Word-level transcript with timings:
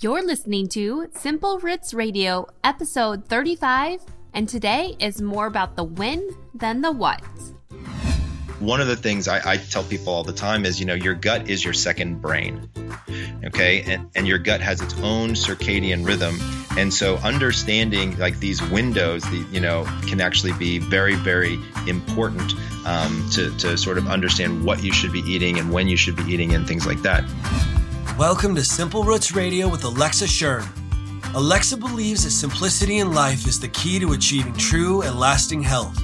You're 0.00 0.24
listening 0.24 0.68
to 0.68 1.08
Simple 1.12 1.58
Roots 1.58 1.92
Radio, 1.92 2.46
episode 2.62 3.24
35, 3.24 4.00
and 4.32 4.48
today 4.48 4.94
is 5.00 5.20
more 5.20 5.46
about 5.46 5.74
the 5.74 5.82
when 5.82 6.30
than 6.54 6.82
the 6.82 6.92
what. 6.92 7.20
One 8.60 8.80
of 8.80 8.86
the 8.86 8.94
things 8.94 9.26
I, 9.26 9.54
I, 9.54 9.56
tell 9.56 9.82
people 9.82 10.12
all 10.12 10.22
the 10.22 10.32
time 10.32 10.64
is, 10.64 10.78
you 10.78 10.86
know, 10.86 10.94
your 10.94 11.14
gut 11.14 11.50
is 11.50 11.64
your 11.64 11.74
second 11.74 12.22
brain. 12.22 12.70
Okay. 13.44 13.82
And, 13.92 14.08
and 14.14 14.28
your 14.28 14.38
gut 14.38 14.60
has 14.60 14.80
its 14.80 14.94
own 15.00 15.30
circadian 15.30 16.06
rhythm. 16.06 16.38
And 16.78 16.94
so 16.94 17.16
understanding 17.16 18.16
like 18.18 18.38
these 18.38 18.62
windows, 18.70 19.24
the, 19.24 19.44
you 19.50 19.60
know, 19.60 19.84
can 20.06 20.20
actually 20.20 20.52
be 20.52 20.78
very, 20.78 21.16
very 21.16 21.58
important 21.88 22.54
um, 22.86 23.28
to, 23.32 23.50
to 23.58 23.76
sort 23.76 23.98
of 23.98 24.06
understand 24.06 24.64
what 24.64 24.80
you 24.80 24.92
should 24.92 25.10
be 25.10 25.20
eating 25.20 25.58
and 25.58 25.72
when 25.72 25.88
you 25.88 25.96
should 25.96 26.14
be 26.14 26.22
eating 26.32 26.54
and 26.54 26.68
things 26.68 26.86
like 26.86 27.02
that. 27.02 27.24
Welcome 28.18 28.56
to 28.56 28.64
Simple 28.64 29.04
Roots 29.04 29.30
Radio 29.30 29.68
with 29.68 29.84
Alexa 29.84 30.26
Schirm. 30.26 30.64
Alexa 31.36 31.76
believes 31.76 32.24
that 32.24 32.32
simplicity 32.32 32.98
in 32.98 33.12
life 33.12 33.46
is 33.46 33.60
the 33.60 33.68
key 33.68 34.00
to 34.00 34.12
achieving 34.12 34.54
true 34.54 35.02
and 35.02 35.20
lasting 35.20 35.62
health. 35.62 35.96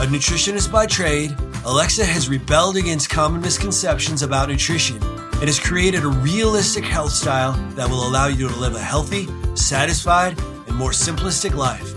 A 0.00 0.06
nutritionist 0.06 0.72
by 0.72 0.86
trade, 0.86 1.32
Alexa 1.64 2.04
has 2.04 2.28
rebelled 2.28 2.76
against 2.76 3.08
common 3.08 3.40
misconceptions 3.40 4.22
about 4.22 4.48
nutrition 4.48 5.00
and 5.00 5.44
has 5.44 5.60
created 5.60 6.02
a 6.02 6.08
realistic 6.08 6.84
health 6.84 7.12
style 7.12 7.52
that 7.76 7.88
will 7.88 8.04
allow 8.04 8.26
you 8.26 8.48
to 8.48 8.56
live 8.56 8.74
a 8.74 8.80
healthy, 8.80 9.28
satisfied, 9.54 10.36
and 10.66 10.74
more 10.74 10.90
simplistic 10.90 11.54
life. 11.54 11.94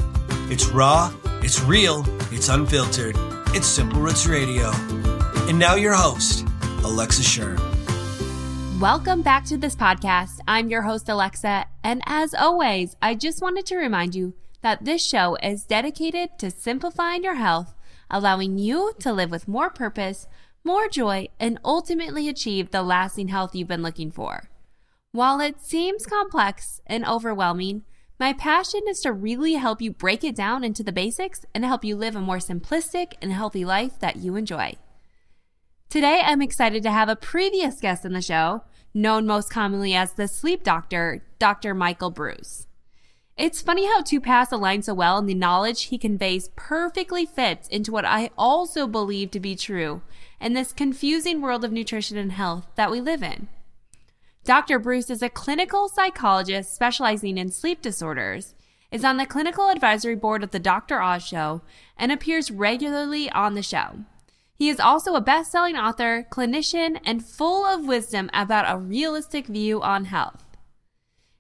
It's 0.52 0.68
raw, 0.68 1.12
it's 1.42 1.64
real, 1.64 2.06
it's 2.32 2.50
unfiltered. 2.50 3.16
It's 3.56 3.66
Simple 3.66 4.02
Roots 4.02 4.28
Radio. 4.28 4.70
And 5.50 5.58
now 5.58 5.74
your 5.74 5.96
host, 5.96 6.48
Alexa 6.84 7.24
Schirm. 7.24 7.67
Welcome 8.80 9.24
back 9.24 9.44
to 9.46 9.58
this 9.58 9.76
podcast. 9.76 10.40
I'm 10.48 10.70
your 10.70 10.84
host, 10.84 11.10
Alexa. 11.10 11.66
And 11.84 12.04
as 12.06 12.36
always, 12.36 12.96
I 13.02 13.16
just 13.16 13.42
wanted 13.42 13.66
to 13.66 13.76
remind 13.76 14.14
you 14.14 14.36
that 14.62 14.86
this 14.86 15.04
show 15.04 15.36
is 15.42 15.64
dedicated 15.64 16.38
to 16.38 16.52
simplifying 16.52 17.24
your 17.24 17.34
health, 17.36 17.74
allowing 18.12 18.60
you 18.60 18.94
to 19.00 19.12
live 19.12 19.32
with 19.32 19.48
more 19.48 19.72
purpose, 19.72 20.28
more 20.64 20.88
joy, 20.88 21.28
and 21.40 21.60
ultimately 21.66 22.30
achieve 22.30 22.70
the 22.70 22.84
lasting 22.84 23.30
health 23.30 23.56
you've 23.56 23.68
been 23.68 23.82
looking 23.82 24.12
for. 24.12 24.48
While 25.12 25.40
it 25.40 25.60
seems 25.60 26.06
complex 26.06 26.80
and 26.86 27.04
overwhelming, 27.04 27.84
my 28.20 28.32
passion 28.32 28.82
is 28.88 29.00
to 29.00 29.12
really 29.12 29.54
help 29.54 29.82
you 29.82 29.92
break 29.92 30.24
it 30.24 30.36
down 30.36 30.64
into 30.64 30.84
the 30.84 30.92
basics 30.92 31.48
and 31.56 31.66
help 31.66 31.84
you 31.84 31.96
live 31.96 32.16
a 32.16 32.22
more 32.22 32.38
simplistic 32.38 33.14
and 33.24 33.34
healthy 33.34 33.66
life 33.66 33.98
that 34.02 34.18
you 34.18 34.36
enjoy. 34.36 34.76
Today, 35.90 36.22
I'm 36.22 36.42
excited 36.42 36.84
to 36.84 36.92
have 36.92 37.08
a 37.08 37.16
previous 37.16 37.80
guest 37.80 38.06
on 38.06 38.12
the 38.12 38.22
show, 38.22 38.64
known 38.94 39.26
most 39.26 39.50
commonly 39.50 39.96
as 39.96 40.12
the 40.12 40.28
sleep 40.28 40.62
doctor, 40.62 41.24
Dr. 41.40 41.74
Michael 41.74 42.12
Breus. 42.12 42.68
It's 43.38 43.62
funny 43.62 43.86
how 43.86 44.02
two 44.02 44.20
paths 44.20 44.52
align 44.52 44.82
so 44.82 44.94
well 44.94 45.18
and 45.18 45.30
the 45.30 45.34
knowledge 45.34 45.84
he 45.84 45.98
conveys 45.98 46.50
perfectly 46.58 47.26
fits 47.26 47.70
into 47.70 47.94
what 47.94 48.04
I 48.04 48.32
also 48.38 48.86
believe 48.86 49.32
to 49.32 49.40
be 49.40 49.56
true 49.56 50.02
in 50.42 50.52
this 50.52 50.74
confusing 50.74 51.40
world 51.42 51.64
of 51.64 51.72
nutrition 51.72 52.18
and 52.18 52.34
health 52.34 52.68
that 52.76 52.92
we 52.92 53.00
live 53.00 53.24
in. 53.24 53.48
Dr. 54.44 54.82
Breus 54.82 55.10
is 55.10 55.22
a 55.22 55.30
clinical 55.30 55.88
psychologist 55.88 56.76
specializing 56.76 57.38
in 57.38 57.50
sleep 57.50 57.82
disorders, 57.82 58.56
is 58.92 59.06
on 59.06 59.16
the 59.16 59.26
clinical 59.26 59.70
advisory 59.70 60.16
board 60.16 60.44
of 60.44 60.52
the 60.52 60.60
Dr. 60.60 61.02
Oz 61.02 61.26
Show, 61.26 61.62
and 61.96 62.12
appears 62.12 62.52
regularly 62.52 63.30
on 63.32 63.54
the 63.54 63.64
show. 63.64 64.00
He 64.58 64.70
is 64.70 64.80
also 64.80 65.14
a 65.14 65.22
best 65.22 65.52
selling 65.52 65.78
author, 65.78 66.26
clinician, 66.32 67.00
and 67.06 67.24
full 67.24 67.64
of 67.64 67.86
wisdom 67.86 68.32
about 68.34 68.66
a 68.68 68.80
realistic 68.80 69.46
view 69.46 69.84
on 69.84 70.06
health. 70.06 70.44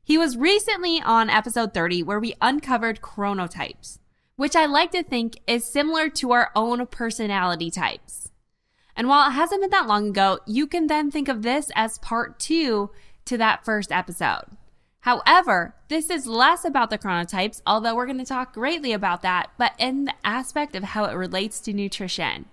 He 0.03 0.19
was 0.19 0.37
recently 0.37 1.01
on 1.01 1.27
episode 1.29 1.73
30 1.73 2.03
where 2.03 2.19
we 2.19 2.35
uncovered 2.41 3.01
chronotypes, 3.01 3.97
which 4.35 4.55
I 4.55 4.67
like 4.67 4.91
to 4.91 5.01
think 5.01 5.39
is 5.47 5.65
similar 5.65 6.09
to 6.09 6.31
our 6.31 6.51
own 6.55 6.85
personality 6.85 7.71
types. 7.71 8.31
And 8.95 9.07
while 9.07 9.29
it 9.29 9.33
hasn't 9.33 9.61
been 9.61 9.71
that 9.71 9.87
long 9.87 10.09
ago, 10.09 10.39
you 10.45 10.67
can 10.67 10.85
then 10.85 11.09
think 11.09 11.27
of 11.27 11.41
this 11.41 11.71
as 11.75 11.97
part 11.97 12.39
two 12.39 12.91
to 13.25 13.37
that 13.39 13.65
first 13.65 13.91
episode. 13.91 14.45
However, 15.01 15.75
this 15.87 16.11
is 16.11 16.27
less 16.27 16.65
about 16.65 16.91
the 16.91 16.97
chronotypes, 16.97 17.61
although 17.65 17.95
we're 17.95 18.05
going 18.05 18.17
to 18.19 18.25
talk 18.25 18.53
greatly 18.53 18.93
about 18.93 19.23
that, 19.23 19.49
but 19.57 19.73
in 19.79 20.05
the 20.05 20.13
aspect 20.23 20.75
of 20.75 20.83
how 20.83 21.05
it 21.05 21.15
relates 21.15 21.59
to 21.61 21.73
nutrition 21.73 22.45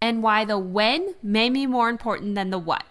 and 0.00 0.22
why 0.22 0.44
the 0.44 0.58
when 0.58 1.14
may 1.22 1.50
be 1.50 1.66
more 1.66 1.88
important 1.88 2.34
than 2.34 2.50
the 2.50 2.58
what. 2.58 2.84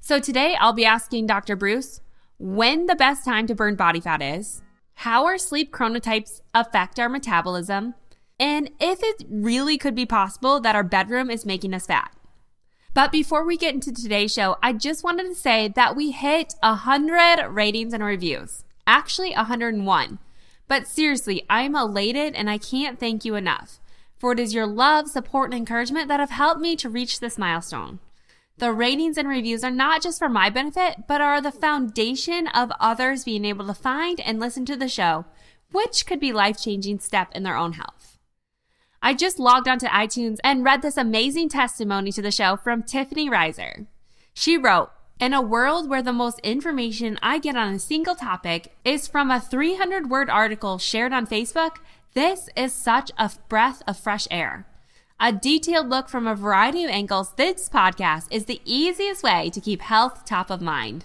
So 0.00 0.20
today 0.20 0.56
I'll 0.60 0.72
be 0.72 0.84
asking 0.84 1.26
Dr. 1.26 1.56
Breus 1.56 2.00
when 2.38 2.86
the 2.86 2.94
best 2.94 3.24
time 3.24 3.46
to 3.46 3.54
burn 3.54 3.74
body 3.76 4.00
fat 4.00 4.22
is, 4.22 4.62
how 4.94 5.24
our 5.24 5.38
sleep 5.38 5.72
chronotypes 5.72 6.40
affect 6.54 6.98
our 6.98 7.08
metabolism, 7.08 7.94
and 8.38 8.70
if 8.78 9.00
it 9.02 9.26
really 9.28 9.78
could 9.78 9.94
be 9.94 10.06
possible 10.06 10.60
that 10.60 10.76
our 10.76 10.82
bedroom 10.82 11.30
is 11.30 11.46
making 11.46 11.74
us 11.74 11.86
fat. 11.86 12.12
But 12.94 13.12
before 13.12 13.44
we 13.44 13.56
get 13.56 13.74
into 13.74 13.92
today's 13.92 14.32
show, 14.32 14.56
I 14.62 14.72
just 14.72 15.04
wanted 15.04 15.24
to 15.24 15.34
say 15.34 15.68
that 15.68 15.96
we 15.96 16.12
hit 16.12 16.54
100 16.62 17.48
ratings 17.48 17.92
and 17.92 18.02
reviews. 18.02 18.64
Actually, 18.86 19.32
101. 19.32 20.18
But 20.68 20.86
seriously, 20.86 21.44
I'm 21.50 21.76
elated 21.76 22.34
and 22.34 22.48
I 22.48 22.58
can't 22.58 22.98
thank 22.98 23.24
you 23.24 23.34
enough 23.34 23.80
for 24.18 24.32
it 24.32 24.40
is 24.40 24.54
your 24.54 24.66
love, 24.66 25.08
support, 25.08 25.50
and 25.50 25.58
encouragement 25.58 26.08
that 26.08 26.20
have 26.20 26.30
helped 26.30 26.60
me 26.60 26.76
to 26.76 26.88
reach 26.88 27.20
this 27.20 27.38
milestone. 27.38 27.98
The 28.58 28.72
ratings 28.72 29.18
and 29.18 29.28
reviews 29.28 29.62
are 29.62 29.70
not 29.70 30.02
just 30.02 30.18
for 30.18 30.28
my 30.28 30.48
benefit, 30.48 31.06
but 31.06 31.20
are 31.20 31.42
the 31.42 31.52
foundation 31.52 32.48
of 32.48 32.72
others 32.80 33.24
being 33.24 33.44
able 33.44 33.66
to 33.66 33.74
find 33.74 34.18
and 34.20 34.40
listen 34.40 34.64
to 34.66 34.76
the 34.76 34.88
show, 34.88 35.26
which 35.72 36.06
could 36.06 36.20
be 36.20 36.32
life-changing 36.32 37.00
step 37.00 37.28
in 37.34 37.42
their 37.42 37.56
own 37.56 37.74
health. 37.74 38.18
I 39.02 39.12
just 39.12 39.38
logged 39.38 39.68
onto 39.68 39.86
iTunes 39.86 40.38
and 40.42 40.64
read 40.64 40.80
this 40.80 40.96
amazing 40.96 41.50
testimony 41.50 42.10
to 42.12 42.22
the 42.22 42.30
show 42.30 42.56
from 42.56 42.82
Tiffany 42.82 43.28
Reiser. 43.28 43.86
She 44.32 44.56
wrote, 44.56 44.90
in 45.18 45.32
a 45.32 45.40
world 45.40 45.88
where 45.88 46.02
the 46.02 46.12
most 46.12 46.38
information 46.40 47.18
I 47.22 47.38
get 47.38 47.56
on 47.56 47.74
a 47.74 47.78
single 47.78 48.14
topic 48.14 48.74
is 48.84 49.06
from 49.06 49.30
a 49.30 49.40
300 49.40 50.10
word 50.10 50.28
article 50.28 50.76
shared 50.78 51.12
on 51.12 51.26
Facebook, 51.26 51.76
this 52.16 52.48
is 52.56 52.72
such 52.72 53.12
a 53.18 53.30
breath 53.50 53.82
of 53.86 53.98
fresh 53.98 54.26
air. 54.30 54.66
A 55.20 55.32
detailed 55.32 55.90
look 55.90 56.08
from 56.08 56.26
a 56.26 56.34
variety 56.34 56.82
of 56.82 56.90
angles, 56.90 57.34
this 57.34 57.68
podcast 57.68 58.26
is 58.30 58.46
the 58.46 58.62
easiest 58.64 59.22
way 59.22 59.50
to 59.50 59.60
keep 59.60 59.82
health 59.82 60.24
top 60.24 60.48
of 60.50 60.62
mind. 60.62 61.04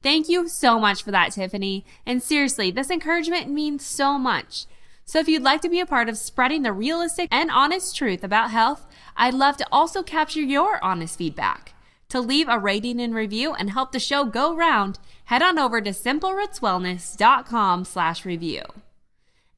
Thank 0.00 0.28
you 0.28 0.46
so 0.46 0.78
much 0.78 1.02
for 1.02 1.10
that, 1.10 1.32
Tiffany. 1.32 1.84
And 2.06 2.22
seriously, 2.22 2.70
this 2.70 2.88
encouragement 2.88 3.50
means 3.50 3.84
so 3.84 4.16
much. 4.16 4.66
So 5.04 5.18
if 5.18 5.26
you'd 5.26 5.42
like 5.42 5.60
to 5.62 5.68
be 5.68 5.80
a 5.80 5.86
part 5.86 6.08
of 6.08 6.16
spreading 6.16 6.62
the 6.62 6.72
realistic 6.72 7.28
and 7.32 7.50
honest 7.50 7.96
truth 7.96 8.22
about 8.22 8.52
health, 8.52 8.86
I'd 9.16 9.34
love 9.34 9.56
to 9.56 9.66
also 9.72 10.04
capture 10.04 10.40
your 10.40 10.78
honest 10.84 11.18
feedback. 11.18 11.74
To 12.10 12.20
leave 12.20 12.48
a 12.48 12.60
rating 12.60 13.00
and 13.00 13.12
review 13.12 13.54
and 13.54 13.70
help 13.70 13.90
the 13.90 13.98
show 13.98 14.24
go 14.24 14.54
round, 14.54 15.00
head 15.24 15.42
on 15.42 15.58
over 15.58 15.80
to 15.80 15.90
simplerootswellness.com 15.90 17.84
slash 17.84 18.24
review. 18.24 18.62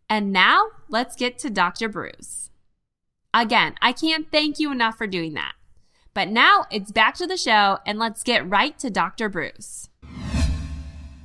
And 0.08 0.32
now 0.32 0.68
let's 0.88 1.16
get 1.16 1.38
to 1.40 1.50
Dr. 1.50 1.88
Breus. 1.88 2.50
Again, 3.34 3.74
I 3.82 3.92
can't 3.92 4.30
thank 4.30 4.60
you 4.60 4.70
enough 4.70 4.96
for 4.96 5.06
doing 5.06 5.34
that. 5.34 5.54
But 6.14 6.28
now 6.28 6.66
it's 6.70 6.92
back 6.92 7.16
to 7.16 7.26
the 7.26 7.36
show 7.36 7.78
and 7.84 7.98
let's 7.98 8.22
get 8.22 8.48
right 8.48 8.78
to 8.78 8.88
Dr. 8.88 9.28
Breus. 9.28 9.88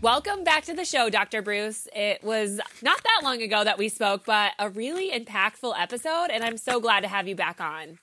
Welcome 0.01 0.43
back 0.43 0.63
to 0.65 0.73
the 0.73 0.83
show, 0.83 1.11
Dr. 1.11 1.43
Breus. 1.43 1.87
It 1.95 2.23
was 2.23 2.59
not 2.81 3.03
that 3.03 3.21
long 3.23 3.43
ago 3.43 3.63
that 3.63 3.77
we 3.77 3.87
spoke, 3.87 4.25
but 4.25 4.53
a 4.57 4.67
really 4.67 5.11
impactful 5.11 5.79
episode, 5.79 6.29
and 6.31 6.43
I'm 6.43 6.57
so 6.57 6.79
glad 6.79 7.01
to 7.01 7.07
have 7.07 7.27
you 7.27 7.35
back 7.35 7.61
on. 7.61 7.99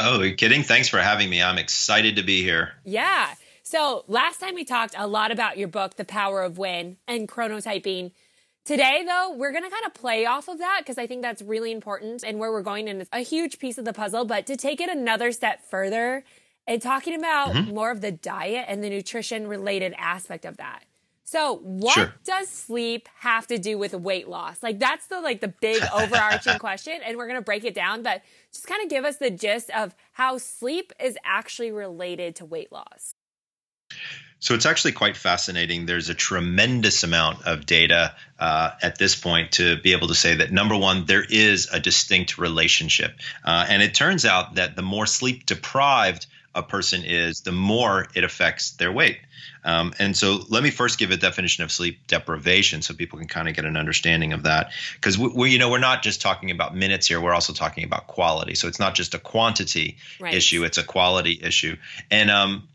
Oh, 0.00 0.18
are 0.18 0.26
you 0.26 0.34
kidding? 0.34 0.64
Thanks 0.64 0.88
for 0.88 0.98
having 0.98 1.30
me. 1.30 1.40
I'm 1.40 1.56
excited 1.56 2.16
to 2.16 2.24
be 2.24 2.42
here. 2.42 2.72
Yeah. 2.84 3.34
So, 3.62 4.04
last 4.08 4.40
time 4.40 4.56
we 4.56 4.64
talked 4.64 4.96
a 4.98 5.06
lot 5.06 5.30
about 5.30 5.56
your 5.56 5.68
book, 5.68 5.94
The 5.94 6.04
Power 6.04 6.42
of 6.42 6.58
When, 6.58 6.96
and 7.06 7.28
chronotyping. 7.28 8.10
Today, 8.64 9.02
though, 9.04 9.34
we're 9.34 9.50
going 9.50 9.64
to 9.64 9.70
kind 9.70 9.84
of 9.86 9.94
play 9.94 10.24
off 10.24 10.48
of 10.48 10.58
that 10.58 10.80
because 10.80 10.96
I 10.96 11.08
think 11.08 11.22
that's 11.22 11.42
really 11.42 11.72
important 11.72 12.22
and 12.22 12.38
where 12.38 12.52
we're 12.52 12.62
going 12.62 12.88
and 12.88 13.00
it's 13.00 13.10
a 13.12 13.20
huge 13.20 13.58
piece 13.58 13.76
of 13.76 13.84
the 13.84 13.92
puzzle. 13.92 14.24
But 14.24 14.46
to 14.46 14.56
take 14.56 14.80
it 14.80 14.88
another 14.88 15.32
step 15.32 15.64
further 15.64 16.22
and 16.66 16.80
talking 16.80 17.16
about 17.16 17.54
mm-hmm. 17.54 17.74
more 17.74 17.90
of 17.90 18.00
the 18.00 18.12
diet 18.12 18.66
and 18.68 18.82
the 18.82 18.88
nutrition 18.88 19.48
related 19.48 19.94
aspect 19.98 20.44
of 20.44 20.58
that. 20.58 20.84
So, 21.24 21.56
what 21.62 21.94
sure. 21.94 22.14
does 22.24 22.48
sleep 22.48 23.08
have 23.20 23.46
to 23.46 23.58
do 23.58 23.78
with 23.78 23.94
weight 23.94 24.28
loss? 24.28 24.62
Like 24.62 24.78
that's 24.78 25.06
the 25.06 25.20
like 25.20 25.40
the 25.40 25.48
big 25.48 25.82
overarching 25.94 26.58
question 26.58 27.00
and 27.04 27.16
we're 27.16 27.26
going 27.26 27.38
to 27.38 27.44
break 27.44 27.64
it 27.64 27.74
down, 27.74 28.02
but 28.02 28.22
just 28.52 28.66
kind 28.66 28.82
of 28.82 28.90
give 28.90 29.04
us 29.04 29.16
the 29.16 29.30
gist 29.30 29.70
of 29.70 29.96
how 30.12 30.38
sleep 30.38 30.92
is 31.02 31.16
actually 31.24 31.72
related 31.72 32.36
to 32.36 32.44
weight 32.44 32.70
loss. 32.70 33.14
So 34.42 34.54
it's 34.54 34.66
actually 34.66 34.92
quite 34.92 35.16
fascinating. 35.16 35.86
There's 35.86 36.08
a 36.08 36.14
tremendous 36.14 37.04
amount 37.04 37.46
of 37.46 37.64
data 37.64 38.12
uh, 38.40 38.72
at 38.82 38.98
this 38.98 39.14
point 39.14 39.52
to 39.52 39.76
be 39.80 39.92
able 39.92 40.08
to 40.08 40.16
say 40.16 40.34
that 40.34 40.50
number 40.50 40.76
one, 40.76 41.06
there 41.06 41.24
is 41.24 41.68
a 41.72 41.78
distinct 41.78 42.38
relationship. 42.38 43.14
Uh, 43.44 43.64
and 43.68 43.82
it 43.82 43.94
turns 43.94 44.24
out 44.24 44.56
that 44.56 44.74
the 44.74 44.82
more 44.82 45.06
sleep 45.06 45.46
deprived 45.46 46.26
a 46.56 46.62
person 46.62 47.04
is, 47.04 47.42
the 47.42 47.52
more 47.52 48.08
it 48.16 48.24
affects 48.24 48.72
their 48.72 48.90
weight. 48.90 49.20
Um, 49.64 49.94
and 50.00 50.16
so, 50.16 50.40
let 50.48 50.64
me 50.64 50.70
first 50.70 50.98
give 50.98 51.12
a 51.12 51.16
definition 51.16 51.62
of 51.62 51.70
sleep 51.70 52.08
deprivation, 52.08 52.82
so 52.82 52.94
people 52.94 53.20
can 53.20 53.28
kind 53.28 53.48
of 53.48 53.54
get 53.54 53.64
an 53.64 53.76
understanding 53.76 54.32
of 54.32 54.42
that. 54.42 54.72
Because 54.94 55.16
we, 55.16 55.28
we, 55.28 55.50
you 55.50 55.58
know, 55.58 55.70
we're 55.70 55.78
not 55.78 56.02
just 56.02 56.20
talking 56.20 56.50
about 56.50 56.74
minutes 56.74 57.06
here; 57.06 57.20
we're 57.20 57.32
also 57.32 57.52
talking 57.52 57.84
about 57.84 58.08
quality. 58.08 58.56
So 58.56 58.66
it's 58.66 58.80
not 58.80 58.96
just 58.96 59.14
a 59.14 59.20
quantity 59.20 59.98
right. 60.18 60.34
issue; 60.34 60.64
it's 60.64 60.78
a 60.78 60.82
quality 60.82 61.38
issue. 61.40 61.76
And 62.10 62.28
um, 62.28 62.68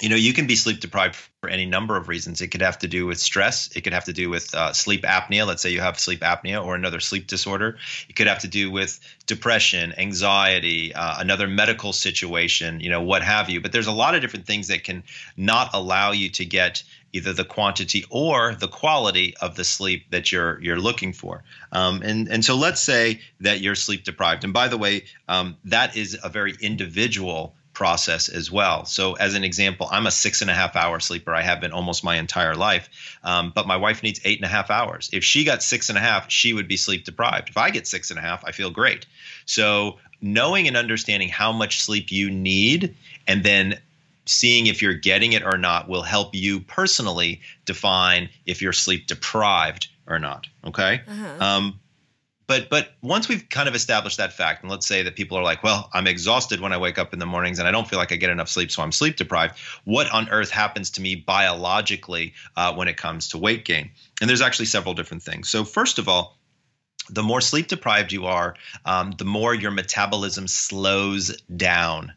you 0.00 0.10
know, 0.10 0.16
you 0.16 0.34
can 0.34 0.46
be 0.46 0.56
sleep 0.56 0.80
deprived 0.80 1.16
for 1.40 1.48
any 1.48 1.64
number 1.64 1.96
of 1.96 2.08
reasons. 2.08 2.42
It 2.42 2.48
could 2.48 2.60
have 2.60 2.78
to 2.80 2.88
do 2.88 3.06
with 3.06 3.18
stress. 3.18 3.74
It 3.74 3.80
could 3.80 3.94
have 3.94 4.04
to 4.04 4.12
do 4.12 4.28
with 4.28 4.54
uh, 4.54 4.74
sleep 4.74 5.02
apnea. 5.04 5.46
Let's 5.46 5.62
say 5.62 5.70
you 5.70 5.80
have 5.80 5.98
sleep 5.98 6.20
apnea 6.20 6.62
or 6.62 6.74
another 6.74 7.00
sleep 7.00 7.26
disorder. 7.26 7.78
It 8.08 8.14
could 8.14 8.26
have 8.26 8.40
to 8.40 8.48
do 8.48 8.70
with 8.70 9.00
depression, 9.24 9.94
anxiety, 9.96 10.94
uh, 10.94 11.18
another 11.18 11.48
medical 11.48 11.94
situation, 11.94 12.80
you 12.80 12.90
know, 12.90 13.02
what 13.02 13.22
have 13.22 13.48
you. 13.48 13.62
But 13.62 13.72
there's 13.72 13.86
a 13.86 13.92
lot 13.92 14.14
of 14.14 14.20
different 14.20 14.46
things 14.46 14.68
that 14.68 14.84
can 14.84 15.02
not 15.36 15.70
allow 15.72 16.12
you 16.12 16.28
to 16.30 16.44
get 16.44 16.82
either 17.14 17.32
the 17.32 17.44
quantity 17.44 18.04
or 18.10 18.54
the 18.54 18.68
quality 18.68 19.34
of 19.40 19.56
the 19.56 19.64
sleep 19.64 20.10
that 20.10 20.30
you're 20.30 20.60
you're 20.62 20.78
looking 20.78 21.14
for. 21.14 21.42
Um, 21.72 22.02
and 22.02 22.28
and 22.28 22.44
so 22.44 22.56
let's 22.56 22.82
say 22.82 23.20
that 23.40 23.60
you're 23.60 23.74
sleep 23.74 24.04
deprived. 24.04 24.44
And 24.44 24.52
by 24.52 24.68
the 24.68 24.76
way, 24.76 25.04
um, 25.26 25.56
that 25.64 25.96
is 25.96 26.18
a 26.22 26.28
very 26.28 26.54
individual 26.60 27.55
process 27.76 28.30
as 28.30 28.50
well. 28.50 28.86
So, 28.86 29.12
as 29.16 29.34
an 29.34 29.44
example, 29.44 29.86
I'm 29.90 30.06
a 30.06 30.10
six 30.10 30.40
and 30.40 30.50
a 30.50 30.54
half 30.54 30.76
hour 30.76 30.98
sleeper. 30.98 31.34
I 31.34 31.42
have 31.42 31.60
been 31.60 31.72
almost 31.72 32.02
my 32.02 32.16
entire 32.16 32.54
life. 32.54 32.88
Um, 33.22 33.52
but 33.54 33.66
my 33.66 33.76
wife 33.76 34.02
needs 34.02 34.18
eight 34.24 34.38
and 34.38 34.46
a 34.46 34.48
half 34.48 34.70
hours. 34.70 35.10
If 35.12 35.22
she 35.22 35.44
got 35.44 35.62
six 35.62 35.90
and 35.90 35.98
a 35.98 36.00
half, 36.00 36.30
she 36.30 36.54
would 36.54 36.68
be 36.68 36.78
sleep 36.78 37.04
deprived. 37.04 37.50
If 37.50 37.58
I 37.58 37.68
get 37.68 37.86
six 37.86 38.10
and 38.10 38.18
a 38.18 38.22
half, 38.22 38.42
I 38.46 38.52
feel 38.52 38.70
great. 38.70 39.04
So, 39.44 39.98
knowing 40.22 40.66
and 40.66 40.74
understanding 40.74 41.28
how 41.28 41.52
much 41.52 41.82
sleep 41.82 42.10
you 42.10 42.30
need 42.30 42.96
and 43.26 43.44
then 43.44 43.78
seeing 44.24 44.68
if 44.68 44.80
you're 44.80 44.94
getting 44.94 45.34
it 45.34 45.44
or 45.44 45.58
not 45.58 45.86
will 45.86 46.02
help 46.02 46.34
you 46.34 46.60
personally 46.60 47.42
define 47.66 48.30
if 48.46 48.62
you're 48.62 48.72
sleep 48.72 49.06
deprived 49.06 49.88
or 50.06 50.18
not. 50.18 50.46
Okay. 50.64 51.02
Uh-huh. 51.06 51.44
Um, 51.44 51.80
but 52.46 52.68
but 52.70 52.94
once 53.02 53.28
we've 53.28 53.48
kind 53.48 53.68
of 53.68 53.74
established 53.74 54.18
that 54.18 54.32
fact 54.32 54.62
and 54.62 54.70
let's 54.70 54.86
say 54.86 55.02
that 55.02 55.16
people 55.16 55.36
are 55.36 55.42
like 55.42 55.62
well 55.62 55.90
i'm 55.92 56.06
exhausted 56.06 56.60
when 56.60 56.72
i 56.72 56.76
wake 56.76 56.98
up 56.98 57.12
in 57.12 57.18
the 57.18 57.26
mornings 57.26 57.58
and 57.58 57.68
i 57.68 57.70
don't 57.70 57.88
feel 57.88 57.98
like 57.98 58.12
i 58.12 58.16
get 58.16 58.30
enough 58.30 58.48
sleep 58.48 58.70
so 58.70 58.82
i'm 58.82 58.92
sleep 58.92 59.16
deprived. 59.16 59.58
What 59.84 60.10
on 60.10 60.28
earth 60.30 60.50
happens 60.50 60.90
to 60.90 61.00
me 61.00 61.14
biologically 61.14 62.34
uh, 62.56 62.74
when 62.74 62.88
it 62.88 62.96
comes 62.96 63.28
to 63.28 63.38
weight 63.38 63.64
gain? 63.64 63.90
And 64.20 64.28
there's 64.28 64.40
actually 64.40 64.66
several 64.66 64.94
different 64.94 65.22
things. 65.22 65.48
So 65.48 65.64
first 65.64 65.98
of 65.98 66.08
all 66.08 66.38
the 67.08 67.22
more 67.22 67.40
sleep 67.40 67.68
deprived 67.68 68.12
you 68.12 68.26
are 68.26 68.56
um, 68.84 69.12
the 69.12 69.24
more 69.24 69.54
your 69.54 69.70
metabolism 69.70 70.48
slows 70.48 71.40
down 71.42 72.12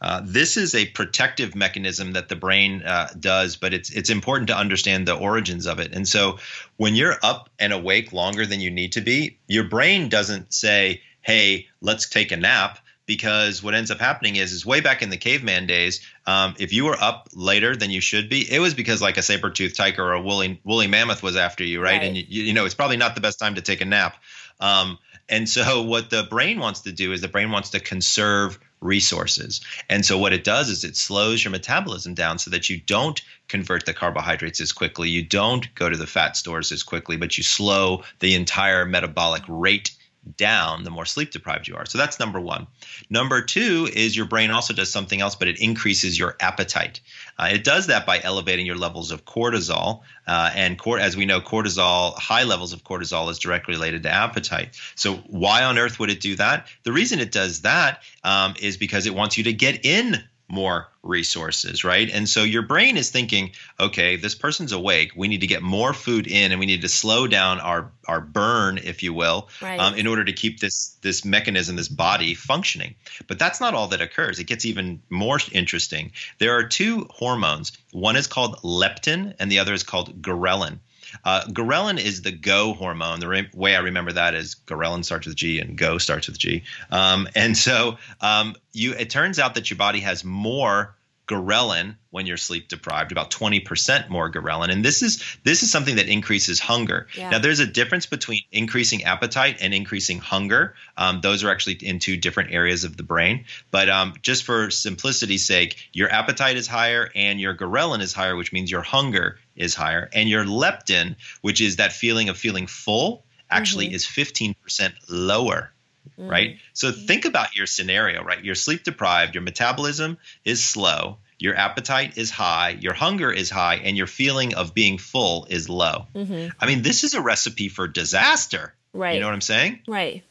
uh, 0.00 0.20
this 0.24 0.56
is 0.56 0.74
a 0.74 0.86
protective 0.86 1.54
mechanism 1.54 2.12
that 2.12 2.28
the 2.28 2.36
brain 2.36 2.82
uh, 2.82 3.08
does, 3.18 3.56
but 3.56 3.74
it's 3.74 3.90
it's 3.90 4.10
important 4.10 4.48
to 4.48 4.56
understand 4.56 5.06
the 5.06 5.14
origins 5.14 5.66
of 5.66 5.78
it. 5.78 5.92
And 5.92 6.06
so, 6.06 6.38
when 6.76 6.94
you're 6.94 7.16
up 7.22 7.50
and 7.58 7.72
awake 7.72 8.12
longer 8.12 8.46
than 8.46 8.60
you 8.60 8.70
need 8.70 8.92
to 8.92 9.00
be, 9.00 9.38
your 9.46 9.64
brain 9.64 10.08
doesn't 10.08 10.52
say, 10.52 11.02
"Hey, 11.22 11.68
let's 11.80 12.08
take 12.08 12.32
a 12.32 12.36
nap." 12.36 12.78
Because 13.06 13.62
what 13.62 13.74
ends 13.74 13.90
up 13.90 14.00
happening 14.00 14.36
is, 14.36 14.52
is 14.52 14.64
way 14.64 14.80
back 14.80 15.02
in 15.02 15.10
the 15.10 15.18
caveman 15.18 15.66
days, 15.66 16.00
um, 16.26 16.54
if 16.58 16.72
you 16.72 16.86
were 16.86 16.96
up 16.98 17.28
later 17.34 17.76
than 17.76 17.90
you 17.90 18.00
should 18.00 18.30
be, 18.30 18.50
it 18.50 18.60
was 18.60 18.72
because 18.72 19.02
like 19.02 19.18
a 19.18 19.22
saber-toothed 19.22 19.76
tiger 19.76 20.02
or 20.02 20.14
a 20.14 20.22
woolly 20.22 20.58
woolly 20.64 20.86
mammoth 20.86 21.22
was 21.22 21.36
after 21.36 21.64
you, 21.64 21.82
right? 21.82 21.98
right. 21.98 22.02
And 22.02 22.16
you, 22.16 22.44
you 22.44 22.54
know 22.54 22.64
it's 22.64 22.74
probably 22.74 22.96
not 22.96 23.14
the 23.14 23.20
best 23.20 23.38
time 23.38 23.56
to 23.56 23.60
take 23.60 23.82
a 23.82 23.84
nap. 23.84 24.16
Um, 24.58 24.98
and 25.28 25.48
so, 25.48 25.82
what 25.82 26.10
the 26.10 26.22
brain 26.24 26.58
wants 26.58 26.82
to 26.82 26.92
do 26.92 27.12
is 27.12 27.20
the 27.20 27.28
brain 27.28 27.50
wants 27.50 27.70
to 27.70 27.80
conserve 27.80 28.58
resources. 28.84 29.60
And 29.88 30.04
so, 30.04 30.16
what 30.18 30.32
it 30.32 30.44
does 30.44 30.68
is 30.68 30.84
it 30.84 30.96
slows 30.96 31.42
your 31.42 31.50
metabolism 31.50 32.14
down 32.14 32.38
so 32.38 32.50
that 32.50 32.70
you 32.70 32.80
don't 32.80 33.20
convert 33.48 33.86
the 33.86 33.94
carbohydrates 33.94 34.60
as 34.60 34.72
quickly, 34.72 35.08
you 35.08 35.24
don't 35.24 35.74
go 35.74 35.88
to 35.88 35.96
the 35.96 36.06
fat 36.06 36.36
stores 36.36 36.70
as 36.70 36.82
quickly, 36.82 37.16
but 37.16 37.36
you 37.36 37.42
slow 37.42 38.04
the 38.20 38.34
entire 38.34 38.84
metabolic 38.84 39.42
rate 39.48 39.90
down 40.36 40.84
the 40.84 40.90
more 40.90 41.04
sleep 41.04 41.30
deprived 41.30 41.68
you 41.68 41.76
are. 41.76 41.86
So 41.86 41.98
that's 41.98 42.18
number 42.18 42.40
one. 42.40 42.66
Number 43.10 43.42
two 43.42 43.88
is 43.92 44.16
your 44.16 44.26
brain 44.26 44.50
also 44.50 44.74
does 44.74 44.90
something 44.90 45.20
else, 45.20 45.34
but 45.34 45.48
it 45.48 45.60
increases 45.60 46.18
your 46.18 46.36
appetite. 46.40 47.00
Uh, 47.38 47.50
it 47.52 47.64
does 47.64 47.88
that 47.88 48.06
by 48.06 48.20
elevating 48.22 48.66
your 48.66 48.76
levels 48.76 49.10
of 49.10 49.24
cortisol. 49.24 50.00
Uh, 50.26 50.50
and 50.54 50.78
cor- 50.78 50.98
as 50.98 51.16
we 51.16 51.26
know, 51.26 51.40
cortisol, 51.40 52.14
high 52.14 52.44
levels 52.44 52.72
of 52.72 52.82
cortisol 52.84 53.30
is 53.30 53.38
directly 53.38 53.74
related 53.74 54.02
to 54.04 54.10
appetite. 54.10 54.78
So 54.94 55.16
why 55.26 55.64
on 55.64 55.78
earth 55.78 55.98
would 55.98 56.10
it 56.10 56.20
do 56.20 56.36
that? 56.36 56.66
The 56.84 56.92
reason 56.92 57.20
it 57.20 57.32
does 57.32 57.62
that 57.62 58.02
um, 58.22 58.54
is 58.60 58.76
because 58.76 59.06
it 59.06 59.14
wants 59.14 59.36
you 59.36 59.44
to 59.44 59.52
get 59.52 59.84
in 59.84 60.24
more 60.48 60.88
resources, 61.02 61.84
right? 61.84 62.10
And 62.10 62.28
so 62.28 62.42
your 62.42 62.62
brain 62.62 62.96
is 62.96 63.10
thinking, 63.10 63.52
okay, 63.80 64.16
this 64.16 64.34
person's 64.34 64.72
awake. 64.72 65.12
We 65.16 65.28
need 65.28 65.40
to 65.40 65.46
get 65.46 65.62
more 65.62 65.92
food 65.92 66.26
in, 66.26 66.52
and 66.52 66.60
we 66.60 66.66
need 66.66 66.82
to 66.82 66.88
slow 66.88 67.26
down 67.26 67.60
our 67.60 67.90
our 68.06 68.20
burn, 68.20 68.78
if 68.78 69.02
you 69.02 69.14
will, 69.14 69.48
right. 69.62 69.80
um, 69.80 69.94
in 69.94 70.06
order 70.06 70.24
to 70.24 70.32
keep 70.32 70.60
this 70.60 70.96
this 71.00 71.24
mechanism, 71.24 71.76
this 71.76 71.88
body 71.88 72.34
functioning. 72.34 72.94
But 73.26 73.38
that's 73.38 73.60
not 73.60 73.74
all 73.74 73.88
that 73.88 74.00
occurs. 74.00 74.38
It 74.38 74.44
gets 74.44 74.64
even 74.64 75.02
more 75.10 75.38
interesting. 75.52 76.12
There 76.38 76.56
are 76.56 76.64
two 76.64 77.08
hormones. 77.10 77.72
One 77.92 78.16
is 78.16 78.26
called 78.26 78.58
leptin, 78.62 79.34
and 79.38 79.50
the 79.50 79.58
other 79.60 79.72
is 79.72 79.82
called 79.82 80.22
ghrelin. 80.22 80.78
Uh, 81.24 81.44
ghrelin 81.48 81.98
is 81.98 82.22
the 82.22 82.32
go 82.32 82.74
hormone. 82.74 83.20
The 83.20 83.28
re- 83.28 83.50
way 83.54 83.76
I 83.76 83.80
remember 83.80 84.12
that 84.12 84.34
is 84.34 84.56
ghrelin 84.66 85.04
starts 85.04 85.26
with 85.26 85.36
G 85.36 85.60
and 85.60 85.76
go 85.76 85.98
starts 85.98 86.26
with 86.26 86.38
G. 86.38 86.62
Um, 86.90 87.28
and 87.34 87.56
so 87.56 87.98
um, 88.20 88.54
you, 88.72 88.92
it 88.94 89.10
turns 89.10 89.38
out 89.38 89.54
that 89.54 89.70
your 89.70 89.76
body 89.76 90.00
has 90.00 90.24
more 90.24 90.94
ghrelin 91.26 91.96
when 92.10 92.26
you're 92.26 92.36
sleep 92.36 92.68
deprived 92.68 93.10
about 93.10 93.30
20% 93.30 94.08
more 94.08 94.30
ghrelin. 94.30 94.70
And 94.70 94.84
this 94.84 95.02
is 95.02 95.22
this 95.42 95.62
is 95.62 95.70
something 95.70 95.96
that 95.96 96.08
increases 96.08 96.60
hunger. 96.60 97.06
Yeah. 97.16 97.30
now 97.30 97.38
there's 97.38 97.60
a 97.60 97.66
difference 97.66 98.06
between 98.06 98.42
increasing 98.52 99.04
appetite 99.04 99.58
and 99.60 99.72
increasing 99.72 100.18
hunger. 100.18 100.74
Um, 100.96 101.20
those 101.22 101.42
are 101.42 101.50
actually 101.50 101.74
in 101.74 101.98
two 101.98 102.16
different 102.16 102.52
areas 102.52 102.84
of 102.84 102.96
the 102.96 103.02
brain. 103.02 103.46
But 103.70 103.88
um, 103.88 104.14
just 104.22 104.44
for 104.44 104.70
simplicity's 104.70 105.46
sake 105.46 105.76
your 105.92 106.10
appetite 106.10 106.56
is 106.56 106.66
higher 106.66 107.10
and 107.14 107.40
your 107.40 107.54
ghrelin 107.54 108.00
is 108.00 108.12
higher 108.12 108.36
which 108.36 108.52
means 108.52 108.70
your 108.70 108.82
hunger 108.82 109.38
is 109.56 109.74
higher. 109.74 110.08
And 110.12 110.28
your 110.28 110.44
leptin 110.44 111.16
which 111.40 111.60
is 111.60 111.76
that 111.76 111.92
feeling 111.92 112.28
of 112.28 112.36
feeling 112.36 112.66
full 112.66 113.24
actually 113.50 113.86
mm-hmm. 113.86 113.94
is 113.94 114.04
15% 114.06 114.92
lower 115.08 115.73
mm. 116.18 116.30
right? 116.30 116.58
So 116.72 116.92
think 116.92 117.24
about 117.24 117.56
your 117.56 117.66
scenario, 117.66 118.22
right? 118.22 118.42
You're 118.42 118.54
sleep 118.54 118.84
deprived, 118.84 119.34
your 119.34 119.42
metabolism 119.42 120.18
is 120.44 120.62
slow, 120.62 121.18
your 121.38 121.56
appetite 121.56 122.16
is 122.16 122.30
high, 122.30 122.70
your 122.80 122.94
hunger 122.94 123.30
is 123.32 123.50
high, 123.50 123.76
and 123.76 123.96
your 123.96 124.06
feeling 124.06 124.54
of 124.54 124.74
being 124.74 124.98
full 124.98 125.46
is 125.50 125.68
low. 125.68 126.06
Mm-hmm. 126.14 126.48
I 126.58 126.66
mean, 126.66 126.82
this 126.82 127.04
is 127.04 127.14
a 127.14 127.20
recipe 127.20 127.68
for 127.68 127.86
disaster. 127.86 128.74
Right. 128.92 129.14
You 129.14 129.20
know 129.20 129.26
what 129.26 129.34
I'm 129.34 129.40
saying? 129.40 129.80
Right. 129.88 130.22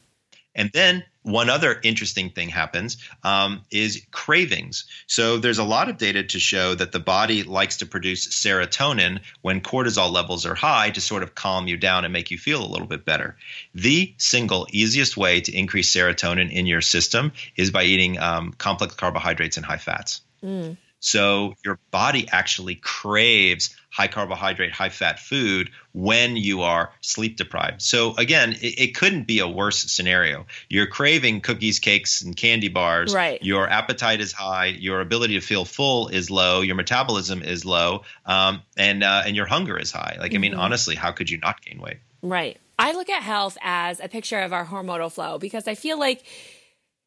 And 0.54 0.70
then 0.72 1.04
one 1.24 1.48
other 1.48 1.80
interesting 1.82 2.30
thing 2.30 2.50
happens 2.50 2.98
um, 3.22 3.62
is 3.70 4.06
cravings. 4.12 4.84
So 5.06 5.38
there's 5.38 5.58
a 5.58 5.64
lot 5.64 5.88
of 5.88 5.96
data 5.96 6.22
to 6.22 6.38
show 6.38 6.74
that 6.74 6.92
the 6.92 7.00
body 7.00 7.42
likes 7.42 7.78
to 7.78 7.86
produce 7.86 8.28
serotonin 8.28 9.20
when 9.40 9.62
cortisol 9.62 10.12
levels 10.12 10.44
are 10.44 10.54
high 10.54 10.90
to 10.90 11.00
sort 11.00 11.22
of 11.22 11.34
calm 11.34 11.66
you 11.66 11.78
down 11.78 12.04
and 12.04 12.12
make 12.12 12.30
you 12.30 12.38
feel 12.38 12.62
a 12.62 12.68
little 12.68 12.86
bit 12.86 13.06
better. 13.06 13.36
The 13.74 14.14
single 14.18 14.66
easiest 14.70 15.16
way 15.16 15.40
to 15.40 15.52
increase 15.52 15.90
serotonin 15.90 16.52
in 16.52 16.66
your 16.66 16.82
system 16.82 17.32
is 17.56 17.70
by 17.70 17.84
eating 17.84 18.18
um, 18.18 18.52
complex 18.52 18.94
carbohydrates 18.94 19.56
and 19.56 19.64
high 19.64 19.78
fats. 19.78 20.20
Mm. 20.44 20.76
So 21.04 21.54
your 21.62 21.78
body 21.90 22.26
actually 22.32 22.76
craves 22.76 23.76
high 23.90 24.08
carbohydrate, 24.08 24.72
high 24.72 24.88
fat 24.88 25.20
food 25.20 25.70
when 25.92 26.34
you 26.36 26.62
are 26.62 26.92
sleep 27.02 27.36
deprived. 27.36 27.82
So 27.82 28.16
again, 28.16 28.52
it, 28.54 28.80
it, 28.80 28.94
couldn't 28.96 29.26
be 29.26 29.38
a 29.40 29.46
worse 29.46 29.82
scenario. 29.92 30.46
You're 30.70 30.86
craving 30.86 31.42
cookies, 31.42 31.78
cakes, 31.78 32.22
and 32.22 32.34
candy 32.34 32.68
bars. 32.68 33.14
Right. 33.14 33.40
Your 33.42 33.68
appetite 33.68 34.20
is 34.20 34.32
high. 34.32 34.66
Your 34.66 35.02
ability 35.02 35.34
to 35.34 35.40
feel 35.40 35.66
full 35.66 36.08
is 36.08 36.30
low. 36.30 36.62
Your 36.62 36.74
metabolism 36.74 37.42
is 37.42 37.66
low, 37.66 38.02
um, 38.24 38.62
and 38.76 39.04
uh, 39.04 39.24
and 39.26 39.36
your 39.36 39.46
hunger 39.46 39.78
is 39.78 39.92
high. 39.92 40.16
Like 40.18 40.30
mm-hmm. 40.30 40.36
I 40.36 40.38
mean, 40.38 40.52
mm-hmm. 40.52 40.60
honestly, 40.60 40.94
how 40.94 41.12
could 41.12 41.28
you 41.28 41.38
not 41.38 41.62
gain 41.62 41.80
weight? 41.80 41.98
Right. 42.22 42.58
I 42.78 42.92
look 42.92 43.08
at 43.10 43.22
health 43.22 43.56
as 43.62 44.00
a 44.00 44.08
picture 44.08 44.40
of 44.40 44.52
our 44.52 44.64
hormonal 44.64 45.12
flow 45.12 45.38
because 45.38 45.68
I 45.68 45.74
feel 45.74 45.98
like 45.98 46.24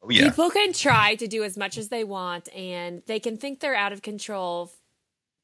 Oh, 0.01 0.09
yeah. 0.09 0.29
People 0.29 0.49
can 0.49 0.73
try 0.73 1.15
to 1.15 1.27
do 1.27 1.43
as 1.43 1.57
much 1.57 1.77
as 1.77 1.89
they 1.89 2.03
want 2.03 2.53
and 2.55 3.01
they 3.07 3.19
can 3.19 3.37
think 3.37 3.59
they're 3.59 3.75
out 3.75 3.93
of 3.93 4.01
control 4.01 4.71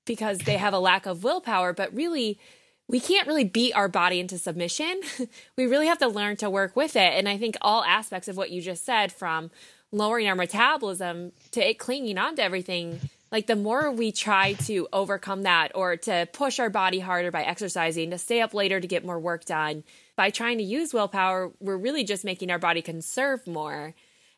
because 0.06 0.40
they 0.40 0.58
have 0.58 0.74
a 0.74 0.80
lack 0.80 1.06
of 1.06 1.24
willpower, 1.24 1.74
but 1.74 1.94
really, 1.94 2.40
we 2.88 3.00
can't 3.00 3.28
really 3.28 3.46
beat 3.46 3.74
our 3.74 3.88
body 3.88 4.20
into 4.20 4.38
submission. 4.38 5.02
we 5.58 5.66
really 5.66 5.88
have 5.88 6.00
to 6.00 6.08
learn 6.08 6.36
to 6.38 6.50
work 6.50 6.76
with 6.76 6.96
it. 6.96 7.14
And 7.14 7.30
I 7.30 7.38
think 7.38 7.56
all 7.62 7.84
aspects 7.84 8.28
of 8.28 8.38
what 8.38 8.52
you 8.52 8.62
just 8.62 8.86
said, 8.86 9.12
from 9.12 9.52
lowering 9.92 10.28
our 10.28 10.36
metabolism 10.36 11.32
to 11.52 11.70
it 11.70 11.80
clinging 11.80 12.18
on 12.18 12.36
to 12.36 12.44
everything, 12.44 13.00
like 13.32 13.48
the 13.48 13.56
more 13.56 13.92
we 13.92 14.12
try 14.12 14.54
to 14.54 14.88
overcome 14.92 15.44
that 15.44 15.72
or 15.76 15.96
to 15.98 16.28
push 16.34 16.60
our 16.60 16.70
body 16.70 17.00
harder 17.00 17.32
by 17.32 17.44
exercising, 17.44 18.12
to 18.12 18.18
stay 18.18 18.42
up 18.42 18.54
later 18.54 18.80
to 18.80 18.88
get 18.88 19.06
more 19.06 19.20
work 19.20 19.46
done, 19.46 19.84
by 20.16 20.30
trying 20.30 20.58
to 20.58 20.64
use 20.64 20.94
willpower, 20.94 21.52
we're 21.60 21.78
really 21.78 22.04
just 22.04 22.26
making 22.26 22.52
our 22.52 22.60
body 22.60 22.82
conserve 22.82 23.46
more. 23.48 23.96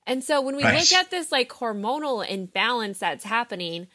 And 0.07 0.23
so 0.23 0.41
when 0.41 0.55
we 0.55 0.63
Nice. 0.63 0.91
look 0.91 0.99
at 0.99 1.11
this 1.11 1.31
like 1.31 1.49
hormonal 1.49 2.27
imbalance 2.27 2.99
that's 2.99 3.25
happening, 3.25 3.87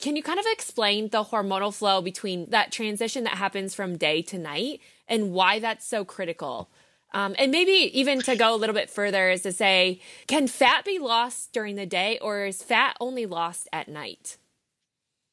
can 0.00 0.16
you 0.16 0.22
kind 0.22 0.38
of 0.38 0.46
explain 0.52 1.08
the 1.08 1.24
hormonal 1.24 1.74
flow 1.74 2.00
between 2.00 2.50
that 2.50 2.70
transition 2.70 3.24
that 3.24 3.34
happens 3.34 3.74
from 3.74 3.96
day 3.96 4.22
to 4.22 4.38
night 4.38 4.80
and 5.08 5.32
why 5.32 5.58
that's 5.58 5.86
so 5.86 6.04
critical? 6.04 6.70
Um, 7.12 7.34
and 7.38 7.50
maybe 7.50 7.90
even 7.98 8.20
to 8.22 8.36
go 8.36 8.54
a 8.54 8.56
little 8.56 8.74
bit 8.74 8.90
further 8.90 9.30
is 9.30 9.42
to 9.42 9.52
say, 9.52 10.00
can 10.26 10.46
fat 10.46 10.84
be 10.84 10.98
lost 10.98 11.52
during 11.52 11.74
the 11.76 11.86
day 11.86 12.18
or 12.20 12.44
is 12.44 12.62
fat 12.62 12.96
only 13.00 13.26
lost 13.26 13.66
at 13.72 13.88
night? 13.88 14.36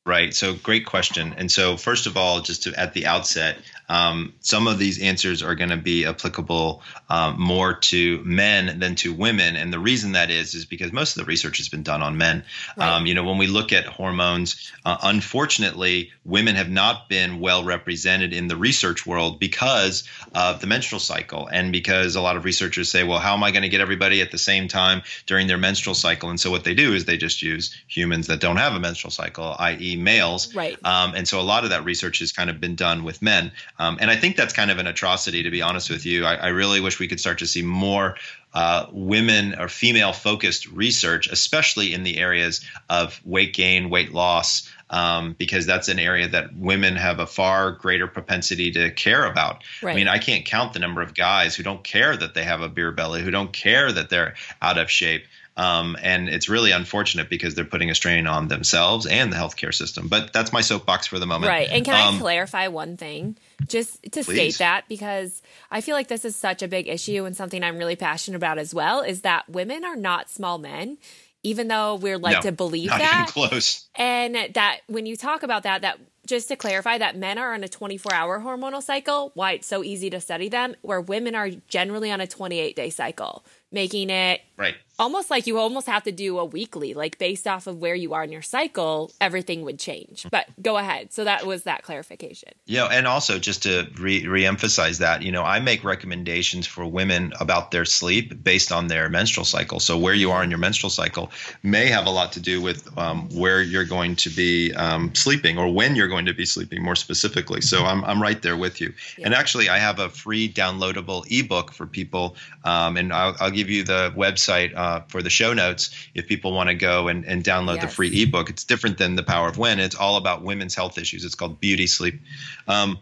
Right. 0.05 0.35
So 0.35 0.53
great 0.53 0.85
question. 0.85 1.33
And 1.35 1.51
so 1.51 1.77
first 1.77 2.05
of 2.05 2.15
all, 2.15 2.41
just 2.41 2.63
to, 2.63 2.79
at 2.79 2.93
the 2.93 3.07
outset, 3.07 3.57
um, 3.89 4.33
some 4.39 4.67
of 4.67 4.79
these 4.79 5.01
answers 5.01 5.43
are 5.43 5.55
going 5.55 5.69
to 5.69 5.77
be 5.77 6.05
applicable 6.05 6.81
um, 7.09 7.39
more 7.39 7.75
to 7.75 8.21
men 8.24 8.79
than 8.79 8.95
to 8.95 9.13
women, 9.13 9.55
and 9.55 9.71
the 9.71 9.79
reason 9.79 10.13
that 10.13 10.31
is 10.31 10.55
is 10.55 10.65
because 10.65 10.91
most 10.91 11.15
of 11.15 11.24
the 11.24 11.25
research 11.25 11.57
has 11.57 11.69
been 11.69 11.83
done 11.83 12.01
on 12.01 12.17
men. 12.17 12.43
Right. 12.77 12.89
Um, 12.89 13.05
you 13.05 13.13
know, 13.13 13.24
when 13.24 13.38
we 13.38 13.47
look 13.47 13.71
at 13.74 13.85
hormones, 13.85 14.71
uh, 14.85 14.97
unfortunately, 15.03 16.12
women 16.24 16.55
have 16.55 16.69
not 16.69 17.09
been 17.09 17.39
well 17.39 17.63
represented 17.63 18.33
in 18.33 18.47
the 18.47 18.55
research 18.55 19.05
world 19.05 19.39
because 19.39 20.03
of 20.33 20.62
the 20.62 20.67
menstrual 20.67 21.00
cycle, 21.00 21.47
and 21.47 21.71
because 21.71 22.15
a 22.15 22.21
lot 22.21 22.38
of 22.38 22.45
researchers 22.45 22.89
say, 22.89 23.03
well, 23.03 23.19
how 23.19 23.33
am 23.33 23.43
I 23.43 23.51
going 23.51 23.63
to 23.63 23.69
get 23.69 23.81
everybody 23.81 24.21
at 24.21 24.31
the 24.31 24.38
same 24.38 24.67
time 24.67 25.03
during 25.27 25.47
their 25.47 25.57
menstrual 25.57 25.95
cycle? 25.95 26.29
And 26.29 26.39
so 26.39 26.50
what 26.50 26.63
they 26.63 26.74
do 26.74 26.93
is 26.93 27.05
they 27.05 27.17
just 27.17 27.41
use 27.41 27.75
humans 27.88 28.27
that 28.27 28.39
don't 28.39 28.57
have 28.57 28.74
a 28.74 28.79
menstrual 28.79 29.12
cycle, 29.12 29.55
i.e., 29.59 29.95
males. 29.98 30.54
Right. 30.56 30.78
Um, 30.84 31.16
and 31.16 31.28
so 31.28 31.40
a 31.40 31.44
lot 31.44 31.64
of 31.64 31.70
that 31.72 31.84
research 31.86 32.20
has 32.20 32.32
kind 32.32 32.50
of 32.50 32.60
been 32.60 32.75
done 32.75 33.04
with 33.04 33.22
men. 33.22 33.52
Um, 33.80 33.98
and 34.00 34.12
I 34.12 34.16
think 34.16 34.36
that's 34.36 34.54
kind 34.54 34.72
of 34.72 34.78
an 34.78 34.88
atrocity, 34.88 35.44
to 35.44 35.52
be 35.52 35.62
honest 35.62 35.90
with 35.90 36.06
you. 36.06 36.25
I, 36.25 36.36
I 36.36 36.48
really 36.48 36.82
wish 36.82 37.00
we 37.00 37.08
could 37.08 37.20
start 37.20 37.40
to 37.40 37.48
see 37.48 37.62
more 37.62 38.16
uh, 38.54 38.88
women 38.94 39.60
or 39.60 39.68
female 39.68 40.14
focused 40.14 40.68
research, 40.68 41.28
especially 41.28 41.94
in 41.94 42.04
the 42.04 42.18
areas 42.18 42.66
of 42.90 43.20
weight 43.25 43.54
gain, 43.54 43.90
weight 43.90 44.14
loss, 44.14 44.72
um, 44.90 45.36
because 45.38 45.66
that's 45.66 45.90
an 45.90 46.00
area 46.00 46.28
that 46.30 46.56
women 46.56 46.96
have 46.96 47.20
a 47.20 47.25
far 47.25 47.72
greater 47.72 48.08
propensity 48.08 48.72
to 48.72 48.92
care 48.92 49.25
about. 49.25 49.64
Right. 49.82 49.92
I 49.92 49.96
mean, 49.96 50.08
I 50.08 50.20
can't 50.20 50.46
count 50.46 50.72
the 50.72 50.80
number 50.80 51.02
of 51.02 51.14
guys 51.14 51.56
who 51.56 51.64
don't 51.64 51.84
care 51.84 52.16
that 52.16 52.34
they 52.34 52.44
have 52.44 52.62
a 52.62 52.70
beer 52.70 52.92
belly, 52.92 53.22
who 53.22 53.32
don't 53.32 53.52
care 53.52 53.92
that 53.92 54.10
they're 54.10 54.36
out 54.62 54.78
of 54.78 54.90
shape. 54.90 55.25
Um, 55.57 55.95
and 56.01 56.27
it's 56.27 56.50
really 56.50 56.71
unfortunate 56.71 57.29
because 57.29 57.55
they're 57.55 57.63
putting 57.63 57.89
a 57.89 57.95
strain 57.95 58.27
on 58.27 58.50
themselves 58.50 59.05
and 59.05 59.31
the 59.31 59.38
healthcare 59.38 59.74
system. 59.74 60.09
But 60.09 60.33
that's 60.33 60.51
my 60.51 60.59
soapbox 60.62 61.07
for 61.07 61.17
the 61.17 61.25
moment. 61.25 61.50
Right. 61.50 61.69
And 61.69 61.85
can 61.85 61.93
Um, 61.95 62.15
I 62.15 62.19
clarify 62.19 62.67
one 62.67 62.97
thing? 62.97 63.38
Just 63.65 64.03
to 64.12 64.24
state 64.24 64.57
that 64.57 64.88
because 64.89 65.41
I 65.71 65.79
feel 65.79 65.95
like 65.95 66.09
this 66.09 66.25
is 66.25 66.35
such 66.35 66.62
a 66.62 66.67
big 66.67 66.88
issue 66.89 67.24
and 67.24 67.38
something 67.38 67.63
I'm 67.63 67.77
really 67.77 67.95
passionate 67.95 68.35
about 68.35 68.57
as 68.57 68.74
well 68.74 69.01
is 69.01 69.21
that 69.21 69.50
women 69.50 69.85
are 69.85 69.95
not 69.95 70.29
small 70.29 70.57
men, 70.57 70.97
even 71.43 71.69
though 71.69 71.95
we're 71.95 72.17
like 72.17 72.38
no, 72.38 72.41
to 72.41 72.51
believe 72.51 72.89
that. 72.89 73.27
close. 73.29 73.88
And 73.95 74.35
that 74.55 74.79
when 74.88 75.05
you 75.05 75.15
talk 75.15 75.43
about 75.43 75.63
that, 75.63 75.83
that 75.83 76.00
just 76.27 76.47
to 76.47 76.55
clarify 76.55 76.97
that 76.97 77.15
men 77.15 77.38
are 77.38 77.53
on 77.53 77.63
a 77.63 77.67
24 77.67 78.12
hour 78.12 78.39
hormonal 78.39 78.81
cycle, 78.81 79.31
why 79.35 79.53
it's 79.53 79.67
so 79.67 79.83
easy 79.83 80.09
to 80.09 80.19
study 80.19 80.50
them, 80.50 80.75
where 80.81 81.00
women 81.00 81.35
are 81.35 81.50
generally 81.67 82.12
on 82.12 82.19
a 82.19 82.25
28 82.27 82.75
day 82.75 82.89
cycle, 82.89 83.45
making 83.75 84.10
it 84.10 84.41
Right. 84.58 84.75
almost 84.98 85.29
like 85.29 85.48
you 85.48 85.58
almost 85.60 85.88
have 85.88 86.03
to 86.03 86.13
do 86.13 86.39
a 86.39 86.46
weekly, 86.46 86.94
like 86.94 87.17
based 87.17 87.46
off 87.46 87.67
of 87.67 87.77
where 87.77 87.94
you 87.94 88.13
are 88.13 88.24
in 88.24 88.32
your 88.32 88.41
cycle, 88.41 89.12
everything 89.20 89.63
would 89.63 89.77
change. 89.77 90.25
But 90.32 90.48
go 90.62 90.77
ahead. 90.77 91.12
So 91.12 91.25
that 91.25 91.46
was 91.46 91.63
that 91.63 91.84
clarification. 91.84 92.53
Yeah, 92.65 92.86
and 92.86 93.05
also 93.05 93.38
just 93.38 93.63
to 93.63 93.88
re-emphasize 94.00 95.00
that, 95.00 95.24
you 95.24 95.34
know, 95.34 95.44
I 95.44 95.60
make 95.60 95.84
recommendations 95.84 96.65
for 96.65 96.86
women 96.86 97.34
about 97.38 97.72
their 97.72 97.84
sleep 97.84 98.44
based 98.44 98.72
on 98.72 98.88
their 98.88 99.10
menstrual 99.10 99.46
cycle. 99.46 99.82
So 99.82 99.98
where 99.98 100.13
you 100.13 100.32
are 100.32 100.41
in 100.41 100.50
your 100.50 100.60
menstrual 100.60 100.89
cycle 100.89 101.32
may 101.62 101.88
have 101.88 102.05
a 102.05 102.12
lot 102.12 102.32
to 102.34 102.39
do 102.39 102.62
with 102.62 102.98
um, 102.98 103.27
where 103.36 103.62
you're 103.62 103.84
going 103.84 104.15
to 104.17 104.29
be 104.29 104.74
um, 104.74 105.13
sleeping 105.13 105.58
or 105.58 105.70
when 105.74 105.98
you're 105.98 106.08
going 106.08 106.27
to 106.27 106.34
be 106.34 106.46
sleeping, 106.46 106.82
more 106.82 106.96
specifically. 106.96 107.60
So 107.60 107.84
I'm 107.84 108.05
I'm 108.05 108.22
right 108.22 108.41
there 108.41 108.55
with 108.55 108.79
you. 108.79 108.94
And 109.22 109.34
actually, 109.34 109.67
I 109.67 109.79
have 109.79 110.00
a 110.00 110.08
free 110.10 110.48
downloadable 110.48 111.25
ebook 111.29 111.74
for 111.74 111.86
people, 111.86 112.38
um, 112.63 112.96
and 112.96 113.12
I'll, 113.12 113.36
I'll 113.41 113.51
give 113.51 113.64
you 113.69 113.84
the 113.84 114.13
website 114.15 114.75
uh, 114.75 115.01
for 115.07 115.22
the 115.22 115.29
show 115.29 115.53
notes 115.53 115.89
if 116.13 116.27
people 116.27 116.53
want 116.53 116.69
to 116.69 116.75
go 116.75 117.07
and, 117.07 117.25
and 117.25 117.43
download 117.43 117.81
the 117.81 117.88
free 117.88 118.24
ebook. 118.24 118.50
It's 118.50 118.63
different 118.63 118.98
than 118.98 119.15
the 119.15 119.24
Power 119.24 119.48
of 119.48 119.57
When. 119.57 119.79
It's 119.79 119.95
all 119.95 120.17
about 120.17 120.41
women's 120.41 120.75
health 120.75 120.98
issues. 120.98 121.25
It's 121.25 121.36
called 121.36 121.60
Beauty 121.60 121.88
Sleep. 121.88 122.22
Um, 122.67 123.00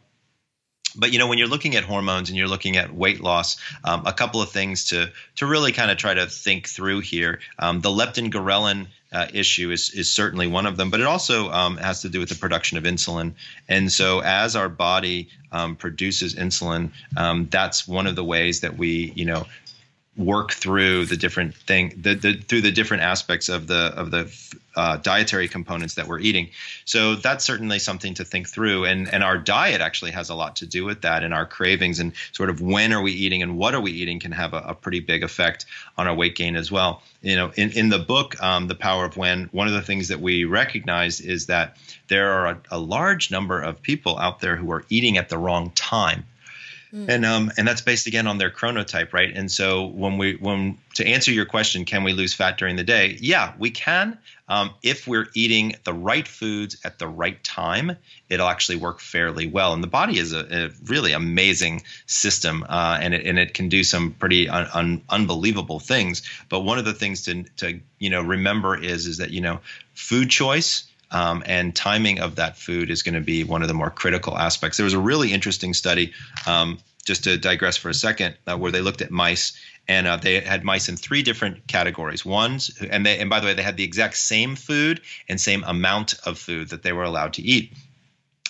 but 0.95 1.11
you 1.11 1.19
know 1.19 1.27
when 1.27 1.37
you're 1.37 1.47
looking 1.47 1.75
at 1.75 1.83
hormones 1.83 2.29
and 2.29 2.37
you're 2.37 2.47
looking 2.47 2.77
at 2.77 2.93
weight 2.93 3.21
loss 3.21 3.57
um, 3.83 4.03
a 4.05 4.13
couple 4.13 4.41
of 4.41 4.49
things 4.49 4.85
to 4.85 5.11
to 5.35 5.45
really 5.45 5.71
kind 5.71 5.91
of 5.91 5.97
try 5.97 6.13
to 6.13 6.25
think 6.27 6.67
through 6.67 6.99
here 6.99 7.39
um, 7.59 7.81
the 7.81 7.89
leptin 7.89 8.31
ghrelin 8.31 8.87
uh, 9.11 9.27
issue 9.33 9.71
is 9.71 9.91
is 9.91 10.11
certainly 10.11 10.47
one 10.47 10.65
of 10.65 10.77
them 10.77 10.89
but 10.89 10.99
it 10.99 11.05
also 11.05 11.49
um, 11.51 11.77
has 11.77 12.01
to 12.01 12.09
do 12.09 12.19
with 12.19 12.29
the 12.29 12.35
production 12.35 12.77
of 12.77 12.83
insulin 12.83 13.33
and 13.67 13.91
so 13.91 14.19
as 14.19 14.55
our 14.55 14.69
body 14.69 15.29
um, 15.51 15.75
produces 15.75 16.35
insulin 16.35 16.91
um, 17.17 17.47
that's 17.51 17.87
one 17.87 18.07
of 18.07 18.15
the 18.15 18.23
ways 18.23 18.61
that 18.61 18.77
we 18.77 19.11
you 19.15 19.25
know 19.25 19.45
work 20.15 20.51
through 20.51 21.05
the 21.05 21.17
different 21.17 21.55
thing 21.55 21.91
the, 21.99 22.13
the 22.13 22.33
through 22.35 22.61
the 22.61 22.71
different 22.71 23.01
aspects 23.01 23.49
of 23.49 23.65
the 23.65 23.91
of 23.95 24.11
the 24.11 24.31
uh, 24.75 24.97
dietary 24.97 25.47
components 25.47 25.95
that 25.95 26.07
we're 26.07 26.19
eating. 26.19 26.49
So 26.85 27.15
that's 27.15 27.45
certainly 27.45 27.79
something 27.79 28.13
to 28.15 28.23
think 28.23 28.47
through. 28.47 28.85
And 28.85 29.11
and 29.11 29.23
our 29.23 29.37
diet 29.37 29.81
actually 29.81 30.11
has 30.11 30.29
a 30.29 30.35
lot 30.35 30.55
to 30.57 30.67
do 30.67 30.85
with 30.85 31.01
that 31.01 31.23
and 31.23 31.33
our 31.33 31.45
cravings 31.45 31.99
and 31.99 32.13
sort 32.31 32.49
of 32.49 32.61
when 32.61 32.93
are 32.93 33.01
we 33.01 33.11
eating 33.11 33.41
and 33.41 33.57
what 33.57 33.73
are 33.73 33.81
we 33.81 33.91
eating 33.91 34.19
can 34.19 34.31
have 34.31 34.53
a, 34.53 34.59
a 34.59 34.75
pretty 34.75 34.99
big 34.99 35.23
effect 35.23 35.65
on 35.97 36.07
our 36.07 36.15
weight 36.15 36.35
gain 36.35 36.55
as 36.55 36.71
well. 36.71 37.01
You 37.21 37.35
know 37.35 37.51
in, 37.55 37.71
in 37.71 37.89
the 37.89 37.99
book 37.99 38.41
um, 38.41 38.67
the 38.67 38.75
power 38.75 39.05
of 39.05 39.17
when 39.17 39.45
one 39.51 39.67
of 39.67 39.73
the 39.73 39.81
things 39.81 40.09
that 40.09 40.19
we 40.19 40.45
recognize 40.45 41.21
is 41.21 41.47
that 41.47 41.77
there 42.07 42.31
are 42.31 42.47
a, 42.47 42.61
a 42.71 42.77
large 42.77 43.31
number 43.31 43.61
of 43.61 43.81
people 43.81 44.19
out 44.19 44.41
there 44.41 44.55
who 44.55 44.71
are 44.71 44.85
eating 44.89 45.17
at 45.17 45.29
the 45.29 45.37
wrong 45.39 45.71
time 45.71 46.25
and 46.93 47.25
um 47.25 47.51
and 47.57 47.67
that's 47.67 47.81
based 47.81 48.05
again 48.07 48.27
on 48.27 48.37
their 48.37 48.51
chronotype 48.51 49.13
right? 49.13 49.35
And 49.35 49.51
so 49.51 49.87
when 49.87 50.17
we 50.17 50.35
when 50.35 50.77
to 50.95 51.05
answer 51.05 51.31
your 51.31 51.45
question 51.45 51.85
can 51.85 52.03
we 52.03 52.13
lose 52.13 52.33
fat 52.33 52.57
during 52.57 52.75
the 52.75 52.83
day? 52.83 53.17
Yeah 53.19 53.53
we 53.57 53.71
can. 53.71 54.17
Um, 54.47 54.71
if 54.83 55.07
we're 55.07 55.29
eating 55.33 55.75
the 55.85 55.93
right 55.93 56.27
foods 56.27 56.77
at 56.83 56.99
the 56.99 57.07
right 57.07 57.43
time 57.43 57.97
it'll 58.29 58.47
actually 58.47 58.75
work 58.75 58.99
fairly 58.99 59.47
well. 59.47 59.73
And 59.73 59.81
the 59.81 59.87
body 59.87 60.19
is 60.19 60.33
a, 60.33 60.65
a 60.65 60.69
really 60.85 61.13
amazing 61.13 61.83
system 62.05 62.63
uh, 62.69 62.99
and 63.01 63.13
it 63.13 63.25
and 63.25 63.39
it 63.39 63.53
can 63.53 63.69
do 63.69 63.83
some 63.83 64.11
pretty 64.11 64.47
un, 64.47 64.67
un, 64.73 65.01
unbelievable 65.09 65.79
things. 65.79 66.21
But 66.49 66.61
one 66.61 66.77
of 66.77 66.85
the 66.85 66.93
things 66.93 67.23
to 67.23 67.43
to 67.57 67.79
you 67.97 68.09
know 68.09 68.21
remember 68.21 68.77
is 68.77 69.07
is 69.07 69.17
that 69.17 69.31
you 69.31 69.41
know 69.41 69.61
food 69.93 70.29
choice 70.29 70.85
um, 71.13 71.43
and 71.45 71.75
timing 71.75 72.19
of 72.19 72.35
that 72.35 72.57
food 72.57 72.89
is 72.89 73.03
going 73.03 73.15
to 73.15 73.21
be 73.21 73.43
one 73.43 73.61
of 73.61 73.67
the 73.67 73.73
more 73.73 73.89
critical 73.89 74.37
aspects. 74.37 74.77
There 74.77 74.83
was 74.83 74.93
a 74.93 74.99
really 74.99 75.31
interesting 75.31 75.73
study, 75.73 76.11
um, 76.45 76.79
just 77.05 77.23
to 77.25 77.37
digress 77.37 77.77
for 77.77 77.89
a 77.89 77.93
second, 77.93 78.35
uh, 78.47 78.57
where 78.57 78.71
they 78.71 78.81
looked 78.81 79.01
at 79.01 79.11
mice 79.11 79.53
and 79.87 80.07
uh, 80.07 80.15
they 80.15 80.39
had 80.39 80.63
mice 80.63 80.87
in 80.89 80.95
three 80.95 81.21
different 81.21 81.67
categories. 81.67 82.25
Ones, 82.25 82.71
and 82.89 83.05
they, 83.05 83.19
and 83.19 83.29
by 83.29 83.39
the 83.39 83.45
way, 83.45 83.53
they 83.53 83.63
had 83.63 83.77
the 83.77 83.83
exact 83.83 84.15
same 84.15 84.55
food 84.55 85.01
and 85.27 85.39
same 85.39 85.63
amount 85.65 86.15
of 86.25 86.37
food 86.37 86.69
that 86.69 86.83
they 86.83 86.93
were 86.93 87.03
allowed 87.03 87.33
to 87.33 87.41
eat. 87.41 87.73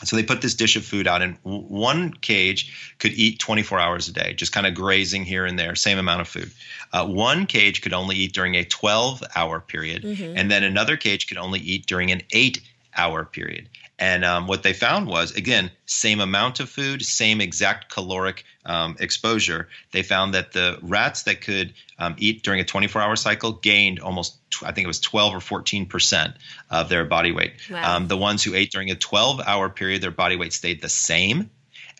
So 0.05 0.15
they 0.15 0.23
put 0.23 0.41
this 0.41 0.53
dish 0.53 0.75
of 0.75 0.85
food 0.85 1.07
out, 1.07 1.21
and 1.21 1.37
one 1.43 2.13
cage 2.13 2.95
could 2.99 3.13
eat 3.13 3.39
24 3.39 3.79
hours 3.79 4.07
a 4.07 4.13
day, 4.13 4.33
just 4.33 4.51
kind 4.51 4.67
of 4.67 4.73
grazing 4.73 5.23
here 5.25 5.45
and 5.45 5.57
there, 5.57 5.75
same 5.75 5.97
amount 5.97 6.21
of 6.21 6.27
food. 6.27 6.51
Uh, 6.91 7.07
one 7.07 7.45
cage 7.45 7.81
could 7.81 7.93
only 7.93 8.15
eat 8.15 8.33
during 8.33 8.55
a 8.55 8.63
12 8.65 9.23
hour 9.35 9.59
period, 9.59 10.03
and 10.03 10.51
then 10.51 10.63
another 10.63 10.97
cage 10.97 11.27
could 11.27 11.37
only 11.37 11.59
eat 11.59 11.85
during 11.85 12.11
an 12.11 12.21
eight 12.31 12.61
hour 12.95 13.25
period. 13.25 13.69
And 13.99 14.25
um, 14.25 14.47
what 14.47 14.63
they 14.63 14.73
found 14.73 15.07
was, 15.07 15.35
again, 15.35 15.69
same 15.85 16.19
amount 16.19 16.59
of 16.59 16.69
food, 16.69 17.05
same 17.05 17.41
exact 17.41 17.93
caloric 17.93 18.43
um, 18.65 18.95
exposure. 18.99 19.69
They 19.91 20.01
found 20.01 20.33
that 20.33 20.51
the 20.51 20.79
rats 20.81 21.23
that 21.23 21.41
could 21.41 21.73
um, 21.99 22.15
eat 22.17 22.41
during 22.43 22.59
a 22.59 22.65
24 22.65 23.01
hour 23.01 23.15
cycle 23.15 23.51
gained 23.51 23.99
almost, 23.99 24.35
I 24.63 24.71
think 24.71 24.85
it 24.85 24.87
was 24.87 24.99
12 24.99 25.35
or 25.35 25.39
14 25.39 25.85
percent 25.85 26.33
of 26.71 26.89
their 26.89 27.05
body 27.05 27.31
weight. 27.31 27.53
Wow. 27.69 27.97
Um, 27.97 28.07
the 28.07 28.17
ones 28.17 28.43
who 28.43 28.55
ate 28.55 28.71
during 28.71 28.89
a 28.89 28.95
12 28.95 29.41
hour 29.45 29.69
period, 29.69 30.01
their 30.01 30.11
body 30.11 30.35
weight 30.37 30.53
stayed 30.53 30.81
the 30.81 30.89
same. 30.89 31.49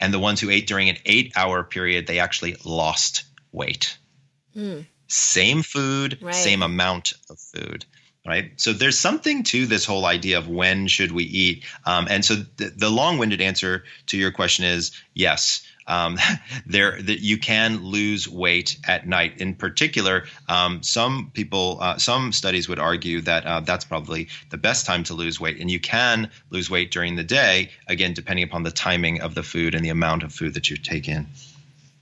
And 0.01 0.11
the 0.13 0.19
ones 0.19 0.41
who 0.41 0.49
ate 0.49 0.67
during 0.67 0.89
an 0.89 0.97
eight 1.05 1.33
hour 1.35 1.63
period, 1.63 2.07
they 2.07 2.19
actually 2.19 2.55
lost 2.65 3.23
weight. 3.51 3.97
Same 5.07 5.61
food, 5.61 6.17
Right. 6.21 6.33
same 6.33 6.63
amount 6.63 7.13
of 7.29 7.39
food. 7.39 7.85
Right. 8.25 8.51
So 8.55 8.71
there's 8.71 8.97
something 8.97 9.43
to 9.43 9.65
this 9.65 9.83
whole 9.83 10.05
idea 10.05 10.37
of 10.37 10.47
when 10.47 10.87
should 10.87 11.11
we 11.11 11.25
eat. 11.25 11.65
Um, 11.85 12.07
and 12.09 12.23
so 12.23 12.35
the, 12.35 12.71
the 12.73 12.89
long-winded 12.89 13.41
answer 13.41 13.83
to 14.07 14.17
your 14.17 14.31
question 14.31 14.63
is 14.63 14.91
yes. 15.13 15.61
Um, 15.85 16.17
there 16.65 17.01
that 17.01 17.19
you 17.19 17.37
can 17.37 17.83
lose 17.83 18.29
weight 18.29 18.77
at 18.87 19.05
night. 19.05 19.39
In 19.39 19.55
particular, 19.55 20.23
um, 20.47 20.81
some 20.83 21.31
people, 21.33 21.79
uh, 21.81 21.97
some 21.97 22.31
studies 22.31 22.69
would 22.69 22.79
argue 22.79 23.19
that 23.21 23.45
uh, 23.45 23.59
that's 23.59 23.83
probably 23.83 24.29
the 24.49 24.57
best 24.57 24.85
time 24.85 25.03
to 25.03 25.13
lose 25.13 25.41
weight, 25.41 25.59
and 25.59 25.69
you 25.69 25.81
can 25.81 26.31
lose 26.49 26.69
weight 26.69 26.91
during 26.91 27.17
the 27.17 27.25
day. 27.25 27.71
Again, 27.89 28.13
depending 28.13 28.45
upon 28.45 28.63
the 28.63 28.71
timing 28.71 29.19
of 29.19 29.35
the 29.35 29.43
food 29.43 29.75
and 29.75 29.83
the 29.83 29.89
amount 29.89 30.23
of 30.23 30.31
food 30.31 30.53
that 30.53 30.69
you 30.69 30.77
take 30.77 31.09
in. 31.09 31.27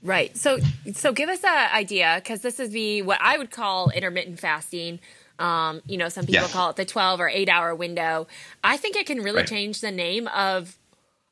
Right. 0.04 0.36
So, 0.36 0.58
so 0.94 1.12
give 1.12 1.28
us 1.28 1.42
an 1.42 1.70
idea 1.74 2.20
because 2.22 2.42
this 2.42 2.60
is 2.60 2.70
the 2.70 3.02
what 3.02 3.18
I 3.20 3.38
would 3.38 3.50
call 3.50 3.90
intermittent 3.90 4.38
fasting. 4.38 5.00
Um, 5.38 5.82
you 5.86 5.96
know, 5.96 6.08
some 6.08 6.26
people 6.26 6.42
yeah. 6.42 6.52
call 6.52 6.70
it 6.70 6.76
the 6.76 6.84
12 6.84 7.20
or 7.20 7.28
8 7.28 7.48
hour 7.48 7.74
window. 7.74 8.26
I 8.62 8.76
think 8.76 8.96
it 8.96 9.06
can 9.06 9.20
really 9.20 9.38
right. 9.38 9.48
change 9.48 9.80
the 9.80 9.90
name 9.90 10.28
of 10.28 10.76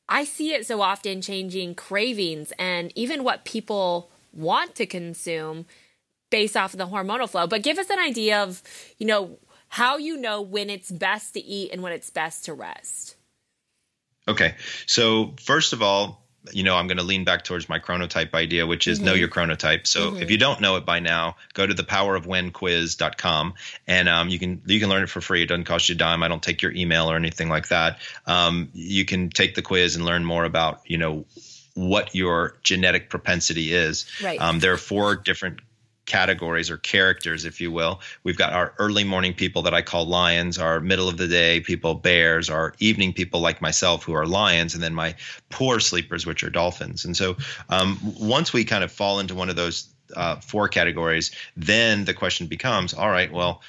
I 0.09 0.25
see 0.25 0.53
it 0.53 0.67
so 0.67 0.83
often 0.83 1.23
changing 1.23 1.77
cravings 1.77 2.53
and 2.59 2.93
even 2.97 3.23
what 3.23 3.45
people 3.45 4.11
want 4.33 4.75
to 4.77 4.87
consume 4.87 5.67
based 6.31 6.57
off 6.57 6.75
of 6.75 6.79
the 6.79 6.87
hormonal 6.87 7.29
flow. 7.29 7.47
But 7.47 7.63
give 7.63 7.79
us 7.79 7.91
an 7.91 7.99
idea 7.99 8.43
of, 8.43 8.63
you 8.99 9.07
know, 9.07 9.39
how 9.69 9.99
you 9.99 10.17
know 10.17 10.43
when 10.43 10.69
it's 10.69 10.91
best 10.91 11.35
to 11.35 11.41
eat 11.41 11.71
and 11.73 11.81
when 11.81 11.93
it's 11.93 12.11
best 12.11 12.45
to 12.47 12.55
rest. 12.55 13.15
Okay. 14.27 14.55
So, 14.87 15.35
first 15.41 15.73
of 15.73 15.81
all, 15.81 16.20
you 16.53 16.63
know, 16.63 16.77
I'm 16.77 16.87
going 16.87 16.99
to 16.99 17.05
lean 17.05 17.25
back 17.25 17.45
towards 17.45 17.69
my 17.69 17.79
chronotype 17.79 18.35
idea, 18.35 18.67
which 18.67 18.89
is 18.89 18.99
mm-hmm. 18.99 19.07
know 19.07 19.15
your 19.15 19.29
chronotype. 19.29 19.87
So 19.87 20.11
mm-hmm. 20.13 20.23
if 20.23 20.31
you 20.31 20.39
don't 20.39 20.61
know 20.61 20.77
it 20.77 20.87
by 20.87 21.01
now, 21.01 21.37
go 21.55 21.67
to 21.67 21.75
the 21.75 21.83
powerofwhenquiz.com 21.83 23.55
and 23.87 24.09
um, 24.09 24.29
you 24.29 24.39
can 24.39 24.63
you 24.67 24.81
can 24.81 24.89
learn 24.89 25.03
it 25.03 25.11
for 25.11 25.21
free. 25.21 25.43
It 25.43 25.47
doesn't 25.47 25.65
cost 25.65 25.89
you 25.89 25.95
a 25.95 25.99
dime. 25.99 26.23
I 26.23 26.29
don't 26.29 26.43
take 26.43 26.63
your 26.63 26.73
email 26.73 27.11
or 27.11 27.17
anything 27.17 27.49
like 27.49 27.69
that. 27.69 27.99
Um, 28.27 28.71
you 28.73 29.05
can 29.05 29.31
take 29.31 29.55
the 29.55 29.63
quiz 29.63 29.97
and 29.97 30.05
learn 30.05 30.25
more 30.25 30.45
about 30.45 30.81
you 30.87 30.99
know 30.99 31.27
what 31.75 32.15
your 32.15 32.57
genetic 32.63 33.11
propensity 33.11 33.73
is. 33.73 34.07
Right. 34.23 34.41
Um, 34.41 34.59
there 34.59 34.73
are 34.73 34.79
four 34.79 35.17
different 35.17 35.61
categories 36.11 36.71
or 36.71 36.77
characters, 36.77 37.45
if 37.45 37.61
you 37.61 37.71
will. 37.71 38.01
We've 38.25 38.37
got 38.37 38.53
our 38.53 38.75
early 38.79 39.05
morning 39.05 39.33
people 39.33 39.63
that 39.63 39.75
I 39.75 39.83
call 39.83 40.07
lions, 40.07 40.59
our 40.59 40.81
middle 40.81 41.09
of 41.09 41.17
the 41.17 41.29
day 41.29 41.61
people, 41.61 41.95
bears, 41.95 42.51
our 42.51 42.75
evening 42.81 43.13
people 43.13 43.41
like 43.41 43.63
myself 43.63 44.03
who 44.03 44.15
are 44.15 44.27
lions, 44.27 44.75
and 44.75 44.83
then 44.83 44.93
my 44.93 45.15
poor 45.51 45.79
sleepers, 45.79 46.27
which 46.27 46.43
are 46.43 46.51
dolphins. 46.51 47.05
And 47.05 47.17
so 47.17 47.37
um, 47.69 47.99
once 48.19 48.53
we 48.53 48.65
kind 48.65 48.83
of 48.83 48.91
fall 48.91 49.21
into 49.21 49.37
one 49.37 49.51
of 49.51 49.57
those 49.57 49.89
uh, 50.17 50.37
four 50.41 50.67
categories, 50.67 51.31
then 51.57 52.05
the 52.05 52.15
question 52.15 52.49
becomes, 52.49 52.93
all 52.93 53.09
right, 53.09 53.31
well, 53.33 53.63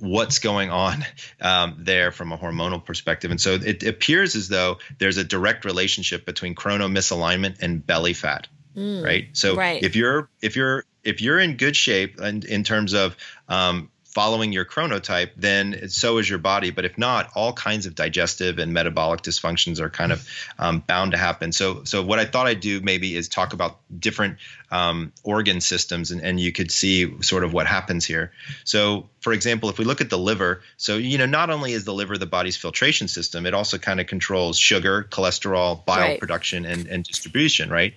what's 0.00 0.38
going 0.38 0.70
on 0.70 1.04
um, 1.42 1.76
there 1.78 2.10
from 2.10 2.32
a 2.32 2.38
hormonal 2.38 2.82
perspective? 2.82 3.30
And 3.30 3.40
so 3.40 3.52
it 3.52 3.82
appears 3.82 4.34
as 4.34 4.48
though 4.48 4.78
there's 4.98 5.18
a 5.18 5.24
direct 5.24 5.66
relationship 5.66 6.24
between 6.24 6.54
chrono 6.54 6.88
misalignment 6.88 7.60
and 7.60 7.86
belly 7.86 8.14
fat. 8.14 8.48
Mm, 8.74 9.04
right. 9.04 9.28
So 9.32 9.56
right. 9.56 9.82
if 9.82 9.96
you're 9.96 10.28
if 10.42 10.54
you're 10.54 10.84
if 11.06 11.22
you're 11.22 11.38
in 11.38 11.56
good 11.56 11.76
shape 11.76 12.18
and 12.18 12.44
in 12.44 12.64
terms 12.64 12.92
of 12.92 13.16
um, 13.48 13.90
following 14.16 14.50
your 14.50 14.64
chronotype, 14.64 15.28
then 15.36 15.90
so 15.90 16.16
is 16.16 16.26
your 16.26 16.38
body. 16.38 16.70
But 16.70 16.86
if 16.86 16.96
not, 16.96 17.28
all 17.34 17.52
kinds 17.52 17.84
of 17.84 17.94
digestive 17.94 18.58
and 18.58 18.72
metabolic 18.72 19.20
dysfunctions 19.20 19.78
are 19.78 19.90
kind 19.90 20.10
of 20.10 20.26
um, 20.58 20.82
bound 20.86 21.12
to 21.12 21.18
happen. 21.18 21.52
So, 21.52 21.84
so 21.84 22.02
what 22.02 22.18
I 22.18 22.24
thought 22.24 22.46
I'd 22.46 22.60
do 22.60 22.80
maybe 22.80 23.14
is 23.14 23.28
talk 23.28 23.52
about 23.52 23.78
different 24.00 24.38
um, 24.70 25.12
organ 25.22 25.60
systems, 25.60 26.12
and, 26.12 26.22
and 26.22 26.40
you 26.40 26.50
could 26.50 26.70
see 26.70 27.22
sort 27.22 27.44
of 27.44 27.52
what 27.52 27.66
happens 27.66 28.06
here. 28.06 28.32
So, 28.64 29.10
for 29.20 29.34
example, 29.34 29.68
if 29.68 29.78
we 29.78 29.84
look 29.84 30.00
at 30.00 30.08
the 30.08 30.18
liver, 30.18 30.62
so 30.78 30.96
you 30.96 31.18
know, 31.18 31.26
not 31.26 31.50
only 31.50 31.72
is 31.72 31.84
the 31.84 31.92
liver 31.92 32.16
the 32.16 32.24
body's 32.24 32.56
filtration 32.56 33.08
system, 33.08 33.44
it 33.44 33.52
also 33.52 33.76
kind 33.76 34.00
of 34.00 34.06
controls 34.06 34.58
sugar, 34.58 35.06
cholesterol, 35.10 35.84
bile 35.84 36.00
right. 36.00 36.18
production, 36.18 36.64
and, 36.64 36.86
and 36.86 37.04
distribution, 37.04 37.68
right? 37.68 37.92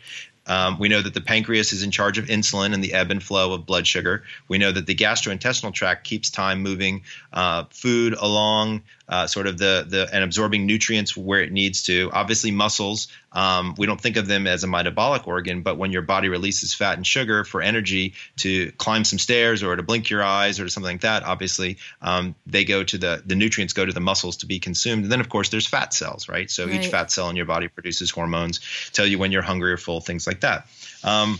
Um, 0.50 0.80
we 0.80 0.90
know 0.90 1.02
that 1.02 1.14
the 1.14 1.22
pancreas 1.22 1.72
is 1.72 1.84
in 1.84 1.92
charge 1.92 2.18
of 2.18 2.26
insulin 2.26 2.74
and 2.74 2.84
the 2.84 2.94
ebb 2.94 3.12
and 3.12 3.22
flow 3.22 3.54
of 3.54 3.66
blood 3.66 3.86
sugar. 3.86 4.24
We 4.48 4.58
know 4.58 4.72
that 4.72 4.88
the 4.88 4.96
gastrointestinal 4.96 5.74
tract 5.74 6.06
keeps 6.06 6.30
time 6.32 6.62
moving 6.62 7.04
uh, 7.32 7.66
food 7.70 8.16
along 8.20 8.82
uh, 9.10 9.28
sort 9.28 9.48
of 9.48 9.58
the 9.58 9.86
the 9.88 10.08
and 10.14 10.24
absorbing 10.24 10.66
nutrients 10.66 11.18
where 11.18 11.42
it 11.42 11.52
needs 11.52 11.84
to. 11.84 12.10
Obviously, 12.14 12.52
muscles 12.52 13.08
um, 13.32 13.76
we 13.78 13.86
don't 13.86 14.02
think 14.02 14.18
of 14.18 14.28
them 14.28 14.48
as 14.48 14.64
a 14.64 14.68
metabolic 14.68 15.28
organ, 15.28 15.62
but 15.62 15.78
when 15.78 15.92
your 15.92 16.02
body 16.02 16.30
releases 16.30 16.74
fat 16.74 16.98
and 16.98 17.06
sugar 17.06 17.44
for 17.44 17.62
energy 17.62 18.14
to 18.38 18.72
climb 18.74 19.04
some 19.04 19.20
stairs 19.20 19.62
or 19.62 19.76
to 19.76 19.84
blink 19.84 20.10
your 20.10 20.24
eyes 20.24 20.60
or 20.60 20.68
something 20.70 20.94
like 20.94 21.02
that, 21.02 21.24
obviously 21.24 21.78
um, 22.02 22.36
they 22.48 22.66
go 22.66 22.84
to 22.84 22.98
the 22.98 23.22
the 23.26 23.36
nutrients 23.36 23.74
go 23.74 23.86
to 23.86 23.94
the 23.94 24.00
muscles 24.00 24.38
to 24.38 24.46
be 24.46 24.60
consumed. 24.60 25.04
And 25.04 25.12
then 25.12 25.20
of 25.22 25.30
course 25.30 25.50
there's 25.50 25.68
fat 25.68 25.94
cells, 25.94 26.28
right? 26.28 26.50
So 26.50 26.66
right. 26.66 26.76
each 26.76 26.88
fat 26.88 27.12
cell 27.12 27.30
in 27.30 27.36
your 27.36 27.46
body 27.46 27.68
produces 27.68 28.10
hormones, 28.10 28.60
tell 28.94 29.06
you 29.06 29.20
when 29.20 29.32
you're 29.32 29.42
hungry 29.42 29.72
or 29.72 29.78
full, 29.78 30.02
things 30.02 30.26
like 30.26 30.42
that. 30.42 30.68
Um, 31.04 31.40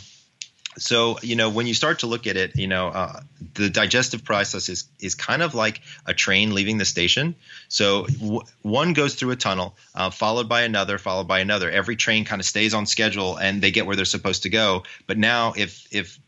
so 0.78 1.18
you 1.22 1.36
know 1.36 1.50
when 1.50 1.68
you 1.68 1.74
start 1.74 2.00
to 2.00 2.08
look 2.08 2.28
at 2.28 2.38
it 2.38 2.56
you 2.56 2.68
know 2.68 2.88
uh, 2.88 3.20
the 3.54 3.70
digestive 3.70 4.24
process 4.24 4.70
is 4.70 4.86
is 5.00 5.16
kind 5.16 5.42
of 5.42 5.56
like 5.56 5.82
a 6.06 6.14
train 6.14 6.54
leaving 6.54 6.78
the 6.78 6.86
station. 6.86 7.36
So 7.68 8.06
w- 8.06 8.42
one 8.62 8.94
goes 8.94 9.16
through 9.16 9.32
a 9.32 9.36
tunnel 9.36 9.76
uh, 9.96 10.10
followed 10.10 10.50
by 10.50 10.62
another 10.62 10.98
followed 10.98 11.28
by 11.28 11.40
another. 11.40 11.70
Every 11.70 11.96
train 11.96 12.26
kind 12.26 12.40
of 12.40 12.46
stays 12.46 12.74
on 12.74 12.86
schedule 12.86 13.38
and 13.38 13.62
they 13.62 13.72
get 13.72 13.86
where 13.86 13.96
they're 13.96 14.06
supposed 14.06 14.44
to 14.44 14.50
go. 14.50 14.84
But 15.08 15.18
now 15.18 15.54
if 15.56 15.88
if 15.92 16.20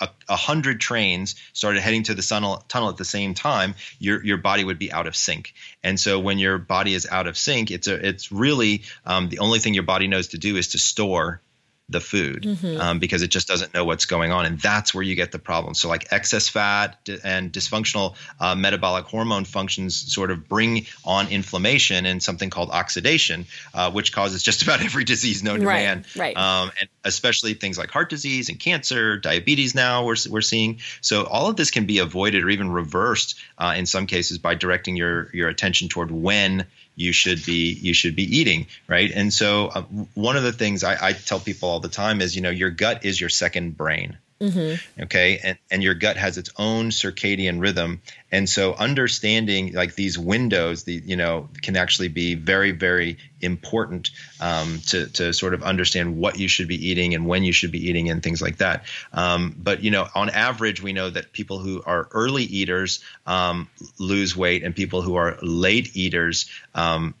a, 0.00 0.08
a, 0.28 0.36
hundred 0.36 0.80
trains 0.80 1.34
started 1.52 1.80
heading 1.80 2.04
to 2.04 2.14
the 2.14 2.22
tunnel, 2.22 2.62
tunnel 2.68 2.88
at 2.88 2.96
the 2.96 3.04
same 3.04 3.34
time, 3.34 3.74
your 3.98 4.24
your 4.24 4.36
body 4.36 4.64
would 4.64 4.78
be 4.78 4.92
out 4.92 5.06
of 5.06 5.16
sync. 5.16 5.54
And 5.82 5.98
so 5.98 6.20
when 6.20 6.38
your 6.38 6.58
body 6.58 6.94
is 6.94 7.06
out 7.10 7.26
of 7.26 7.36
sync, 7.36 7.70
it's 7.70 7.88
a 7.88 8.08
it's 8.08 8.30
really 8.30 8.82
um, 9.04 9.28
the 9.28 9.40
only 9.40 9.58
thing 9.58 9.74
your 9.74 9.82
body 9.82 10.06
knows 10.06 10.28
to 10.28 10.38
do 10.38 10.56
is 10.56 10.68
to 10.68 10.78
store 10.78 11.40
the 11.88 12.00
food 12.00 12.42
mm-hmm. 12.42 12.80
um, 12.80 12.98
because 12.98 13.22
it 13.22 13.28
just 13.28 13.48
doesn't 13.48 13.72
know 13.72 13.84
what's 13.84 14.04
going 14.04 14.30
on. 14.30 14.44
And 14.44 14.60
that's 14.60 14.94
where 14.94 15.02
you 15.02 15.14
get 15.14 15.32
the 15.32 15.38
problem. 15.38 15.74
So, 15.74 15.88
like 15.88 16.08
excess 16.12 16.48
fat 16.48 16.98
and 17.24 17.52
dysfunctional 17.52 18.14
uh, 18.38 18.54
metabolic 18.54 19.06
hormone 19.06 19.44
functions 19.44 20.12
sort 20.12 20.30
of 20.30 20.48
bring 20.48 20.86
on 21.04 21.28
inflammation 21.28 22.04
and 22.04 22.22
something 22.22 22.50
called 22.50 22.70
oxidation, 22.70 23.46
uh, 23.72 23.90
which 23.90 24.12
causes 24.12 24.42
just 24.42 24.62
about 24.68 24.82
every 24.82 25.04
disease 25.04 25.42
known 25.42 25.60
to 25.60 25.66
right, 25.66 25.84
man. 25.84 26.04
Right. 26.16 26.36
Um, 26.36 26.70
and 26.78 26.88
especially 27.04 27.54
things 27.54 27.78
like 27.78 27.90
heart 27.90 28.10
disease 28.10 28.50
and 28.50 28.58
cancer, 28.58 29.16
diabetes 29.16 29.74
now 29.74 30.04
we're, 30.04 30.16
we're 30.28 30.40
seeing. 30.42 30.80
So, 31.00 31.24
all 31.24 31.48
of 31.48 31.56
this 31.56 31.70
can 31.70 31.86
be 31.86 31.98
avoided 31.98 32.44
or 32.44 32.50
even 32.50 32.70
reversed 32.70 33.38
uh, 33.56 33.74
in 33.76 33.86
some 33.86 34.06
cases 34.06 34.38
by 34.38 34.54
directing 34.54 34.96
your, 34.96 35.30
your 35.32 35.48
attention 35.48 35.88
toward 35.88 36.10
when 36.10 36.66
you 36.98 37.12
should 37.12 37.44
be 37.46 37.72
you 37.72 37.94
should 37.94 38.16
be 38.16 38.38
eating 38.38 38.66
right? 38.86 39.10
And 39.14 39.32
so 39.32 39.68
uh, 39.68 39.82
one 40.14 40.36
of 40.36 40.42
the 40.42 40.52
things 40.52 40.84
I, 40.84 41.08
I 41.08 41.12
tell 41.12 41.40
people 41.40 41.68
all 41.68 41.80
the 41.80 41.88
time 41.88 42.20
is 42.20 42.34
you 42.34 42.42
know 42.42 42.50
your 42.50 42.70
gut 42.70 43.04
is 43.04 43.20
your 43.20 43.30
second 43.30 43.76
brain 43.76 44.18
Mm-hmm. 44.40 45.02
Okay. 45.02 45.40
And, 45.42 45.58
and 45.68 45.82
your 45.82 45.94
gut 45.94 46.16
has 46.16 46.38
its 46.38 46.50
own 46.56 46.90
circadian 46.90 47.60
rhythm. 47.60 48.02
And 48.30 48.48
so 48.48 48.74
understanding 48.74 49.72
like 49.72 49.96
these 49.96 50.16
windows, 50.16 50.84
the, 50.84 51.02
you 51.04 51.16
know, 51.16 51.48
can 51.62 51.76
actually 51.76 52.08
be 52.08 52.34
very, 52.36 52.70
very 52.70 53.18
important 53.40 54.10
um, 54.40 54.80
to, 54.86 55.06
to 55.08 55.32
sort 55.32 55.54
of 55.54 55.62
understand 55.64 56.16
what 56.18 56.38
you 56.38 56.46
should 56.46 56.68
be 56.68 56.88
eating 56.88 57.14
and 57.14 57.26
when 57.26 57.42
you 57.42 57.52
should 57.52 57.72
be 57.72 57.88
eating 57.88 58.10
and 58.10 58.22
things 58.22 58.40
like 58.40 58.58
that. 58.58 58.84
Um, 59.12 59.56
but, 59.58 59.82
you 59.82 59.90
know, 59.90 60.06
on 60.14 60.30
average, 60.30 60.82
we 60.82 60.92
know 60.92 61.10
that 61.10 61.32
people 61.32 61.58
who 61.58 61.82
are 61.84 62.08
early 62.12 62.44
eaters 62.44 63.02
um, 63.26 63.68
lose 63.98 64.36
weight 64.36 64.62
and 64.62 64.74
people 64.74 65.02
who 65.02 65.16
are 65.16 65.36
late 65.42 65.96
eaters 65.96 66.48
um, 66.74 67.14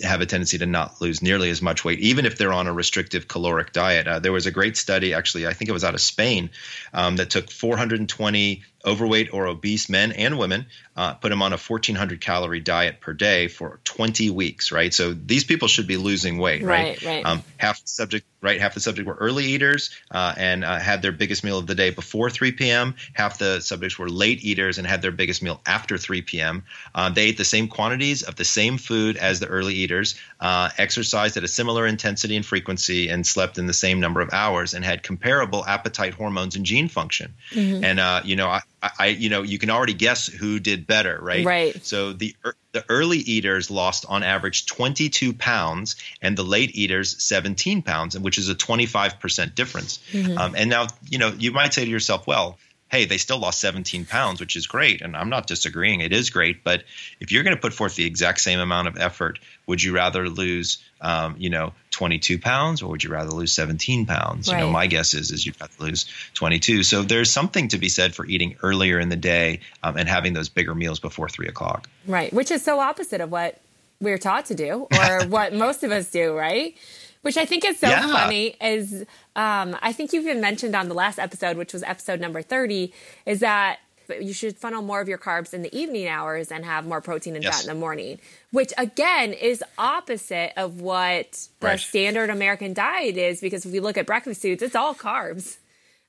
have 0.00 0.22
a 0.22 0.26
tendency 0.26 0.58
to 0.58 0.66
not 0.66 1.00
lose 1.00 1.20
nearly 1.20 1.50
as 1.50 1.60
much 1.60 1.84
weight, 1.84 1.98
even 2.00 2.24
if 2.24 2.38
they're 2.38 2.52
on 2.52 2.66
a 2.66 2.72
restrictive 2.72 3.28
caloric 3.28 3.72
diet. 3.72 4.08
Uh, 4.08 4.18
there 4.18 4.32
was 4.32 4.46
a 4.46 4.50
great 4.50 4.76
study, 4.76 5.12
actually, 5.12 5.46
I 5.46 5.52
think 5.52 5.68
it 5.68 5.72
was 5.72 5.84
out 5.84 5.94
of 5.94 6.00
Spain, 6.00 6.50
um, 6.94 7.16
that 7.16 7.28
took 7.28 7.50
420 7.50 8.62
overweight 8.84 9.32
or 9.32 9.46
obese 9.46 9.88
men 9.88 10.12
and 10.12 10.38
women, 10.38 10.66
uh, 10.96 11.14
put 11.14 11.30
them 11.30 11.40
on 11.40 11.52
a 11.52 11.56
1400 11.56 12.20
calorie 12.20 12.60
diet 12.60 13.00
per 13.00 13.12
day 13.12 13.48
for 13.48 13.80
20 13.84 14.30
weeks, 14.30 14.72
right? 14.72 14.92
So 14.92 15.14
these 15.14 15.44
people 15.44 15.68
should 15.68 15.86
be 15.86 15.96
losing 15.96 16.38
weight, 16.38 16.62
right? 16.62 17.02
Right, 17.02 17.02
right. 17.04 17.26
Um, 17.26 17.42
half 17.56 17.80
the 17.80 17.88
subject, 17.88 18.26
right? 18.40 18.60
Half 18.60 18.74
the 18.74 18.80
subject 18.80 19.06
were 19.06 19.14
early 19.14 19.44
eaters 19.44 19.90
uh, 20.10 20.34
and 20.36 20.64
uh, 20.64 20.78
had 20.78 21.00
their 21.00 21.12
biggest 21.12 21.44
meal 21.44 21.58
of 21.58 21.66
the 21.66 21.74
day 21.74 21.90
before 21.90 22.28
3 22.28 22.52
p.m. 22.52 22.94
Half 23.14 23.38
the 23.38 23.60
subjects 23.60 23.98
were 23.98 24.08
late 24.08 24.44
eaters 24.44 24.78
and 24.78 24.86
had 24.86 25.00
their 25.00 25.12
biggest 25.12 25.42
meal 25.42 25.60
after 25.64 25.96
3 25.96 26.22
p.m. 26.22 26.64
Uh, 26.94 27.08
they 27.08 27.28
ate 27.28 27.38
the 27.38 27.44
same 27.44 27.68
quantities 27.68 28.22
of 28.22 28.36
the 28.36 28.44
same 28.44 28.76
food 28.76 29.16
as 29.16 29.40
the 29.40 29.46
early 29.46 29.74
eaters, 29.74 30.16
uh, 30.40 30.68
exercised 30.76 31.36
at 31.36 31.44
a 31.44 31.48
similar 31.48 31.86
intensity 31.86 32.36
and 32.36 32.44
frequency, 32.44 33.08
and 33.08 33.26
slept 33.26 33.56
in 33.56 33.66
the 33.66 33.72
same 33.72 34.00
number 34.00 34.20
of 34.20 34.30
hours, 34.32 34.74
and 34.74 34.84
had 34.84 35.02
comparable 35.02 35.64
appetite 35.64 36.12
hormones 36.12 36.56
and 36.56 36.66
gene 36.66 36.88
function. 36.88 37.32
Mm-hmm. 37.52 37.84
And 37.84 38.00
uh, 38.00 38.20
you 38.24 38.36
know, 38.36 38.48
I, 38.48 38.60
I, 38.98 39.06
you 39.08 39.28
know, 39.28 39.42
you 39.42 39.58
can 39.58 39.70
already 39.70 39.94
guess 39.94 40.26
who 40.26 40.58
did 40.58 40.86
better, 40.86 41.18
right? 41.22 41.44
Right. 41.44 41.84
So 41.84 42.12
the 42.12 42.34
the 42.72 42.84
early 42.88 43.18
eaters 43.18 43.70
lost 43.70 44.04
on 44.08 44.22
average 44.22 44.66
22 44.66 45.34
pounds, 45.34 45.96
and 46.20 46.36
the 46.36 46.42
late 46.42 46.74
eaters 46.74 47.22
17 47.22 47.82
pounds, 47.82 48.18
which 48.18 48.38
is 48.38 48.48
a 48.48 48.54
25 48.54 49.20
percent 49.20 49.54
difference. 49.54 49.98
Mm-hmm. 50.10 50.36
Um, 50.36 50.54
and 50.56 50.68
now, 50.68 50.88
you 51.08 51.18
know, 51.18 51.28
you 51.28 51.52
might 51.52 51.74
say 51.74 51.84
to 51.84 51.90
yourself, 51.90 52.26
well, 52.26 52.58
hey, 52.92 53.06
they 53.06 53.16
still 53.16 53.38
lost 53.38 53.58
17 53.60 54.04
pounds, 54.04 54.38
which 54.38 54.54
is 54.54 54.66
great. 54.66 55.00
And 55.00 55.16
I'm 55.16 55.30
not 55.30 55.46
disagreeing, 55.46 56.00
it 56.00 56.12
is 56.12 56.28
great. 56.28 56.62
But 56.62 56.84
if 57.20 57.32
you're 57.32 57.42
going 57.42 57.56
to 57.56 57.60
put 57.60 57.72
forth 57.72 57.96
the 57.96 58.04
exact 58.04 58.42
same 58.42 58.60
amount 58.60 58.86
of 58.86 58.98
effort, 58.98 59.38
would 59.66 59.82
you 59.82 59.94
rather 59.94 60.28
lose, 60.28 60.76
um, 61.00 61.34
you 61.38 61.48
know, 61.48 61.72
22 61.92 62.38
pounds 62.38 62.82
or 62.82 62.90
would 62.90 63.02
you 63.02 63.10
rather 63.10 63.30
lose 63.30 63.50
17 63.54 64.04
pounds? 64.04 64.52
Right. 64.52 64.58
You 64.58 64.66
know, 64.66 64.70
my 64.70 64.88
guess 64.88 65.14
is, 65.14 65.30
is 65.30 65.46
you'd 65.46 65.58
to 65.58 65.68
lose 65.78 66.04
22. 66.34 66.82
So 66.82 67.02
there's 67.02 67.30
something 67.30 67.68
to 67.68 67.78
be 67.78 67.88
said 67.88 68.14
for 68.14 68.26
eating 68.26 68.56
earlier 68.62 69.00
in 69.00 69.08
the 69.08 69.16
day 69.16 69.60
um, 69.82 69.96
and 69.96 70.06
having 70.06 70.34
those 70.34 70.50
bigger 70.50 70.74
meals 70.74 71.00
before 71.00 71.30
three 71.30 71.48
o'clock. 71.48 71.88
Right. 72.06 72.30
Which 72.30 72.50
is 72.50 72.62
so 72.62 72.78
opposite 72.78 73.22
of 73.22 73.30
what 73.30 73.58
we're 74.02 74.18
taught 74.18 74.46
to 74.46 74.54
do 74.54 74.86
or 74.98 75.24
what 75.28 75.54
most 75.54 75.82
of 75.82 75.92
us 75.92 76.10
do, 76.10 76.36
right? 76.36 76.76
Which 77.22 77.36
I 77.36 77.44
think 77.44 77.64
is 77.64 77.78
so 77.78 77.88
yeah. 77.88 78.06
funny. 78.06 78.56
Is 78.60 79.04
um, 79.34 79.76
I 79.80 79.92
think 79.92 80.12
you've 80.12 80.26
even 80.26 80.40
mentioned 80.40 80.76
on 80.76 80.88
the 80.88 80.94
last 80.94 81.18
episode, 81.18 81.56
which 81.56 81.72
was 81.72 81.82
episode 81.82 82.20
number 82.20 82.42
thirty, 82.42 82.92
is 83.26 83.40
that 83.40 83.80
you 84.20 84.32
should 84.32 84.56
funnel 84.56 84.82
more 84.82 85.00
of 85.00 85.08
your 85.08 85.18
carbs 85.18 85.54
in 85.54 85.62
the 85.62 85.76
evening 85.76 86.08
hours 86.08 86.52
and 86.52 86.64
have 86.64 86.86
more 86.86 87.00
protein 87.00 87.34
and 87.34 87.44
yes. 87.44 87.56
fat 87.56 87.68
in 87.68 87.74
the 87.74 87.80
morning, 87.80 88.18
which 88.50 88.72
again 88.76 89.32
is 89.32 89.62
opposite 89.78 90.52
of 90.56 90.80
what 90.80 91.48
the 91.60 91.68
right. 91.68 91.80
standard 91.80 92.30
American 92.30 92.74
diet 92.74 93.16
is. 93.16 93.40
Because 93.40 93.64
if 93.64 93.72
we 93.72 93.80
look 93.80 93.96
at 93.96 94.06
breakfast 94.06 94.42
foods, 94.42 94.62
it's 94.62 94.76
all 94.76 94.94
carbs. 94.94 95.58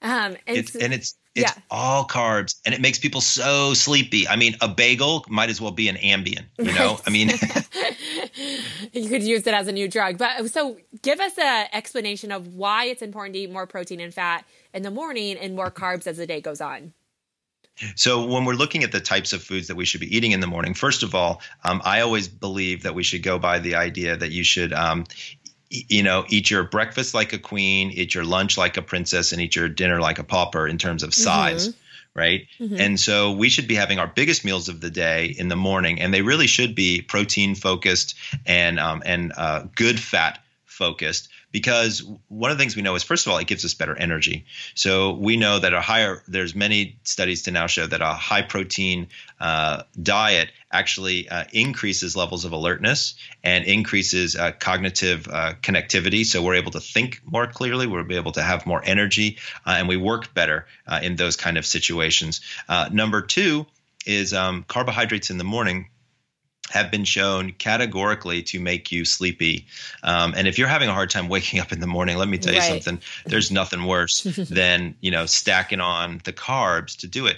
Um, 0.02 0.36
and, 0.47 0.58
it's, 0.58 0.76
and 0.76 0.93
it's 0.93 1.15
it's 1.36 1.56
yeah. 1.56 1.62
all 1.71 2.06
carbs 2.06 2.56
and 2.65 2.76
it 2.76 2.82
makes 2.82 2.99
people 2.99 3.21
so 3.21 3.73
sleepy. 3.73 4.28
I 4.28 4.36
mean, 4.36 4.56
a 4.62 4.67
bagel 4.67 5.26
might 5.30 5.49
as 5.49 5.60
well 5.60 5.71
be 5.71 5.88
an 5.88 5.95
Ambien, 5.95 6.45
you 6.60 6.73
know? 6.73 6.99
I 7.08 7.10
mean, 7.10 7.30
you 8.93 9.09
could 9.09 9.23
use 9.23 9.45
it 9.47 9.53
as 9.53 9.67
a 9.67 9.71
new 9.71 9.87
drug. 9.87 10.17
But 10.17 10.51
so 10.51 10.77
give 11.01 11.19
us 11.19 11.37
an 11.37 11.67
explanation 11.73 12.31
of 12.31 12.55
why 12.55 12.85
it's 12.85 13.01
important 13.01 13.35
to 13.35 13.39
eat 13.41 13.51
more 13.51 13.67
protein 13.67 13.99
and 13.99 14.13
fat 14.13 14.45
in 14.73 14.83
the 14.83 14.91
morning 14.91 15.37
and 15.37 15.55
more 15.55 15.71
carbs 15.71 16.07
as 16.07 16.17
the 16.17 16.27
day 16.27 16.41
goes 16.41 16.61
on. 16.61 16.93
So, 17.95 18.27
when 18.27 18.45
we're 18.45 18.53
looking 18.53 18.83
at 18.83 18.91
the 18.91 18.99
types 18.99 19.33
of 19.33 19.41
foods 19.41 19.67
that 19.67 19.75
we 19.75 19.83
should 19.83 19.99
be 19.99 20.15
eating 20.15 20.31
in 20.31 20.41
the 20.41 20.47
morning, 20.47 20.75
first 20.75 21.01
of 21.01 21.15
all, 21.15 21.41
um, 21.63 21.81
I 21.83 22.01
always 22.01 22.27
believe 22.27 22.83
that 22.83 22.93
we 22.93 23.01
should 23.01 23.23
go 23.23 23.39
by 23.39 23.57
the 23.57 23.73
idea 23.73 24.15
that 24.15 24.29
you 24.29 24.43
should 24.43 24.73
um, 24.73 25.05
you 25.73 26.03
know, 26.03 26.23
eat 26.29 26.51
your 26.51 26.63
breakfast 26.63 27.13
like 27.13 27.33
a 27.33 27.39
queen, 27.39 27.89
eat 27.89 28.13
your 28.13 28.23
lunch 28.23 28.57
like 28.57 28.77
a 28.77 28.81
princess, 28.81 29.31
and 29.31 29.41
eat 29.41 29.55
your 29.55 29.67
dinner 29.67 29.99
like 29.99 30.19
a 30.19 30.23
pauper 30.23 30.67
in 30.67 30.77
terms 30.77 31.01
of 31.01 31.13
size. 31.13 31.69
Mm-hmm. 31.69 31.79
Right. 32.15 32.47
Mm-hmm. 32.60 32.80
And 32.80 32.99
so 32.99 33.32
we 33.32 33.49
should 33.49 33.67
be 33.67 33.73
having 33.73 33.97
our 33.97 34.06
biggest 34.06 34.45
meals 34.45 34.69
of 34.69 34.80
the 34.80 34.91
day 34.91 35.34
in 35.36 35.47
the 35.47 35.56
morning, 35.56 35.99
and 35.99 36.13
they 36.13 36.21
really 36.21 36.45
should 36.45 36.76
be 36.76 37.02
protein 37.02 37.56
focused 37.56 38.15
and 38.45 38.80
um, 38.80 39.02
and 39.04 39.34
uh, 39.36 39.63
good 39.76 39.99
fat 39.99 40.39
focused 40.65 41.30
because 41.53 42.03
one 42.27 42.51
of 42.51 42.57
the 42.57 42.61
things 42.61 42.75
we 42.75 42.81
know 42.81 42.95
is 42.95 43.03
first 43.03 43.25
of 43.25 43.31
all 43.31 43.37
it 43.37 43.47
gives 43.47 43.63
us 43.63 43.73
better 43.75 43.95
energy. 43.95 44.45
So 44.75 45.13
we 45.13 45.37
know 45.37 45.59
that 45.59 45.73
a 45.73 45.79
higher 45.79 46.21
there's 46.27 46.53
many 46.53 46.97
studies 47.03 47.43
to 47.43 47.51
now 47.51 47.67
show 47.67 47.87
that 47.87 48.01
a 48.01 48.13
high 48.13 48.41
protein 48.41 49.07
uh, 49.39 49.83
diet 50.01 50.49
actually 50.71 51.29
uh, 51.29 51.45
increases 51.53 52.17
levels 52.17 52.43
of 52.43 52.51
alertness 52.51 53.13
and 53.43 53.65
increases 53.65 54.35
uh, 54.35 54.51
cognitive 54.51 55.27
uh, 55.27 55.53
connectivity. 55.61 56.25
So 56.25 56.41
we're 56.41 56.55
able 56.55 56.71
to 56.71 56.79
think 56.79 57.21
more 57.23 57.45
clearly 57.45 57.85
we're 57.85 58.11
able 58.11 58.31
to 58.33 58.41
have 58.41 58.65
more 58.65 58.81
energy 58.83 59.37
uh, 59.65 59.75
and 59.77 59.87
we 59.87 59.95
work 59.95 60.33
better 60.33 60.65
uh, 60.87 60.99
in 61.03 61.15
those 61.15 61.37
kind 61.37 61.57
of 61.57 61.65
situations. 61.65 62.41
Number 62.91 63.21
two 63.21 63.67
is 64.05 64.33
um, 64.33 64.65
carbohydrates 64.67 65.29
in 65.29 65.37
the 65.37 65.43
morning 65.43 65.87
have 66.73 66.89
been 66.89 67.03
shown 67.03 67.51
categorically 67.51 68.41
to 68.41 68.59
make 68.59 68.91
you 68.91 69.05
sleepy. 69.05 69.67
Um, 70.01 70.33
and 70.36 70.47
if 70.47 70.57
you're 70.57 70.67
having 70.67 70.89
a 70.89 70.93
hard 70.93 71.12
time 71.12 71.29
waking 71.29 71.59
up 71.59 71.71
in 71.71 71.79
the 71.79 71.86
morning, 71.86 72.17
let 72.17 72.27
me 72.27 72.39
tell 72.39 72.51
right. 72.51 72.63
you 72.63 72.81
something. 72.81 72.99
There's 73.27 73.51
nothing 73.51 73.86
worse 73.86 74.23
than 74.49 74.95
you 74.99 75.12
know 75.12 75.27
stacking 75.27 75.81
on 75.81 76.19
the 76.23 76.33
carbs 76.33 76.97
to 77.01 77.07
do 77.07 77.27
it. 77.27 77.38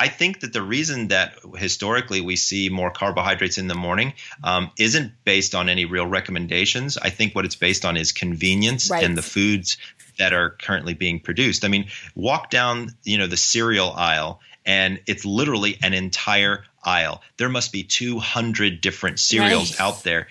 I 0.00 0.08
think 0.08 0.40
that 0.40 0.52
the 0.52 0.62
reason 0.62 1.08
that 1.08 1.38
historically 1.56 2.20
we 2.20 2.34
see 2.34 2.70
more 2.70 2.90
carbohydrates 2.90 3.56
in 3.56 3.68
the 3.68 3.76
morning 3.76 4.14
um, 4.42 4.72
isn't 4.76 5.12
based 5.24 5.54
on 5.54 5.68
any 5.68 5.84
real 5.84 6.06
recommendations. 6.06 6.98
I 6.98 7.10
think 7.10 7.36
what 7.36 7.44
it's 7.44 7.54
based 7.54 7.84
on 7.84 7.96
is 7.96 8.10
convenience 8.10 8.90
right. 8.90 9.04
and 9.04 9.16
the 9.16 9.22
foods 9.22 9.76
that 10.18 10.32
are 10.32 10.50
currently 10.50 10.94
being 10.94 11.20
produced. 11.20 11.64
I 11.64 11.68
mean, 11.68 11.86
walk 12.16 12.50
down 12.50 12.88
you 13.04 13.18
know 13.18 13.28
the 13.28 13.36
cereal 13.36 13.92
aisle 13.92 14.40
and 14.64 15.00
it's 15.06 15.24
literally 15.24 15.78
an 15.82 15.92
entire 15.92 16.64
aisle. 16.84 17.22
There 17.36 17.48
must 17.48 17.72
be 17.72 17.82
200 17.82 18.80
different 18.80 19.20
cereals 19.20 19.72
right. 19.72 19.80
out 19.80 20.02
there, 20.02 20.28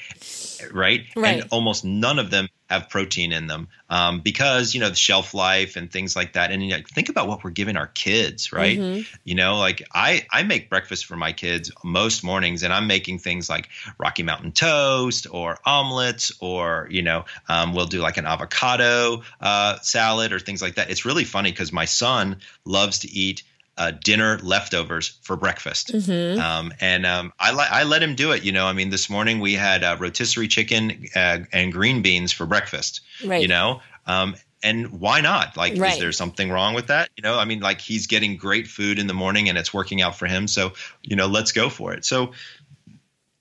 right? 0.72 1.06
right? 1.16 1.42
And 1.42 1.48
almost 1.52 1.86
none 1.86 2.20
of 2.20 2.30
them 2.30 2.48
have 2.72 2.88
protein 2.88 3.34
in 3.34 3.48
them 3.48 3.68
um, 3.90 4.22
because 4.22 4.74
you 4.74 4.80
know 4.80 4.90
the 4.90 4.96
shelf 4.96 5.34
life 5.34 5.76
and 5.76 5.92
things 5.92 6.16
like 6.16 6.34
that. 6.34 6.52
And 6.52 6.64
you 6.64 6.72
know, 6.72 6.84
think 6.88 7.10
about 7.10 7.28
what 7.28 7.44
we're 7.44 7.52
giving 7.52 7.76
our 7.76 7.88
kids, 7.88 8.54
right? 8.54 8.80
Mm-hmm. 8.80 9.02
You 9.26 9.36
know, 9.36 9.58
like 9.58 9.84
I 9.94 10.26
I 10.32 10.44
make 10.44 10.70
breakfast 10.70 11.06
for 11.06 11.18
my 11.18 11.34
kids 11.34 11.72
most 11.84 12.24
mornings, 12.24 12.64
and 12.64 12.72
I'm 12.72 12.88
making 12.88 13.20
things 13.20 13.50
like 13.50 13.68
Rocky 13.98 14.24
Mountain 14.24 14.54
toast 14.54 15.28
or 15.30 15.58
omelets, 15.66 16.32
or 16.40 16.88
you 16.90 17.02
know, 17.02 17.26
um, 17.50 17.74
we'll 17.74 17.88
do 17.88 18.00
like 18.00 18.18
an 18.18 18.26
avocado 18.26 19.24
uh, 19.42 19.78
salad 19.82 20.32
or 20.32 20.40
things 20.40 20.62
like 20.62 20.76
that. 20.76 20.90
It's 20.90 21.06
really 21.06 21.26
funny 21.26 21.52
because 21.52 21.74
my 21.74 21.86
son 21.86 22.38
loves 22.66 23.00
to 23.00 23.12
eat 23.12 23.44
uh, 23.78 23.92
dinner 23.92 24.40
leftovers 24.44 25.20
for 25.22 25.36
breakfast. 25.36 25.94
Mm-hmm. 25.94 26.40
Um, 26.40 26.74
and 26.80 27.06
um, 27.06 27.34
I, 27.40 27.52
li- 27.52 27.68
I 27.70 27.84
let 27.84 28.04
him 28.04 28.16
do 28.16 28.32
it. 28.32 28.44
You 28.44 28.52
know, 28.52 28.66
I 28.68 28.74
mean, 28.74 28.90
this 28.90 29.10
morning 29.10 29.40
we 29.40 29.54
had 29.54 29.84
uh, 29.84 29.98
rotisserie 30.00 30.48
chicken 30.48 31.06
uh, 31.16 31.40
and 31.52 31.72
green 31.72 32.02
beans 32.02 32.32
for 32.32 32.46
breakfast. 32.46 33.02
Right. 33.26 33.42
You 33.42 33.48
know, 33.48 33.82
um, 34.06 34.36
and 34.64 35.00
why 35.00 35.22
not? 35.22 35.58
Like, 35.58 35.78
right. 35.78 35.94
is 35.94 36.00
there 36.00 36.12
something 36.12 36.52
wrong 36.52 36.74
with 36.74 36.88
that? 36.88 37.10
You 37.18 37.24
know, 37.24 37.38
I 37.38 37.46
mean, 37.46 37.62
like 37.62 37.82
he's 37.82 38.08
getting 38.08 38.38
great 38.38 38.68
food 38.68 39.00
in 39.00 39.08
the 39.08 39.14
morning 39.14 39.50
and 39.50 39.58
it's 39.58 39.74
working 39.74 40.02
out 40.02 40.16
for 40.16 40.28
him. 40.28 40.48
So, 40.48 40.74
you 41.02 41.16
know, 41.16 41.28
let's 41.28 41.52
go 41.52 41.70
for 41.70 41.94
it. 41.94 42.06
So, 42.06 42.34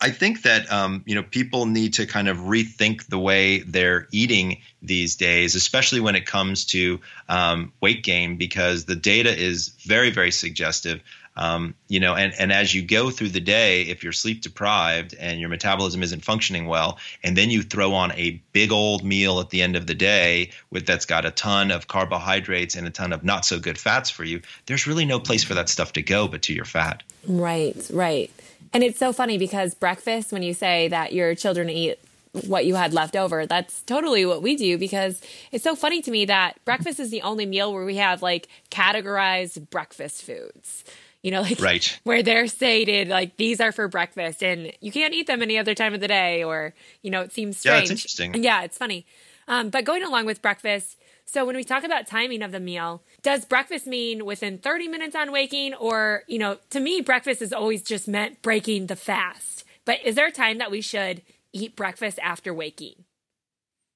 I 0.00 0.10
think 0.10 0.42
that 0.42 0.70
um, 0.72 1.02
you 1.06 1.14
know 1.14 1.22
people 1.22 1.66
need 1.66 1.94
to 1.94 2.06
kind 2.06 2.28
of 2.28 2.38
rethink 2.38 3.06
the 3.06 3.18
way 3.18 3.60
they're 3.60 4.08
eating 4.12 4.58
these 4.82 5.16
days, 5.16 5.54
especially 5.54 6.00
when 6.00 6.16
it 6.16 6.26
comes 6.26 6.64
to 6.66 7.00
um, 7.28 7.72
weight 7.80 8.02
gain, 8.02 8.36
because 8.36 8.86
the 8.86 8.96
data 8.96 9.36
is 9.36 9.68
very, 9.84 10.10
very 10.10 10.30
suggestive. 10.30 11.02
Um, 11.36 11.74
you 11.88 12.00
know, 12.00 12.16
and, 12.16 12.34
and 12.38 12.52
as 12.52 12.74
you 12.74 12.82
go 12.82 13.10
through 13.10 13.28
the 13.28 13.40
day, 13.40 13.82
if 13.82 14.02
you're 14.02 14.12
sleep 14.12 14.42
deprived 14.42 15.14
and 15.14 15.40
your 15.40 15.48
metabolism 15.48 16.02
isn't 16.02 16.24
functioning 16.24 16.66
well, 16.66 16.98
and 17.22 17.36
then 17.36 17.50
you 17.50 17.62
throw 17.62 17.94
on 17.94 18.12
a 18.12 18.42
big 18.52 18.72
old 18.72 19.04
meal 19.04 19.40
at 19.40 19.50
the 19.50 19.62
end 19.62 19.76
of 19.76 19.86
the 19.86 19.94
day 19.94 20.50
with 20.70 20.86
that's 20.86 21.06
got 21.06 21.24
a 21.24 21.30
ton 21.30 21.70
of 21.70 21.86
carbohydrates 21.86 22.74
and 22.74 22.86
a 22.86 22.90
ton 22.90 23.12
of 23.12 23.22
not 23.22 23.44
so 23.44 23.58
good 23.58 23.78
fats 23.78 24.10
for 24.10 24.24
you, 24.24 24.40
there's 24.66 24.86
really 24.86 25.04
no 25.04 25.20
place 25.20 25.44
for 25.44 25.54
that 25.54 25.68
stuff 25.68 25.92
to 25.92 26.02
go 26.02 26.26
but 26.26 26.42
to 26.42 26.52
your 26.52 26.64
fat. 26.64 27.02
Right, 27.26 27.76
right. 27.90 28.30
And 28.72 28.84
it's 28.84 28.98
so 28.98 29.12
funny 29.12 29.38
because 29.38 29.74
breakfast, 29.74 30.32
when 30.32 30.42
you 30.42 30.54
say 30.54 30.88
that 30.88 31.12
your 31.12 31.34
children 31.34 31.68
eat 31.68 31.98
what 32.46 32.64
you 32.64 32.76
had 32.76 32.92
left 32.92 33.16
over, 33.16 33.46
that's 33.46 33.82
totally 33.82 34.24
what 34.24 34.42
we 34.42 34.56
do 34.56 34.78
because 34.78 35.20
it's 35.50 35.64
so 35.64 35.74
funny 35.74 36.00
to 36.02 36.10
me 36.10 36.24
that 36.26 36.64
breakfast 36.64 37.00
is 37.00 37.10
the 37.10 37.22
only 37.22 37.46
meal 37.46 37.72
where 37.72 37.84
we 37.84 37.96
have 37.96 38.22
like 38.22 38.48
categorized 38.70 39.68
breakfast 39.70 40.22
foods. 40.22 40.84
You 41.22 41.30
know, 41.32 41.42
like 41.42 41.60
right. 41.60 42.00
where 42.04 42.22
they're 42.22 42.46
stated 42.46 43.08
like 43.08 43.36
these 43.36 43.60
are 43.60 43.72
for 43.72 43.88
breakfast 43.88 44.42
and 44.42 44.72
you 44.80 44.90
can't 44.90 45.12
eat 45.12 45.26
them 45.26 45.42
any 45.42 45.58
other 45.58 45.74
time 45.74 45.92
of 45.92 46.00
the 46.00 46.08
day 46.08 46.42
or, 46.42 46.72
you 47.02 47.10
know, 47.10 47.20
it 47.20 47.32
seems 47.32 47.58
strange. 47.58 47.74
Yeah, 47.74 47.82
it's 47.82 47.90
interesting. 47.90 48.42
Yeah, 48.42 48.62
it's 48.62 48.78
funny. 48.78 49.04
Um, 49.46 49.68
but 49.68 49.84
going 49.84 50.02
along 50.02 50.24
with 50.26 50.40
breakfast, 50.40 50.96
so 51.32 51.44
when 51.44 51.54
we 51.54 51.62
talk 51.62 51.84
about 51.84 52.08
timing 52.08 52.42
of 52.42 52.50
the 52.50 52.58
meal, 52.58 53.04
does 53.22 53.44
breakfast 53.44 53.86
mean 53.86 54.24
within 54.24 54.58
30 54.58 54.88
minutes 54.88 55.14
on 55.14 55.30
waking 55.30 55.74
or, 55.74 56.24
you 56.26 56.40
know, 56.40 56.58
to 56.70 56.80
me 56.80 57.02
breakfast 57.02 57.40
is 57.40 57.52
always 57.52 57.82
just 57.82 58.08
meant 58.08 58.42
breaking 58.42 58.88
the 58.88 58.96
fast. 58.96 59.62
But 59.84 60.04
is 60.04 60.16
there 60.16 60.26
a 60.26 60.32
time 60.32 60.58
that 60.58 60.72
we 60.72 60.80
should 60.80 61.22
eat 61.52 61.76
breakfast 61.76 62.18
after 62.20 62.52
waking? 62.52 63.04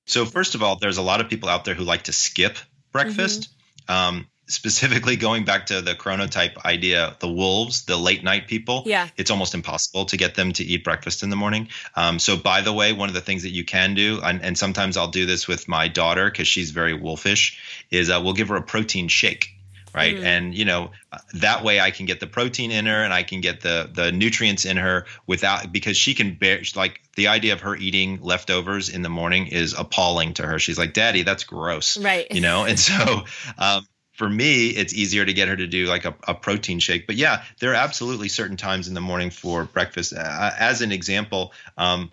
So 0.07 0.25
first 0.25 0.55
of 0.55 0.63
all, 0.63 0.77
there's 0.77 0.99
a 0.99 1.03
lot 1.03 1.21
of 1.21 1.29
people 1.29 1.49
out 1.49 1.65
there 1.65 1.75
who 1.75 1.83
like 1.83 2.05
to 2.05 2.13
skip 2.13 2.57
breakfast. 2.93 3.49
Mm-hmm. 3.89 4.17
Um, 4.17 4.27
specifically 4.47 5.17
going 5.17 5.45
back 5.45 5.67
to 5.67 5.81
the 5.81 5.95
chronotype 5.95 6.65
idea, 6.65 7.17
the 7.21 7.29
wolves, 7.29 7.85
the 7.87 7.97
late 7.97 8.23
night 8.23 8.47
people, 8.47 8.83
yeah. 8.87 9.09
it's 9.17 9.31
almost 9.31 9.55
impossible 9.55 10.05
to 10.07 10.17
get 10.17 10.35
them 10.35 10.53
to 10.53 10.65
eat 10.65 10.85
breakfast 10.85 11.23
in 11.23 11.31
the 11.31 11.37
morning. 11.37 11.69
Um, 11.97 12.19
so, 12.19 12.37
by 12.37 12.61
the 12.61 12.73
way, 12.73 12.93
one 12.93 13.09
of 13.09 13.15
the 13.15 13.21
things 13.21 13.43
that 13.43 13.53
you 13.53 13.65
can 13.65 13.95
do, 13.95 14.21
and, 14.23 14.43
and 14.43 14.59
sometimes 14.59 14.97
I'll 14.97 15.09
do 15.09 15.27
this 15.27 15.49
with 15.49 15.67
my 15.69 15.89
daughter 15.89 16.31
because 16.31 16.49
she's 16.49 16.71
very 16.73 16.95
wolfish, 16.95 17.87
is 17.91 18.11
uh, 18.11 18.21
we'll 18.23 18.35
give 18.35 18.49
her 18.49 18.57
a 18.57 18.63
protein 18.63 19.09
shake. 19.09 19.51
Right. 19.95 20.17
Mm. 20.17 20.25
And, 20.25 20.59
you 20.59 20.65
know, 20.65 20.91
that 21.35 21.63
way 21.63 21.79
I 21.79 21.93
can 21.93 22.05
get 22.05 22.19
the 22.19 22.27
protein 22.27 22.73
in 22.73 22.87
her 22.87 23.05
and 23.05 23.15
I 23.15 23.23
can 23.23 23.41
get 23.41 23.61
the, 23.61 23.89
the 23.95 24.11
nutrients 24.11 24.65
in 24.65 24.77
her 24.77 25.07
without, 25.29 25.71
because 25.71 25.97
she 25.97 26.15
can 26.15 26.35
bear, 26.35 26.63
like 26.75 27.01
the 27.15 27.29
idea 27.29 27.53
of 27.53 27.61
her 27.61 27.77
eating 27.77 28.19
leftovers 28.21 28.89
in 28.89 29.03
the 29.03 29.09
morning 29.09 29.47
is 29.47 29.73
appalling 29.73 30.35
to 30.35 30.43
her. 30.43 30.59
She's 30.59 30.79
like, 30.79 30.95
Daddy, 30.95 31.23
that's 31.23 31.45
gross. 31.45 31.97
Right. 31.97 32.27
You 32.29 32.41
know, 32.41 32.65
and 32.65 32.77
so, 32.77 33.23
um, 33.57 33.87
for 34.15 34.29
me, 34.29 34.69
it's 34.69 34.95
easier 34.95 35.25
to 35.25 35.33
get 35.33 35.49
her 35.49 35.57
to 35.57 35.67
do 35.67 35.87
like 35.87 36.05
a, 36.05 36.15
a, 36.27 36.35
protein 36.35 36.79
shake. 36.79 37.07
But 37.07 37.17
yeah, 37.17 37.43
there 37.59 37.73
are 37.73 37.75
absolutely 37.75 38.29
certain 38.29 38.57
times 38.57 38.87
in 38.87 38.95
the 38.95 39.01
morning 39.01 39.31
for 39.31 39.65
breakfast. 39.65 40.15
Uh, 40.17 40.51
as 40.59 40.83
an 40.83 40.93
example, 40.93 41.53
um, 41.77 42.13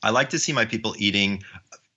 I 0.00 0.10
like 0.10 0.30
to 0.30 0.38
see 0.38 0.52
my 0.52 0.64
people 0.64 0.94
eating 0.96 1.42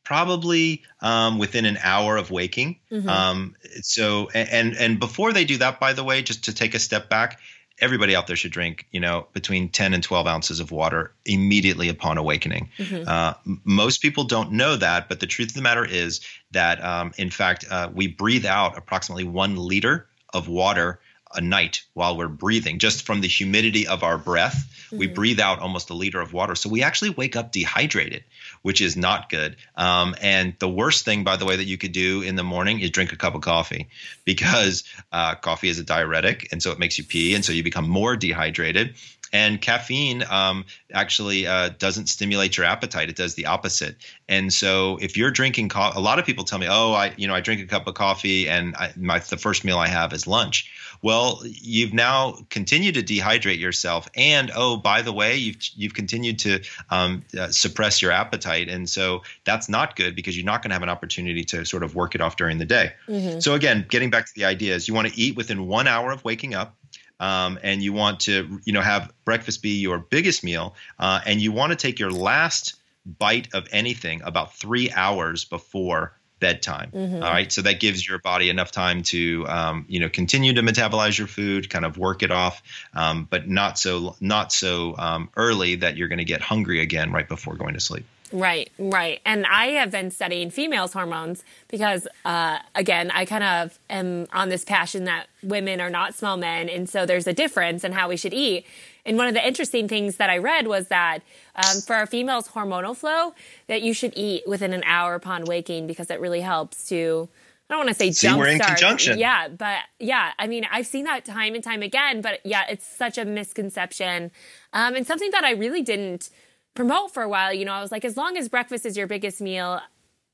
probably 0.03 0.81
um, 1.01 1.38
within 1.38 1.65
an 1.65 1.77
hour 1.84 2.17
of 2.17 2.31
waking. 2.31 2.79
Mm-hmm. 2.91 3.07
Um, 3.07 3.55
so, 3.81 4.29
and 4.34 4.75
and 4.75 4.99
before 4.99 5.34
they 5.34 5.45
do 5.45 5.57
that, 5.57 5.79
by 5.79 5.93
the 5.93 6.03
way, 6.03 6.23
just 6.23 6.45
to 6.45 6.53
take 6.53 6.73
a 6.73 6.79
step 6.79 7.07
back, 7.07 7.39
everybody 7.81 8.15
out 8.15 8.27
there 8.27 8.35
should 8.35 8.51
drink, 8.51 8.85
you 8.91 8.99
know, 8.99 9.27
between 9.33 9.67
10 9.67 9.93
and 9.93 10.03
12 10.03 10.27
ounces 10.27 10.59
of 10.59 10.71
water 10.71 11.11
immediately 11.25 11.89
upon 11.89 12.17
awakening. 12.17 12.69
Mm-hmm. 12.77 13.07
Uh, 13.07 13.33
most 13.63 14.01
people 14.01 14.23
don't 14.23 14.51
know 14.51 14.75
that, 14.75 15.09
but 15.09 15.19
the 15.19 15.27
truth 15.27 15.49
of 15.49 15.55
the 15.55 15.61
matter 15.61 15.83
is 15.83 16.21
that, 16.51 16.83
um, 16.83 17.11
in 17.17 17.31
fact, 17.31 17.65
uh, 17.69 17.89
we 17.93 18.07
breathe 18.07 18.45
out 18.45 18.77
approximately 18.77 19.23
one 19.23 19.55
liter 19.57 20.07
of 20.33 20.47
water 20.47 20.99
a 21.33 21.41
night 21.41 21.83
while 21.93 22.17
we're 22.17 22.27
breathing, 22.27 22.77
just 22.77 23.05
from 23.05 23.21
the 23.21 23.27
humidity 23.27 23.87
of 23.87 24.03
our 24.03 24.17
breath. 24.17 24.85
Mm-hmm. 24.87 24.97
We 24.97 25.07
breathe 25.07 25.39
out 25.39 25.59
almost 25.59 25.89
a 25.89 25.93
liter 25.93 26.21
of 26.21 26.33
water. 26.33 26.55
So 26.55 26.69
we 26.69 26.83
actually 26.83 27.11
wake 27.11 27.35
up 27.35 27.51
dehydrated, 27.51 28.23
which 28.62 28.82
is 28.82 28.95
not 28.95 29.30
good. 29.30 29.56
Um, 29.76 30.15
and 30.21 30.56
the 30.60 30.69
worst 30.69 31.06
thing, 31.06 31.24
by 31.24 31.38
the 31.38 31.45
way, 31.45 31.56
that 31.56 31.65
you 31.65 31.78
could 31.78 31.91
do 31.91 32.21
in 32.21 32.36
the 32.36 32.43
morning 32.43 32.80
is 32.80 32.91
drink 32.91 33.12
a 33.12 33.17
cup 33.17 33.36
of 33.36 33.41
coffee 33.41 33.88
because 34.26 34.84
uh, 35.12 35.36
coffee 35.36 35.69
is 35.69 35.80
a 35.80 35.84
diuretic. 35.84 36.50
And 36.52 36.62
so 36.62 36.71
it 36.71 36.80
makes 36.80 36.97
you 36.97 37.04
pee. 37.04 37.36
And 37.36 37.43
so 37.43 37.54
you 37.54 37.63
become 37.63 37.89
more 37.89 38.15
dehydrated. 38.15 38.95
And 39.33 39.61
caffeine 39.61 40.23
um, 40.29 40.65
actually 40.93 41.47
uh, 41.47 41.69
doesn't 41.77 42.07
stimulate 42.07 42.57
your 42.57 42.65
appetite; 42.65 43.09
it 43.09 43.15
does 43.15 43.35
the 43.35 43.45
opposite. 43.45 43.95
And 44.27 44.51
so, 44.51 44.97
if 45.01 45.15
you're 45.15 45.31
drinking, 45.31 45.69
co- 45.69 45.91
a 45.93 46.01
lot 46.01 46.19
of 46.19 46.25
people 46.25 46.43
tell 46.43 46.59
me, 46.59 46.67
"Oh, 46.69 46.93
I, 46.93 47.13
you 47.17 47.27
know, 47.27 47.35
I 47.35 47.41
drink 47.41 47.61
a 47.61 47.65
cup 47.65 47.87
of 47.87 47.93
coffee, 47.93 48.49
and 48.49 48.75
I, 48.75 48.91
my 48.97 49.19
the 49.19 49.37
first 49.37 49.63
meal 49.63 49.77
I 49.77 49.87
have 49.87 50.13
is 50.13 50.27
lunch." 50.27 50.71
Well, 51.03 51.41
you've 51.45 51.93
now 51.93 52.37
continued 52.49 52.93
to 52.95 53.03
dehydrate 53.03 53.59
yourself, 53.59 54.07
and 54.15 54.51
oh, 54.55 54.77
by 54.77 55.01
the 55.01 55.11
way, 55.11 55.35
you've 55.37 55.57
you've 55.75 55.93
continued 55.93 56.39
to 56.39 56.61
um, 56.89 57.23
uh, 57.37 57.47
suppress 57.49 58.01
your 58.01 58.11
appetite, 58.11 58.69
and 58.69 58.87
so 58.87 59.23
that's 59.43 59.67
not 59.67 59.95
good 59.95 60.15
because 60.15 60.37
you're 60.37 60.45
not 60.45 60.61
going 60.61 60.69
to 60.69 60.75
have 60.75 60.83
an 60.83 60.89
opportunity 60.89 61.43
to 61.45 61.65
sort 61.65 61.83
of 61.83 61.95
work 61.95 62.13
it 62.13 62.21
off 62.21 62.35
during 62.35 62.59
the 62.59 62.65
day. 62.65 62.93
Mm-hmm. 63.07 63.39
So 63.39 63.55
again, 63.55 63.85
getting 63.89 64.11
back 64.11 64.27
to 64.27 64.31
the 64.35 64.45
ideas, 64.45 64.87
you 64.87 64.93
want 64.93 65.07
to 65.07 65.19
eat 65.19 65.35
within 65.35 65.67
one 65.67 65.87
hour 65.87 66.11
of 66.11 66.23
waking 66.23 66.53
up 66.53 66.75
um, 67.21 67.60
and 67.63 67.81
you 67.81 67.93
want 67.93 68.21
to 68.21 68.60
you 68.65 68.73
know 68.73 68.81
have 68.81 69.13
breakfast 69.23 69.62
be 69.62 69.79
your 69.79 69.99
biggest 69.99 70.43
meal, 70.43 70.75
uh, 70.99 71.21
and 71.25 71.39
you 71.39 71.53
want 71.53 71.71
to 71.71 71.77
take 71.77 71.99
your 71.99 72.12
last 72.12 72.75
bite 73.05 73.53
of 73.53 73.67
anything 73.71 74.21
about 74.23 74.55
three 74.55 74.91
hours 74.91 75.45
before 75.45 76.13
bedtime. 76.39 76.91
Mm-hmm. 76.91 77.23
All 77.23 77.31
right, 77.31 77.49
so 77.51 77.62
that 77.62 77.79
gives 77.79 78.05
your 78.05 78.19
body 78.19 78.49
enough 78.49 78.71
time 78.71 79.03
to 79.03 79.45
um, 79.47 79.86
you 79.88 80.01
know 80.01 80.10
continue 80.10 80.53
to 80.53 80.62
metabolize 80.62 81.17
your 81.17 81.27
food, 81.27 81.69
kind 81.69 81.86
of 81.86 81.97
work 81.97 82.23
it 82.23 82.31
off, 82.31 82.62
um, 82.93 83.27
but 83.29 83.47
not 83.47 83.79
so 83.79 84.17
not 84.19 84.51
so 84.51 84.95
um, 84.97 85.29
early 85.38 85.75
that 85.75 85.95
you're 85.95 86.10
going 86.10 86.17
to 86.17 86.25
get 86.25 86.41
hungry 86.41 86.81
again 86.81 87.13
right 87.13 87.29
before 87.29 87.55
going 87.55 87.75
to 87.75 87.79
sleep. 87.79 88.05
Right, 88.31 88.71
right. 88.79 89.19
And 89.25 89.45
I 89.45 89.67
have 89.67 89.91
been 89.91 90.11
studying 90.11 90.51
females' 90.51 90.93
hormones 90.93 91.43
because, 91.67 92.07
uh, 92.23 92.59
again, 92.75 93.11
I 93.11 93.25
kind 93.25 93.43
of 93.43 93.77
am 93.89 94.27
on 94.31 94.49
this 94.49 94.63
passion 94.63 95.03
that 95.05 95.27
women 95.43 95.81
are 95.81 95.89
not 95.89 96.15
small 96.15 96.37
men. 96.37 96.69
And 96.69 96.89
so 96.89 97.05
there's 97.05 97.27
a 97.27 97.33
difference 97.33 97.83
in 97.83 97.91
how 97.91 98.07
we 98.09 98.17
should 98.17 98.33
eat. 98.33 98.65
And 99.05 99.17
one 99.17 99.27
of 99.27 99.33
the 99.33 99.45
interesting 99.45 99.87
things 99.87 100.17
that 100.17 100.29
I 100.29 100.37
read 100.37 100.67
was 100.67 100.87
that 100.89 101.19
um, 101.55 101.81
for 101.81 101.95
our 101.95 102.05
females' 102.05 102.49
hormonal 102.49 102.95
flow, 102.95 103.33
that 103.67 103.81
you 103.81 103.93
should 103.93 104.13
eat 104.15 104.43
within 104.47 104.73
an 104.73 104.83
hour 104.85 105.15
upon 105.15 105.45
waking 105.45 105.87
because 105.87 106.09
it 106.09 106.19
really 106.21 106.41
helps 106.41 106.87
to. 106.89 107.27
I 107.69 107.75
don't 107.75 107.85
want 107.85 107.89
to 107.89 107.95
say 107.95 108.11
See, 108.11 108.33
we're 108.33 108.47
in 108.47 108.57
start. 108.57 108.71
conjunction. 108.71 109.17
Yeah, 109.17 109.47
but 109.47 109.77
yeah, 109.97 110.33
I 110.37 110.47
mean, 110.47 110.67
I've 110.69 110.85
seen 110.85 111.05
that 111.05 111.23
time 111.23 111.55
and 111.55 111.63
time 111.63 111.81
again. 111.81 112.21
But 112.21 112.41
yeah, 112.43 112.63
it's 112.69 112.85
such 112.85 113.17
a 113.17 113.23
misconception, 113.23 114.31
um, 114.73 114.93
and 114.95 115.07
something 115.07 115.31
that 115.31 115.45
I 115.45 115.51
really 115.51 115.81
didn't 115.81 116.29
promote 116.73 117.13
for 117.13 117.23
a 117.23 117.29
while, 117.29 117.53
you 117.53 117.65
know, 117.65 117.73
I 117.73 117.81
was 117.81 117.91
like, 117.91 118.05
as 118.05 118.17
long 118.17 118.38
as 118.38 118.49
breakfast 118.49 118.86
is 118.86 118.97
your 118.97 119.07
biggest 119.07 119.41
meal, 119.41 119.81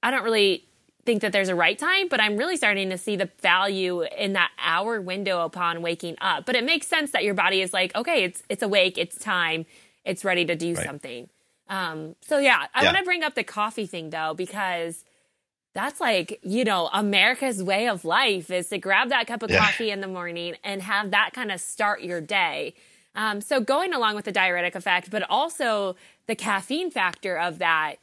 I 0.04 0.12
don't 0.12 0.24
really 0.24 0.68
think 1.08 1.22
that 1.22 1.32
there's 1.32 1.50
a 1.50 1.56
right 1.56 1.80
time, 1.80 2.10
but 2.10 2.20
I'm 2.20 2.38
really 2.38 2.58
starting 2.58 2.90
to 2.90 2.98
see 2.98 3.16
the 3.16 3.30
value 3.42 4.04
in 4.04 4.34
that 4.34 4.52
hour 4.60 5.02
window 5.02 5.44
upon 5.44 5.82
waking 5.82 6.18
up. 6.22 6.46
But 6.46 6.56
it 6.56 6.64
makes 6.64 6.86
sense 6.86 7.12
that 7.12 7.24
your 7.24 7.34
body 7.34 7.62
is 7.62 7.74
like, 7.74 7.96
okay, 7.96 8.24
it's 8.24 8.44
it's 8.50 8.62
awake, 8.62 8.98
it's 8.98 9.18
time, 9.18 9.66
it's 10.06 10.24
ready 10.24 10.46
to 10.46 10.56
do 10.56 10.76
right. 10.76 10.86
something. 10.86 11.30
Um, 11.70 12.16
so 12.22 12.38
yeah, 12.38 12.68
I 12.74 12.82
yeah. 12.82 12.88
want 12.90 12.98
to 12.98 13.04
bring 13.04 13.24
up 13.24 13.36
the 13.36 13.44
coffee 13.44 13.86
thing 13.88 14.10
though 14.10 14.34
because 14.36 15.04
that's 15.74 16.02
like 16.02 16.40
you 16.44 16.66
know 16.66 16.90
America's 16.92 17.64
way 17.64 17.88
of 17.88 18.04
life 18.04 18.52
is 18.52 18.68
to 18.70 18.78
grab 18.78 19.10
that 19.10 19.28
cup 19.28 19.44
of 19.44 19.50
yeah. 19.50 19.60
coffee 19.60 19.92
in 19.92 20.02
the 20.02 20.08
morning 20.08 20.56
and 20.64 20.82
have 20.82 21.12
that 21.12 21.32
kind 21.34 21.52
of 21.52 21.62
start 21.62 22.02
your 22.02 22.22
day. 22.22 22.74
Um, 23.18 23.42
so 23.42 23.60
going 23.60 23.94
along 23.94 24.16
with 24.16 24.26
the 24.26 24.32
diuretic 24.32 24.76
effect, 24.76 25.10
but 25.10 25.24
also 25.28 25.96
the 26.28 26.36
caffeine 26.36 26.92
factor 26.92 27.36
of 27.36 27.58
that, 27.58 27.96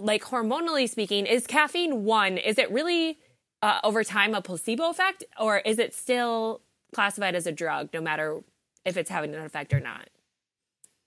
like 0.00 0.22
hormonally 0.24 0.88
speaking, 0.88 1.26
is 1.26 1.46
caffeine 1.46 2.04
one? 2.04 2.38
Is 2.38 2.56
it 2.56 2.72
really 2.72 3.18
uh, 3.60 3.80
over 3.84 4.02
time 4.02 4.34
a 4.34 4.40
placebo 4.40 4.88
effect, 4.88 5.22
or 5.38 5.58
is 5.58 5.78
it 5.78 5.94
still 5.94 6.62
classified 6.94 7.34
as 7.34 7.46
a 7.46 7.52
drug, 7.52 7.90
no 7.92 8.00
matter 8.00 8.42
if 8.86 8.96
it's 8.96 9.10
having 9.10 9.34
an 9.34 9.44
effect 9.44 9.74
or 9.74 9.80
not? 9.80 10.08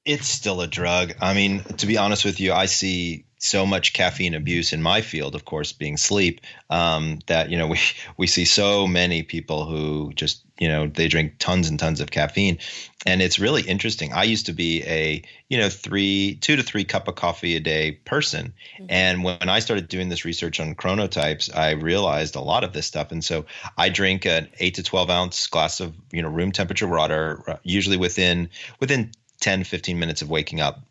It's 0.06 0.28
still 0.28 0.62
a 0.62 0.68
drug. 0.68 1.14
I 1.20 1.34
mean, 1.34 1.64
to 1.78 1.88
be 1.88 1.98
honest 1.98 2.26
with 2.26 2.40
you, 2.40 2.54
I 2.54 2.68
see 2.68 3.26
so 3.40 3.66
much 3.66 3.94
caffeine 3.94 4.36
abuse 4.36 4.72
in 4.72 4.84
my 4.84 5.02
field, 5.02 5.34
of 5.34 5.46
course, 5.46 5.74
being 5.74 5.98
sleep, 5.98 6.42
um, 6.70 7.20
that 7.26 7.50
you 7.50 7.58
know 7.58 7.68
we 7.76 7.80
we 8.18 8.28
see 8.28 8.46
so 8.46 8.86
many 8.86 9.24
people 9.24 9.66
who 9.66 10.14
just 10.14 10.45
you 10.60 10.68
know 10.68 10.88
they 10.88 11.08
drink 11.08 11.36
tons 11.40 11.70
and 11.70 11.80
tons 11.80 12.00
of 12.02 12.12
caffeine, 12.12 12.60
and 13.06 13.22
it's 13.22 13.40
really 13.40 13.62
interesting. 13.62 14.14
I 14.14 14.24
used 14.24 14.46
to 14.48 14.54
be 14.54 14.84
a 14.84 15.22
you 15.50 15.58
know 15.58 15.70
three 15.70 16.36
two 16.36 16.56
to 16.56 16.64
three 16.64 16.84
cup 16.86 17.08
of 17.08 17.16
coffee 17.16 17.56
a 17.56 17.60
day 17.60 17.92
person, 17.92 18.54
mm-hmm. 18.76 18.86
and 18.90 19.24
when 19.24 19.50
I 19.50 19.60
started 19.60 19.88
doing 19.88 20.10
this 20.10 20.26
research 20.26 20.60
on 20.60 20.76
chronotypes, 20.76 21.56
I 21.56 21.72
realized 21.72 22.36
a 22.36 22.42
lot 22.42 22.64
of 22.64 22.74
this 22.74 22.86
stuff, 22.86 23.12
and 23.12 23.24
so 23.24 23.46
I 23.78 23.90
drink 23.90 24.26
an 24.26 24.50
eight 24.60 24.76
to 24.76 24.84
twelve 24.84 25.10
ounce 25.10 25.48
glass 25.48 25.80
of 25.80 25.94
you 26.12 26.22
know 26.22 26.30
room 26.30 26.52
temperature 26.52 26.88
water, 26.88 27.44
uh, 27.48 27.58
usually 27.64 27.98
within 27.98 28.50
within 28.80 29.12
10 29.42 29.66
15 29.66 30.00
minutes 30.00 30.22
of 30.22 30.30
waking 30.30 30.62
up 30.62 30.82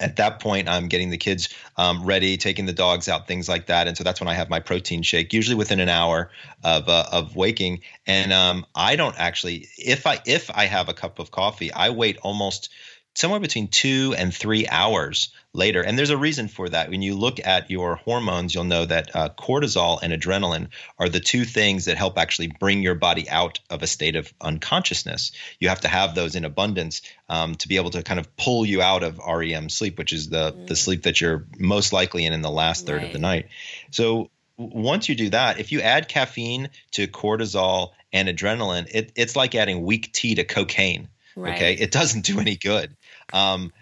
at 0.00 0.16
that 0.16 0.40
point 0.40 0.68
i'm 0.68 0.88
getting 0.88 1.10
the 1.10 1.16
kids 1.16 1.48
um, 1.76 2.04
ready 2.04 2.36
taking 2.36 2.66
the 2.66 2.72
dogs 2.72 3.08
out 3.08 3.26
things 3.26 3.48
like 3.48 3.66
that. 3.66 3.86
And 3.86 3.96
so 3.96 4.04
that's 4.04 4.20
when 4.20 4.28
i 4.28 4.34
have 4.34 4.50
my 4.50 4.60
protein 4.60 5.02
shake 5.02 5.32
usually 5.32 5.56
within 5.56 5.80
an 5.80 5.88
hour 5.88 6.30
of, 6.64 6.88
uh, 6.88 7.04
of 7.12 7.36
waking. 7.36 7.80
And 8.06 8.32
um, 8.32 8.66
i 8.74 8.96
don't 8.96 9.18
actually 9.18 9.68
if 9.78 10.06
i 10.06 10.18
if 10.26 10.50
i 10.50 10.66
have 10.66 10.88
a 10.88 10.94
cup 10.94 11.18
of 11.18 11.30
coffee 11.30 11.72
i 11.72 11.90
wait 11.90 12.18
almost 12.22 12.70
somewhere 13.14 13.40
between 13.40 13.68
two 13.68 14.14
and 14.18 14.34
three 14.34 14.68
hours 14.68 15.30
later. 15.56 15.82
And 15.82 15.98
there's 15.98 16.10
a 16.10 16.16
reason 16.16 16.48
for 16.48 16.68
that. 16.68 16.90
When 16.90 17.02
you 17.02 17.16
look 17.16 17.44
at 17.44 17.70
your 17.70 17.96
hormones, 17.96 18.54
you'll 18.54 18.64
know 18.64 18.84
that 18.84 19.14
uh, 19.14 19.28
cortisol 19.30 19.98
and 20.02 20.12
adrenaline 20.12 20.68
are 20.98 21.08
the 21.08 21.20
two 21.20 21.44
things 21.44 21.86
that 21.86 21.96
help 21.96 22.18
actually 22.18 22.48
bring 22.48 22.82
your 22.82 22.94
body 22.94 23.28
out 23.28 23.60
of 23.70 23.82
a 23.82 23.86
state 23.86 24.16
of 24.16 24.32
unconsciousness. 24.40 25.32
You 25.58 25.68
have 25.70 25.80
to 25.80 25.88
have 25.88 26.14
those 26.14 26.36
in 26.36 26.44
abundance 26.44 27.02
um, 27.28 27.54
to 27.56 27.68
be 27.68 27.76
able 27.76 27.90
to 27.90 28.02
kind 28.02 28.20
of 28.20 28.36
pull 28.36 28.64
you 28.66 28.82
out 28.82 29.02
of 29.02 29.18
REM 29.18 29.68
sleep, 29.68 29.98
which 29.98 30.12
is 30.12 30.28
the, 30.28 30.52
mm. 30.52 30.66
the 30.66 30.76
sleep 30.76 31.02
that 31.04 31.20
you're 31.20 31.46
most 31.58 31.92
likely 31.92 32.24
in 32.24 32.32
in 32.32 32.42
the 32.42 32.50
last 32.50 32.86
third 32.86 32.98
right. 32.98 33.06
of 33.06 33.12
the 33.12 33.18
night. 33.18 33.48
So 33.90 34.30
once 34.58 35.08
you 35.08 35.14
do 35.14 35.30
that, 35.30 35.60
if 35.60 35.72
you 35.72 35.80
add 35.80 36.08
caffeine 36.08 36.70
to 36.92 37.06
cortisol 37.06 37.90
and 38.12 38.28
adrenaline, 38.28 38.88
it, 38.90 39.12
it's 39.16 39.36
like 39.36 39.54
adding 39.54 39.82
weak 39.82 40.12
tea 40.12 40.36
to 40.36 40.44
cocaine. 40.44 41.08
Right. 41.34 41.54
Okay, 41.54 41.74
it 41.74 41.90
doesn't 41.90 42.24
do 42.24 42.40
any 42.40 42.56
good. 42.56 42.96
Um, 43.32 43.72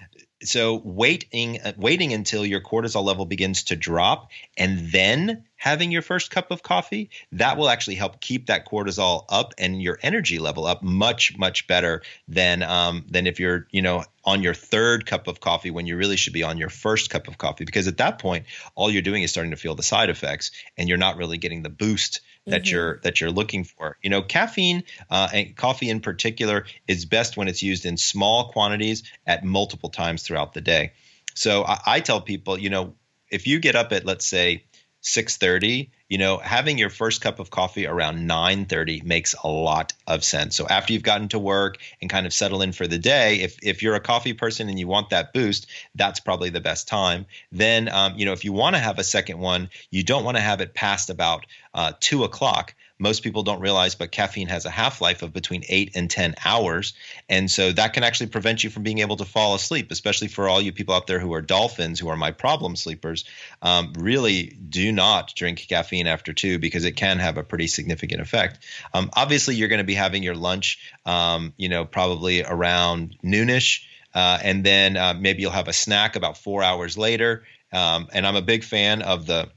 so 0.44 0.80
waiting 0.84 1.58
waiting 1.76 2.12
until 2.12 2.44
your 2.44 2.60
cortisol 2.60 3.04
level 3.04 3.26
begins 3.26 3.64
to 3.64 3.76
drop 3.76 4.30
and 4.56 4.90
then 4.90 5.44
having 5.56 5.90
your 5.90 6.02
first 6.02 6.30
cup 6.30 6.50
of 6.50 6.62
coffee 6.62 7.08
that 7.32 7.56
will 7.56 7.68
actually 7.68 7.94
help 7.94 8.20
keep 8.20 8.46
that 8.46 8.66
cortisol 8.66 9.24
up 9.28 9.54
and 9.58 9.82
your 9.82 9.98
energy 10.02 10.38
level 10.38 10.66
up 10.66 10.82
much 10.82 11.36
much 11.38 11.66
better 11.66 12.02
than 12.28 12.62
um, 12.62 13.04
than 13.08 13.26
if 13.26 13.40
you're 13.40 13.66
you 13.70 13.82
know 13.82 14.04
on 14.24 14.42
your 14.42 14.54
third 14.54 15.06
cup 15.06 15.26
of 15.26 15.40
coffee 15.40 15.70
when 15.70 15.86
you 15.86 15.96
really 15.96 16.16
should 16.16 16.32
be 16.32 16.42
on 16.42 16.58
your 16.58 16.70
first 16.70 17.10
cup 17.10 17.28
of 17.28 17.38
coffee. 17.38 17.64
Because 17.64 17.88
at 17.88 17.98
that 17.98 18.18
point 18.18 18.46
all 18.74 18.90
you're 18.90 19.02
doing 19.02 19.22
is 19.22 19.30
starting 19.30 19.50
to 19.50 19.56
feel 19.56 19.74
the 19.74 19.82
side 19.82 20.10
effects 20.10 20.50
and 20.76 20.88
you're 20.88 20.98
not 20.98 21.16
really 21.16 21.38
getting 21.38 21.62
the 21.62 21.70
boost 21.70 22.20
that 22.46 22.62
mm-hmm. 22.62 22.74
you're 22.74 22.98
that 23.02 23.20
you're 23.20 23.30
looking 23.30 23.64
for. 23.64 23.96
You 24.02 24.10
know, 24.10 24.22
caffeine 24.22 24.84
uh, 25.10 25.28
and 25.32 25.56
coffee 25.56 25.90
in 25.90 26.00
particular 26.00 26.66
is 26.86 27.04
best 27.04 27.36
when 27.36 27.48
it's 27.48 27.62
used 27.62 27.86
in 27.86 27.96
small 27.96 28.50
quantities 28.52 29.02
at 29.26 29.44
multiple 29.44 29.90
times 29.90 30.22
throughout 30.22 30.52
the 30.52 30.60
day. 30.60 30.92
So 31.34 31.64
I, 31.64 31.80
I 31.86 32.00
tell 32.00 32.20
people, 32.20 32.58
you 32.58 32.70
know, 32.70 32.94
if 33.30 33.46
you 33.46 33.58
get 33.58 33.76
up 33.76 33.92
at 33.92 34.04
let's 34.04 34.26
say 34.26 34.64
6:30 35.02 35.90
you 36.08 36.18
know 36.18 36.38
having 36.38 36.78
your 36.78 36.90
first 36.90 37.20
cup 37.20 37.38
of 37.38 37.50
coffee 37.50 37.86
around 37.86 38.26
9:30 38.28 39.02
makes 39.04 39.34
a 39.42 39.48
lot 39.48 39.92
of 40.06 40.22
sense. 40.24 40.56
So 40.56 40.66
after 40.68 40.92
you've 40.92 41.02
gotten 41.02 41.28
to 41.28 41.38
work 41.38 41.78
and 42.00 42.10
kind 42.10 42.26
of 42.26 42.32
settle 42.32 42.62
in 42.62 42.72
for 42.72 42.86
the 42.86 42.98
day 42.98 43.40
if 43.40 43.56
if 43.62 43.82
you're 43.82 43.94
a 43.94 44.00
coffee 44.00 44.34
person 44.34 44.68
and 44.68 44.78
you 44.78 44.86
want 44.86 45.10
that 45.10 45.32
boost 45.32 45.66
that's 45.94 46.20
probably 46.20 46.50
the 46.50 46.60
best 46.60 46.88
time. 46.88 47.26
Then 47.52 47.88
um, 47.88 48.14
you 48.16 48.26
know 48.26 48.32
if 48.32 48.44
you 48.44 48.52
want 48.52 48.76
to 48.76 48.80
have 48.80 48.98
a 48.98 49.04
second 49.04 49.38
one 49.38 49.70
you 49.90 50.02
don't 50.02 50.24
want 50.24 50.36
to 50.36 50.42
have 50.42 50.60
it 50.60 50.74
past 50.74 51.10
about 51.10 51.46
uh, 51.72 51.92
two 52.00 52.24
o'clock 52.24 52.74
most 52.98 53.22
people 53.22 53.42
don't 53.42 53.60
realize, 53.60 53.94
but 53.94 54.12
caffeine 54.12 54.48
has 54.48 54.64
a 54.64 54.70
half 54.70 55.00
life 55.00 55.22
of 55.22 55.32
between 55.32 55.64
eight 55.68 55.92
and 55.96 56.08
10 56.08 56.36
hours. 56.44 56.94
And 57.28 57.50
so 57.50 57.72
that 57.72 57.92
can 57.92 58.04
actually 58.04 58.28
prevent 58.28 58.62
you 58.62 58.70
from 58.70 58.84
being 58.84 59.00
able 59.00 59.16
to 59.16 59.24
fall 59.24 59.54
asleep, 59.54 59.90
especially 59.90 60.28
for 60.28 60.48
all 60.48 60.60
you 60.60 60.72
people 60.72 60.94
out 60.94 61.06
there 61.06 61.18
who 61.18 61.34
are 61.34 61.42
dolphins, 61.42 61.98
who 61.98 62.08
are 62.08 62.16
my 62.16 62.30
problem 62.30 62.76
sleepers. 62.76 63.24
Um, 63.62 63.92
really 63.98 64.44
do 64.46 64.92
not 64.92 65.34
drink 65.34 65.66
caffeine 65.68 66.06
after 66.06 66.32
two 66.32 66.58
because 66.58 66.84
it 66.84 66.92
can 66.92 67.18
have 67.18 67.36
a 67.36 67.42
pretty 67.42 67.66
significant 67.66 68.20
effect. 68.20 68.60
Um, 68.92 69.10
obviously, 69.14 69.56
you're 69.56 69.68
going 69.68 69.78
to 69.78 69.84
be 69.84 69.94
having 69.94 70.22
your 70.22 70.36
lunch, 70.36 70.78
um, 71.04 71.52
you 71.56 71.68
know, 71.68 71.84
probably 71.84 72.44
around 72.44 73.16
noonish. 73.24 73.84
Uh, 74.14 74.38
and 74.42 74.62
then 74.62 74.96
uh, 74.96 75.14
maybe 75.18 75.42
you'll 75.42 75.50
have 75.50 75.66
a 75.66 75.72
snack 75.72 76.14
about 76.14 76.38
four 76.38 76.62
hours 76.62 76.96
later. 76.96 77.42
Um, 77.72 78.06
and 78.12 78.24
I'm 78.24 78.36
a 78.36 78.42
big 78.42 78.62
fan 78.62 79.02
of 79.02 79.26
the 79.26 79.50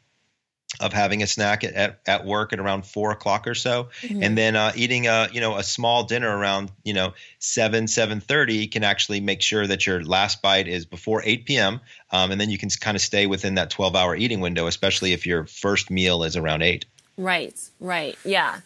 of 0.79 0.93
having 0.93 1.23
a 1.23 1.27
snack 1.27 1.63
at, 1.63 1.73
at, 1.73 1.99
at, 2.05 2.25
work 2.25 2.53
at 2.53 2.59
around 2.59 2.85
four 2.85 3.11
o'clock 3.11 3.47
or 3.47 3.55
so 3.55 3.89
mm-hmm. 4.01 4.21
and 4.23 4.37
then 4.37 4.55
uh, 4.55 4.71
eating 4.75 5.07
a 5.07 5.27
you 5.31 5.41
know 5.41 5.55
a 5.55 5.63
small 5.63 6.03
dinner 6.03 6.35
around 6.35 6.71
you 6.83 6.93
know 6.93 7.13
7 7.39 7.85
7.30 7.85 8.71
can 8.71 8.83
actually 8.83 9.19
make 9.19 9.41
sure 9.41 9.65
that 9.65 9.85
your 9.85 10.03
last 10.03 10.41
bite 10.41 10.67
is 10.67 10.85
before 10.85 11.21
8 11.23 11.45
p.m 11.45 11.79
um, 12.11 12.31
and 12.31 12.39
then 12.39 12.49
you 12.49 12.57
can 12.57 12.69
kind 12.69 12.95
of 12.95 13.01
stay 13.01 13.25
within 13.25 13.55
that 13.55 13.69
12 13.69 13.95
hour 13.95 14.15
eating 14.15 14.39
window 14.39 14.67
especially 14.67 15.13
if 15.13 15.25
your 15.25 15.45
first 15.45 15.89
meal 15.89 16.23
is 16.23 16.35
around 16.35 16.61
8 16.61 16.85
right 17.17 17.59
right 17.79 18.17
yeah 18.23 18.59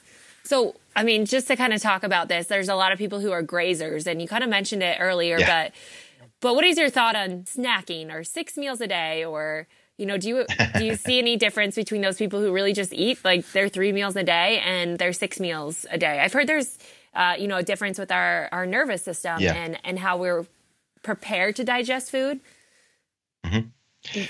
so 0.44 0.76
i 0.96 1.04
mean 1.04 1.26
just 1.26 1.48
to 1.48 1.56
kind 1.56 1.74
of 1.74 1.82
talk 1.82 2.04
about 2.04 2.28
this 2.28 2.48
there's 2.48 2.70
a 2.70 2.76
lot 2.76 2.92
of 2.92 2.98
people 2.98 3.20
who 3.20 3.32
are 3.32 3.44
grazers 3.44 4.08
and 4.08 4.22
you 4.22 4.28
kind 4.28 4.44
of 4.44 4.50
mentioned 4.50 4.84
it 4.84 4.98
earlier 5.00 5.40
yeah. 5.40 5.66
but 5.66 5.74
but 6.42 6.56
what 6.56 6.66
is 6.66 6.78
your 6.78 6.90
thought 6.90 7.16
on 7.16 7.44
snacking 7.44 8.12
or 8.12 8.24
six 8.24 8.58
meals 8.58 8.82
a 8.82 8.88
day 8.88 9.24
or 9.24 9.68
you 9.98 10.06
know, 10.06 10.18
do 10.18 10.30
you 10.30 10.46
do 10.78 10.86
you 10.86 10.96
see 10.96 11.20
any 11.20 11.38
difference 11.38 11.76
between 11.76 12.02
those 12.02 12.18
people 12.18 12.40
who 12.40 12.52
really 12.52 12.74
just 12.74 12.94
eat 12.94 13.24
like 13.24 13.50
their 13.52 13.70
three 13.70 13.92
meals 13.92 14.16
a 14.16 14.24
day 14.24 14.60
and 14.60 14.98
their 14.98 15.14
six 15.14 15.40
meals 15.40 15.86
a 15.90 15.98
day? 15.98 16.20
I've 16.20 16.34
heard 16.34 16.48
there's 16.48 16.78
uh, 17.14 17.36
you 17.38 17.48
know 17.48 17.58
a 17.58 17.64
difference 17.64 18.00
with 18.00 18.12
our 18.12 18.50
our 18.52 18.66
nervous 18.66 19.04
system 19.04 19.40
yeah. 19.40 19.54
and 19.54 19.80
and 19.84 20.00
how 20.00 20.18
we're 20.18 20.46
prepared 21.04 21.56
to 21.58 21.64
digest 21.64 22.12
food. 22.12 22.40
Mm-hmm. 23.46 23.70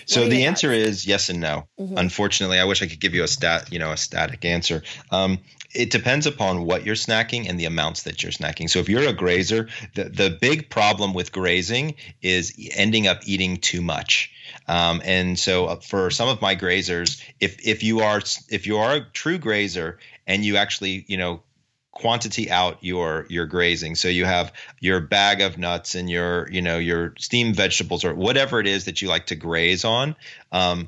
So 0.06 0.28
the 0.28 0.46
answer 0.46 0.72
is 0.72 1.08
yes 1.08 1.30
and 1.30 1.40
no. 1.40 1.68
Mm-hmm. 1.80 1.98
Unfortunately, 1.98 2.60
I 2.60 2.66
wish 2.66 2.82
I 2.82 2.88
could 2.88 3.00
give 3.00 3.14
you 3.14 3.24
a 3.24 3.28
stat, 3.28 3.72
you 3.72 3.80
know, 3.80 3.92
a 3.92 3.98
static 3.98 4.44
answer. 4.44 4.84
Um, 5.12 5.40
it 5.74 5.90
depends 5.92 6.28
upon 6.28 6.66
what 6.66 6.86
you're 6.86 6.96
snacking 6.96 7.48
and 7.48 7.58
the 7.58 7.66
amounts 7.66 8.04
that 8.04 8.22
you're 8.22 8.34
snacking. 8.34 8.70
So 8.70 8.80
if 8.80 8.90
you're 8.90 9.08
a 9.08 9.14
grazer, 9.14 9.70
the 9.96 10.06
the 10.06 10.38
big 10.42 10.70
problem 10.70 11.14
with 11.14 11.32
grazing 11.32 11.96
is 12.22 12.54
ending 12.76 13.08
up 13.08 13.22
eating 13.26 13.58
too 13.58 13.82
much. 13.82 14.32
Um, 14.68 15.02
and 15.04 15.38
so 15.38 15.66
uh, 15.66 15.76
for 15.78 16.12
some 16.12 16.30
of 16.30 16.42
my 16.42 16.56
grazers, 16.56 17.22
if 17.40 17.66
if 17.66 17.84
you 17.84 18.02
are 18.02 18.22
if 18.50 18.68
you 18.68 18.78
are 18.78 18.96
a 18.96 19.02
true 19.02 19.38
grazer 19.38 20.00
and 20.28 20.46
you 20.46 20.58
actually 20.58 21.06
you 21.08 21.18
know 21.18 21.42
quantity 21.92 22.50
out 22.50 22.78
your 22.82 23.26
your 23.30 23.46
grazing 23.46 23.96
so 23.96 24.08
you 24.08 24.24
have 24.24 24.54
your 24.80 25.02
bag 25.02 25.42
of 25.42 25.58
nuts 25.58 25.94
and 25.94 26.10
your 26.10 26.50
you 26.50 26.62
know 26.62 26.78
your 26.78 27.14
steamed 27.20 27.56
vegetables 27.56 28.06
or 28.06 28.16
whatever 28.16 28.60
it 28.62 28.66
is 28.66 28.86
that 28.86 29.02
you 29.02 29.10
like 29.10 29.26
to 29.26 29.36
graze 29.36 29.84
on 29.84 30.16
um, 30.54 30.88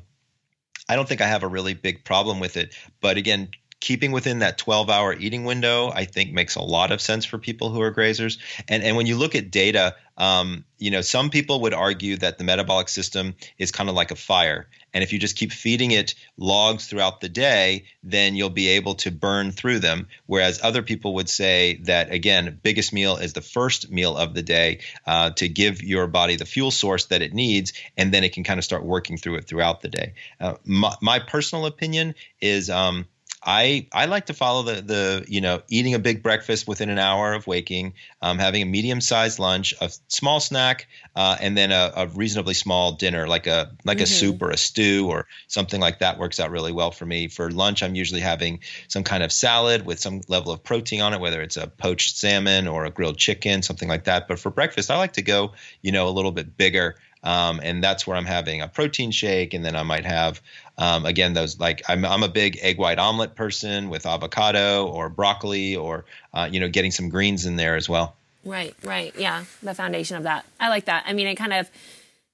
i 0.88 0.96
don't 0.96 1.06
think 1.06 1.20
i 1.20 1.26
have 1.26 1.42
a 1.42 1.48
really 1.48 1.74
big 1.74 2.04
problem 2.04 2.40
with 2.40 2.56
it. 2.56 2.74
But 3.02 3.18
again 3.18 3.50
keeping 3.84 4.12
within 4.12 4.38
that 4.38 4.56
12 4.56 4.88
hour 4.88 5.12
eating 5.12 5.44
window, 5.44 5.90
I 5.90 6.06
think 6.06 6.32
makes 6.32 6.56
a 6.56 6.62
lot 6.62 6.90
of 6.90 7.02
sense 7.02 7.26
for 7.26 7.36
people 7.36 7.68
who 7.68 7.82
are 7.82 7.92
grazers. 7.92 8.38
And, 8.66 8.82
and 8.82 8.96
when 8.96 9.04
you 9.04 9.18
look 9.18 9.34
at 9.34 9.50
data, 9.50 9.94
um, 10.16 10.64
you 10.78 10.90
know, 10.90 11.02
some 11.02 11.28
people 11.28 11.60
would 11.62 11.74
argue 11.74 12.16
that 12.16 12.38
the 12.38 12.44
metabolic 12.44 12.88
system 12.88 13.34
is 13.58 13.72
kind 13.72 13.90
of 13.90 13.94
like 13.94 14.10
a 14.10 14.16
fire. 14.16 14.68
And 14.94 15.02
if 15.02 15.12
you 15.12 15.18
just 15.18 15.36
keep 15.36 15.52
feeding 15.52 15.90
it 15.90 16.14
logs 16.38 16.86
throughout 16.86 17.20
the 17.20 17.28
day, 17.28 17.84
then 18.02 18.36
you'll 18.36 18.48
be 18.48 18.68
able 18.68 18.94
to 18.96 19.10
burn 19.10 19.50
through 19.50 19.80
them. 19.80 20.06
Whereas 20.26 20.60
other 20.62 20.82
people 20.82 21.14
would 21.14 21.28
say 21.28 21.80
that, 21.84 22.12
again, 22.12 22.58
biggest 22.62 22.92
meal 22.92 23.16
is 23.16 23.32
the 23.32 23.40
first 23.40 23.90
meal 23.90 24.16
of 24.16 24.34
the 24.34 24.42
day 24.42 24.80
uh, 25.04 25.30
to 25.30 25.48
give 25.48 25.82
your 25.82 26.06
body 26.06 26.36
the 26.36 26.46
fuel 26.46 26.70
source 26.70 27.06
that 27.06 27.22
it 27.22 27.34
needs, 27.34 27.72
and 27.96 28.14
then 28.14 28.24
it 28.24 28.32
can 28.32 28.44
kind 28.44 28.58
of 28.58 28.64
start 28.64 28.84
working 28.84 29.18
through 29.18 29.34
it 29.34 29.46
throughout 29.46 29.82
the 29.82 29.88
day. 29.88 30.14
Uh, 30.40 30.54
my, 30.64 30.94
my, 31.02 31.18
personal 31.18 31.66
opinion 31.66 32.14
is 32.40 32.70
um, 32.70 33.06
I 33.44 33.86
I 33.92 34.06
like 34.06 34.26
to 34.26 34.34
follow 34.34 34.62
the 34.62 34.80
the 34.80 35.24
you 35.28 35.40
know 35.40 35.62
eating 35.68 35.94
a 35.94 35.98
big 35.98 36.22
breakfast 36.22 36.66
within 36.66 36.88
an 36.88 36.98
hour 36.98 37.34
of 37.34 37.46
waking, 37.46 37.94
um, 38.22 38.38
having 38.38 38.62
a 38.62 38.64
medium 38.64 39.00
sized 39.00 39.38
lunch, 39.38 39.74
a 39.80 39.90
small 40.08 40.40
snack, 40.40 40.88
uh, 41.14 41.36
and 41.40 41.56
then 41.56 41.70
a, 41.70 41.92
a, 41.94 42.06
reasonably 42.08 42.54
small 42.54 42.92
dinner 42.92 43.28
like 43.28 43.46
a 43.46 43.72
like 43.84 43.98
mm-hmm. 43.98 44.04
a 44.04 44.06
soup 44.06 44.42
or 44.42 44.50
a 44.50 44.56
stew 44.56 45.08
or 45.10 45.26
something 45.46 45.80
like 45.80 45.98
that 45.98 46.18
works 46.18 46.40
out 46.40 46.50
really 46.50 46.72
well 46.72 46.90
for 46.90 47.04
me. 47.04 47.28
For 47.28 47.50
lunch, 47.50 47.82
I'm 47.82 47.94
usually 47.94 48.20
having 48.20 48.60
some 48.88 49.04
kind 49.04 49.22
of 49.22 49.30
salad 49.30 49.84
with 49.84 50.00
some 50.00 50.22
level 50.28 50.52
of 50.52 50.64
protein 50.64 51.02
on 51.02 51.12
it, 51.12 51.20
whether 51.20 51.42
it's 51.42 51.58
a 51.58 51.66
poached 51.66 52.16
salmon 52.16 52.66
or 52.66 52.86
a 52.86 52.90
grilled 52.90 53.18
chicken, 53.18 53.62
something 53.62 53.88
like 53.88 54.04
that. 54.04 54.26
But 54.26 54.38
for 54.38 54.50
breakfast, 54.50 54.90
I 54.90 54.96
like 54.96 55.14
to 55.14 55.22
go 55.22 55.52
you 55.82 55.92
know 55.92 56.08
a 56.08 56.10
little 56.10 56.32
bit 56.32 56.56
bigger. 56.56 56.96
Um, 57.24 57.58
and 57.62 57.82
that's 57.82 58.06
where 58.06 58.18
I'm 58.18 58.26
having 58.26 58.60
a 58.60 58.68
protein 58.68 59.10
shake, 59.10 59.54
and 59.54 59.64
then 59.64 59.74
I 59.74 59.82
might 59.82 60.04
have 60.04 60.42
um, 60.78 61.06
again 61.06 61.34
those 61.34 61.58
like 61.60 61.82
I'm 61.88 62.04
I'm 62.04 62.22
a 62.22 62.28
big 62.28 62.58
egg 62.60 62.78
white 62.78 62.98
omelet 62.98 63.34
person 63.34 63.90
with 63.90 64.06
avocado 64.06 64.86
or 64.86 65.08
broccoli 65.08 65.76
or 65.76 66.04
uh, 66.32 66.48
you 66.50 66.60
know 66.60 66.68
getting 66.68 66.90
some 66.90 67.08
greens 67.08 67.46
in 67.46 67.56
there 67.56 67.76
as 67.76 67.88
well. 67.88 68.16
Right, 68.44 68.74
right, 68.82 69.14
yeah, 69.18 69.44
the 69.62 69.74
foundation 69.74 70.16
of 70.16 70.24
that. 70.24 70.44
I 70.60 70.68
like 70.68 70.84
that. 70.84 71.04
I 71.06 71.14
mean, 71.14 71.26
it 71.26 71.36
kind 71.36 71.52
of 71.52 71.70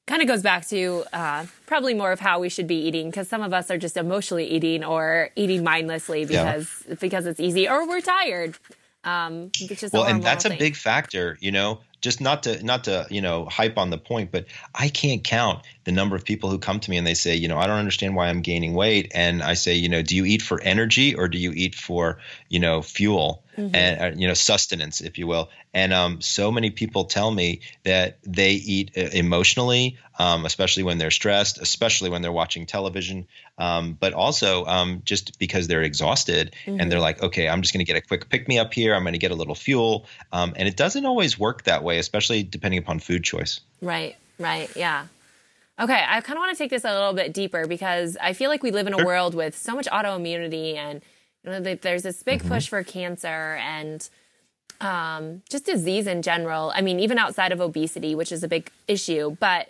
kind 0.06 0.22
of 0.22 0.28
goes 0.28 0.42
back 0.42 0.66
to 0.68 1.04
uh, 1.12 1.46
probably 1.66 1.94
more 1.94 2.10
of 2.10 2.18
how 2.18 2.40
we 2.40 2.48
should 2.48 2.66
be 2.66 2.74
eating 2.74 3.10
because 3.10 3.28
some 3.28 3.42
of 3.42 3.52
us 3.52 3.70
are 3.70 3.78
just 3.78 3.96
emotionally 3.96 4.46
eating 4.46 4.82
or 4.82 5.30
eating 5.36 5.62
mindlessly 5.62 6.24
because 6.24 6.84
yeah. 6.88 6.96
because 7.00 7.26
it's 7.26 7.38
easy 7.38 7.68
or 7.68 7.86
we're 7.86 8.00
tired. 8.00 8.56
Um, 9.02 9.50
well, 9.92 10.04
and 10.04 10.22
that's 10.22 10.44
thing. 10.44 10.52
a 10.52 10.58
big 10.58 10.76
factor. 10.76 11.38
You 11.40 11.52
know, 11.52 11.80
just 12.00 12.20
not 12.20 12.42
to 12.42 12.62
not 12.64 12.84
to 12.84 13.06
you 13.10 13.20
know 13.20 13.44
hype 13.46 13.76
on 13.78 13.90
the 13.90 13.98
point 13.98 14.30
but 14.32 14.46
i 14.74 14.88
can't 14.88 15.24
count 15.24 15.62
the 15.84 15.92
number 15.92 16.16
of 16.16 16.24
people 16.24 16.50
who 16.50 16.58
come 16.58 16.80
to 16.80 16.90
me 16.90 16.96
and 16.96 17.06
they 17.06 17.14
say 17.14 17.34
you 17.34 17.48
know 17.48 17.58
i 17.58 17.66
don't 17.66 17.78
understand 17.78 18.14
why 18.16 18.28
i'm 18.28 18.42
gaining 18.42 18.74
weight. 18.74 19.10
And 19.14 19.42
i 19.42 19.54
say 19.54 19.74
you 19.74 19.88
know 19.88 20.02
do 20.02 20.16
you 20.16 20.24
eat 20.24 20.42
for 20.42 20.60
energy 20.62 21.14
or 21.14 21.28
do 21.28 21.38
you 21.38 21.52
eat 21.52 21.74
for 21.74 22.18
you 22.48 22.58
know 22.58 22.82
fuel 22.82 23.42
mm-hmm. 23.60 23.74
and 23.74 24.00
uh, 24.00 24.18
you 24.18 24.26
know 24.26 24.34
sustenance 24.34 25.00
if 25.00 25.18
you 25.18 25.26
will. 25.26 25.50
And 25.72 25.92
um, 25.92 26.20
so 26.20 26.50
many 26.50 26.70
people 26.70 27.04
tell 27.04 27.30
me 27.30 27.60
that 27.84 28.18
they 28.24 28.52
eat 28.52 28.92
uh, 28.96 29.02
emotionally 29.12 29.98
um, 30.18 30.44
especially 30.44 30.82
when 30.82 30.98
they're 30.98 31.10
stressed 31.10 31.58
especially 31.58 32.10
when 32.10 32.22
they're 32.22 32.32
watching 32.32 32.66
television 32.66 33.26
um, 33.58 33.96
but 33.98 34.12
also 34.12 34.66
um, 34.66 35.02
just 35.04 35.38
because 35.38 35.66
they're 35.66 35.82
exhausted 35.82 36.54
mm-hmm. 36.66 36.78
and 36.78 36.92
they're 36.92 37.00
like 37.00 37.22
okay 37.22 37.48
i'm 37.48 37.62
just 37.62 37.72
going 37.72 37.84
to 37.84 37.90
get 37.90 37.96
a 37.96 38.06
quick 38.06 38.28
pick 38.28 38.46
me 38.48 38.58
up 38.58 38.72
here. 38.74 38.94
I'm 38.94 39.02
going 39.02 39.12
to 39.12 39.18
get 39.18 39.30
a 39.30 39.34
little 39.34 39.54
fuel. 39.54 40.06
Um, 40.32 40.52
and 40.56 40.68
it 40.68 40.76
doesn't 40.76 41.06
always 41.06 41.38
work 41.38 41.64
that 41.64 41.82
way 41.82 41.98
especially 41.98 42.42
depending 42.42 42.78
upon 42.78 42.98
food 42.98 43.24
choice. 43.24 43.60
Right 43.80 44.16
right 44.38 44.74
yeah. 44.76 45.06
Okay, 45.80 46.04
I 46.06 46.20
kind 46.20 46.36
of 46.36 46.42
want 46.42 46.52
to 46.54 46.62
take 46.62 46.68
this 46.68 46.84
a 46.84 46.92
little 46.92 47.14
bit 47.14 47.32
deeper 47.32 47.66
because 47.66 48.18
I 48.20 48.34
feel 48.34 48.50
like 48.50 48.62
we 48.62 48.70
live 48.70 48.86
in 48.86 48.92
a 48.92 49.02
world 49.02 49.34
with 49.34 49.56
so 49.56 49.74
much 49.74 49.86
autoimmunity 49.86 50.76
and 50.76 51.00
there's 51.44 52.02
this 52.02 52.22
big 52.22 52.40
mm-hmm. 52.40 52.48
push 52.48 52.68
for 52.68 52.82
cancer 52.82 53.58
and 53.60 54.08
um, 54.80 55.42
just 55.48 55.66
disease 55.66 56.06
in 56.06 56.22
general. 56.22 56.72
I 56.74 56.80
mean, 56.80 57.00
even 57.00 57.18
outside 57.18 57.52
of 57.52 57.60
obesity, 57.60 58.14
which 58.14 58.32
is 58.32 58.42
a 58.42 58.48
big 58.48 58.70
issue. 58.88 59.36
But 59.40 59.68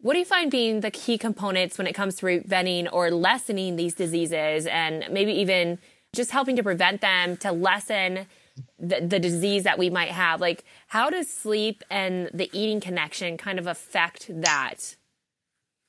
what 0.00 0.12
do 0.12 0.18
you 0.18 0.24
find 0.24 0.50
being 0.50 0.80
the 0.80 0.90
key 0.90 1.18
components 1.18 1.76
when 1.78 1.86
it 1.86 1.92
comes 1.92 2.16
to 2.16 2.20
preventing 2.22 2.88
or 2.88 3.10
lessening 3.10 3.76
these 3.76 3.94
diseases 3.94 4.66
and 4.66 5.04
maybe 5.10 5.32
even 5.32 5.78
just 6.14 6.30
helping 6.30 6.56
to 6.56 6.62
prevent 6.62 7.00
them, 7.00 7.36
to 7.38 7.52
lessen 7.52 8.26
the, 8.78 9.00
the 9.00 9.18
disease 9.18 9.64
that 9.64 9.78
we 9.78 9.90
might 9.90 10.10
have? 10.10 10.40
Like, 10.40 10.64
how 10.88 11.10
does 11.10 11.28
sleep 11.28 11.82
and 11.90 12.30
the 12.32 12.50
eating 12.52 12.80
connection 12.80 13.36
kind 13.36 13.58
of 13.58 13.66
affect 13.66 14.30
that? 14.42 14.96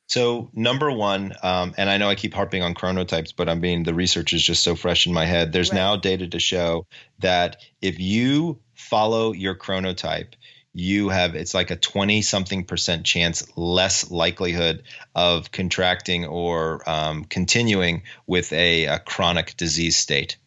So 0.10 0.50
number 0.54 0.92
one, 0.92 1.34
um, 1.44 1.76
and 1.78 1.88
I 1.88 1.98
know 1.98 2.10
I 2.10 2.16
keep 2.16 2.34
harping 2.34 2.64
on 2.64 2.74
chronotypes, 2.74 3.32
but 3.36 3.48
I'm 3.48 3.62
being 3.62 3.84
the 3.84 3.94
research 3.94 4.34
is 4.34 4.42
just 4.42 4.64
so 4.64 4.76
fresh 4.76 5.06
in 5.06 5.14
my 5.14 5.26
head. 5.26 5.54
There's 5.54 5.70
right. 5.70 5.78
now 5.78 5.98
data 5.98 6.28
to 6.28 6.40
show 6.40 6.88
that 7.20 7.58
if 7.80 8.00
you 8.00 8.60
follow 8.74 9.34
your 9.34 9.54
chronotype, 9.54 10.34
you 10.74 11.10
have 11.10 11.36
it's 11.36 11.54
like 11.54 11.70
a 11.70 11.76
20 11.76 12.24
something 12.24 12.64
percent 12.64 13.06
chance 13.06 13.46
less 13.56 14.10
likelihood 14.10 14.82
of 15.14 15.52
contracting 15.52 16.26
or 16.26 16.90
um, 16.90 17.24
continuing 17.26 18.02
with 18.26 18.52
a, 18.52 18.86
a, 18.86 18.98
chronic 19.00 19.56
disease 19.58 19.96
state, 19.96 20.38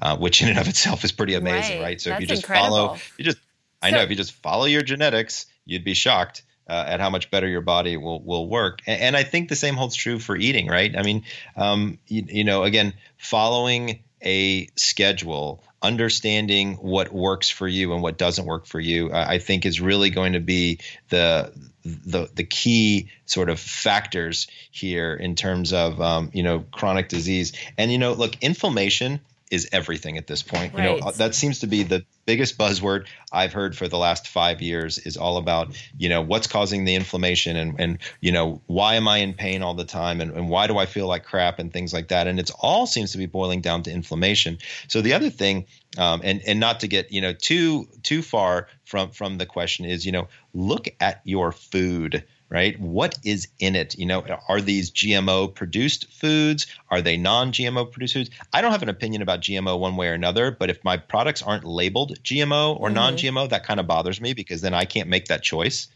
uh, 0.00 0.16
which 0.16 0.40
in 0.40 0.50
and 0.50 0.58
of 0.58 0.68
itself 0.68 1.02
is 1.02 1.10
pretty 1.10 1.34
amazing, 1.34 1.78
right? 1.78 1.84
right? 1.84 2.00
So 2.00 2.10
That's 2.10 2.22
if 2.22 2.28
you 2.28 2.34
just 2.36 2.44
incredible. 2.44 2.76
follow, 2.76 2.98
you 3.18 3.24
just 3.24 3.38
I 3.82 3.90
know 3.90 4.02
if 4.02 4.10
you 4.10 4.16
just 4.16 4.32
follow 4.32 4.66
your 4.66 4.82
genetics, 4.82 5.46
you'd 5.64 5.84
be 5.84 5.94
shocked 5.94 6.44
uh, 6.70 6.84
at 6.86 7.00
how 7.00 7.10
much 7.10 7.30
better 7.30 7.48
your 7.48 7.60
body 7.60 7.96
will 7.96 8.22
will 8.22 8.48
work. 8.48 8.80
And, 8.86 9.00
and, 9.00 9.16
I 9.16 9.24
think 9.24 9.48
the 9.48 9.56
same 9.56 9.74
holds 9.74 9.96
true 9.96 10.20
for 10.20 10.36
eating, 10.36 10.68
right? 10.68 10.96
I 10.96 11.02
mean, 11.02 11.24
um, 11.56 11.98
you, 12.06 12.24
you 12.28 12.44
know, 12.44 12.62
again, 12.62 12.94
following 13.18 14.00
a 14.22 14.68
schedule 14.76 15.64
understanding 15.82 16.74
what 16.74 17.12
works 17.12 17.50
for 17.50 17.66
you 17.66 17.94
and 17.94 18.02
what 18.02 18.18
doesn't 18.18 18.44
work 18.44 18.66
for 18.66 18.78
you 18.78 19.10
i 19.14 19.38
think 19.38 19.64
is 19.64 19.80
really 19.80 20.10
going 20.10 20.34
to 20.34 20.40
be 20.40 20.78
the 21.08 21.50
the 21.82 22.28
the 22.34 22.44
key 22.44 23.08
sort 23.24 23.48
of 23.48 23.58
factors 23.58 24.46
here 24.70 25.14
in 25.14 25.34
terms 25.34 25.72
of 25.72 25.98
um, 26.02 26.30
you 26.34 26.42
know 26.42 26.60
chronic 26.70 27.08
disease 27.08 27.52
and 27.78 27.90
you 27.90 27.96
know 27.96 28.12
look 28.12 28.34
inflammation 28.42 29.20
is 29.50 29.68
everything 29.72 30.16
at 30.16 30.26
this 30.26 30.42
point. 30.42 30.72
Right. 30.74 30.96
You 30.96 31.00
know, 31.00 31.10
that 31.10 31.34
seems 31.34 31.58
to 31.60 31.66
be 31.66 31.82
the 31.82 32.04
biggest 32.24 32.56
buzzword 32.56 33.06
I've 33.32 33.52
heard 33.52 33.76
for 33.76 33.88
the 33.88 33.98
last 33.98 34.28
five 34.28 34.62
years 34.62 34.98
is 34.98 35.16
all 35.16 35.36
about, 35.36 35.76
you 35.98 36.08
know, 36.08 36.22
what's 36.22 36.46
causing 36.46 36.84
the 36.84 36.94
inflammation 36.94 37.56
and, 37.56 37.80
and 37.80 37.98
you 38.20 38.30
know, 38.30 38.62
why 38.66 38.94
am 38.94 39.08
I 39.08 39.18
in 39.18 39.34
pain 39.34 39.62
all 39.62 39.74
the 39.74 39.84
time 39.84 40.20
and, 40.20 40.30
and 40.32 40.48
why 40.48 40.68
do 40.68 40.78
I 40.78 40.86
feel 40.86 41.08
like 41.08 41.24
crap 41.24 41.58
and 41.58 41.72
things 41.72 41.92
like 41.92 42.08
that. 42.08 42.28
And 42.28 42.38
it's 42.38 42.52
all 42.52 42.86
seems 42.86 43.12
to 43.12 43.18
be 43.18 43.26
boiling 43.26 43.60
down 43.60 43.82
to 43.82 43.90
inflammation. 43.90 44.58
So 44.86 45.00
the 45.00 45.14
other 45.14 45.30
thing, 45.30 45.66
um, 45.98 46.20
and, 46.22 46.40
and 46.46 46.60
not 46.60 46.80
to 46.80 46.88
get, 46.88 47.10
you 47.10 47.20
know, 47.20 47.32
too, 47.32 47.88
too 48.04 48.22
far 48.22 48.68
from, 48.84 49.10
from 49.10 49.38
the 49.38 49.46
question 49.46 49.84
is, 49.84 50.06
you 50.06 50.12
know, 50.12 50.28
look 50.54 50.88
at 51.00 51.22
your 51.24 51.50
food 51.50 52.24
right? 52.50 52.78
What 52.78 53.16
is 53.24 53.48
in 53.60 53.76
it? 53.76 53.96
You 53.96 54.06
know, 54.06 54.24
are 54.48 54.60
these 54.60 54.90
GMO 54.90 55.54
produced 55.54 56.12
foods? 56.12 56.66
Are 56.90 57.00
they 57.00 57.16
non 57.16 57.52
GMO 57.52 57.90
produced 57.90 58.14
foods? 58.14 58.30
I 58.52 58.60
don't 58.60 58.72
have 58.72 58.82
an 58.82 58.88
opinion 58.88 59.22
about 59.22 59.40
GMO 59.40 59.78
one 59.78 59.96
way 59.96 60.08
or 60.08 60.14
another, 60.14 60.50
but 60.50 60.68
if 60.68 60.84
my 60.84 60.96
products 60.96 61.42
aren't 61.42 61.64
labeled 61.64 62.18
GMO 62.22 62.78
or 62.78 62.88
mm-hmm. 62.88 62.94
non 62.94 63.16
GMO, 63.16 63.48
that 63.50 63.64
kind 63.64 63.80
of 63.80 63.86
bothers 63.86 64.20
me 64.20 64.34
because 64.34 64.60
then 64.60 64.74
I 64.74 64.84
can't 64.84 65.08
make 65.08 65.26
that 65.26 65.42
choice. 65.42 65.88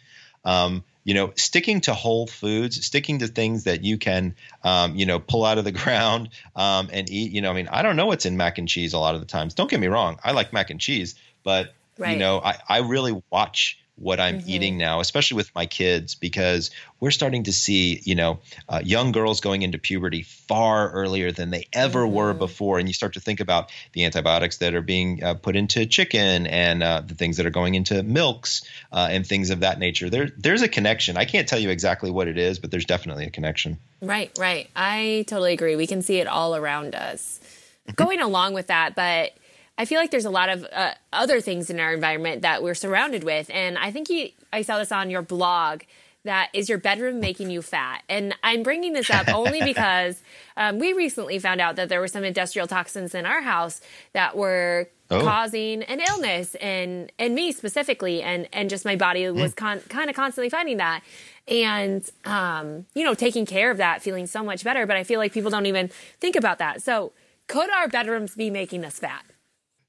Um, 0.44 0.84
you 1.04 1.12
know, 1.12 1.32
sticking 1.36 1.82
to 1.82 1.92
whole 1.92 2.26
foods, 2.26 2.84
sticking 2.84 3.18
to 3.18 3.26
things 3.26 3.64
that 3.64 3.84
you 3.84 3.98
can, 3.98 4.34
um, 4.62 4.94
you 4.94 5.04
know, 5.04 5.18
pull 5.18 5.44
out 5.44 5.58
of 5.58 5.64
the 5.64 5.72
ground 5.82 6.30
um, 6.56 6.88
and 6.92 7.10
eat. 7.10 7.32
You 7.32 7.42
know, 7.42 7.50
I 7.50 7.54
mean, 7.54 7.68
I 7.68 7.82
don't 7.82 7.96
know 7.96 8.06
what's 8.06 8.26
in 8.26 8.36
mac 8.36 8.58
and 8.58 8.68
cheese 8.68 8.94
a 8.94 8.98
lot 8.98 9.14
of 9.14 9.20
the 9.20 9.26
times. 9.26 9.54
Don't 9.54 9.68
get 9.68 9.80
me 9.80 9.88
wrong, 9.88 10.18
I 10.22 10.32
like 10.32 10.52
mac 10.52 10.70
and 10.70 10.80
cheese, 10.80 11.14
but 11.42 11.74
right. 11.98 12.12
you 12.12 12.18
know, 12.18 12.40
I, 12.40 12.56
I 12.68 12.78
really 12.78 13.20
watch 13.30 13.78
what 13.96 14.18
I'm 14.18 14.40
mm-hmm. 14.40 14.50
eating 14.50 14.78
now, 14.78 15.00
especially 15.00 15.36
with 15.36 15.54
my 15.54 15.66
kids, 15.66 16.14
because 16.16 16.70
we're 16.98 17.12
starting 17.12 17.44
to 17.44 17.52
see, 17.52 18.00
you 18.04 18.14
know, 18.14 18.40
uh, 18.68 18.80
young 18.84 19.12
girls 19.12 19.40
going 19.40 19.62
into 19.62 19.78
puberty 19.78 20.22
far 20.22 20.90
earlier 20.90 21.30
than 21.30 21.50
they 21.50 21.68
ever 21.72 22.04
mm-hmm. 22.04 22.14
were 22.14 22.34
before. 22.34 22.78
And 22.78 22.88
you 22.88 22.94
start 22.94 23.14
to 23.14 23.20
think 23.20 23.40
about 23.40 23.70
the 23.92 24.04
antibiotics 24.04 24.58
that 24.58 24.74
are 24.74 24.82
being 24.82 25.22
uh, 25.22 25.34
put 25.34 25.54
into 25.54 25.86
chicken 25.86 26.46
and 26.46 26.82
uh, 26.82 27.02
the 27.06 27.14
things 27.14 27.36
that 27.36 27.46
are 27.46 27.50
going 27.50 27.74
into 27.74 28.02
milks 28.02 28.68
uh, 28.90 29.08
and 29.10 29.26
things 29.26 29.50
of 29.50 29.60
that 29.60 29.78
nature. 29.78 30.10
There, 30.10 30.30
there's 30.36 30.62
a 30.62 30.68
connection. 30.68 31.16
I 31.16 31.24
can't 31.24 31.46
tell 31.46 31.60
you 31.60 31.70
exactly 31.70 32.10
what 32.10 32.26
it 32.26 32.38
is, 32.38 32.58
but 32.58 32.70
there's 32.72 32.86
definitely 32.86 33.26
a 33.26 33.30
connection. 33.30 33.78
Right, 34.02 34.36
right. 34.38 34.68
I 34.74 35.24
totally 35.28 35.52
agree. 35.52 35.76
We 35.76 35.86
can 35.86 36.02
see 36.02 36.18
it 36.18 36.26
all 36.26 36.56
around 36.56 36.94
us. 36.96 37.40
Mm-hmm. 37.86 37.94
Going 37.94 38.20
along 38.20 38.54
with 38.54 38.66
that, 38.68 38.96
but 38.96 39.34
I 39.76 39.84
feel 39.84 39.98
like 40.00 40.10
there's 40.10 40.24
a 40.24 40.30
lot 40.30 40.48
of 40.48 40.66
uh, 40.72 40.94
other 41.12 41.40
things 41.40 41.68
in 41.70 41.80
our 41.80 41.92
environment 41.92 42.42
that 42.42 42.62
we're 42.62 42.74
surrounded 42.74 43.24
with. 43.24 43.50
And 43.52 43.76
I 43.76 43.90
think 43.90 44.08
you, 44.08 44.30
I 44.52 44.62
saw 44.62 44.78
this 44.78 44.92
on 44.92 45.10
your 45.10 45.22
blog 45.22 45.82
that 46.24 46.48
is 46.54 46.68
your 46.68 46.78
bedroom 46.78 47.20
making 47.20 47.50
you 47.50 47.62
fat? 47.62 48.02
And 48.08 48.34
I'm 48.42 48.62
bringing 48.62 48.92
this 48.94 49.10
up 49.10 49.28
only 49.34 49.62
because 49.62 50.22
um, 50.56 50.78
we 50.78 50.92
recently 50.92 51.38
found 51.38 51.60
out 51.60 51.76
that 51.76 51.88
there 51.88 52.00
were 52.00 52.08
some 52.08 52.24
industrial 52.24 52.66
toxins 52.66 53.14
in 53.14 53.26
our 53.26 53.42
house 53.42 53.80
that 54.14 54.36
were 54.36 54.88
oh. 55.10 55.20
causing 55.20 55.82
an 55.82 56.00
illness, 56.00 56.54
and 56.56 57.12
and 57.18 57.34
me 57.34 57.52
specifically, 57.52 58.22
and 58.22 58.48
and 58.52 58.70
just 58.70 58.84
my 58.84 58.96
body 58.96 59.28
was 59.30 59.52
mm. 59.52 59.56
con- 59.56 59.80
kind 59.88 60.08
of 60.08 60.16
constantly 60.16 60.48
fighting 60.48 60.78
that, 60.78 61.02
and 61.46 62.08
um, 62.24 62.86
you 62.94 63.04
know, 63.04 63.14
taking 63.14 63.44
care 63.46 63.70
of 63.70 63.76
that, 63.76 64.02
feeling 64.02 64.26
so 64.26 64.42
much 64.42 64.64
better. 64.64 64.86
But 64.86 64.96
I 64.96 65.04
feel 65.04 65.20
like 65.20 65.32
people 65.32 65.50
don't 65.50 65.66
even 65.66 65.88
think 66.20 66.36
about 66.36 66.58
that. 66.58 66.82
So, 66.82 67.12
could 67.48 67.68
our 67.70 67.86
bedrooms 67.88 68.34
be 68.34 68.48
making 68.48 68.84
us 68.84 68.98
fat? 68.98 69.24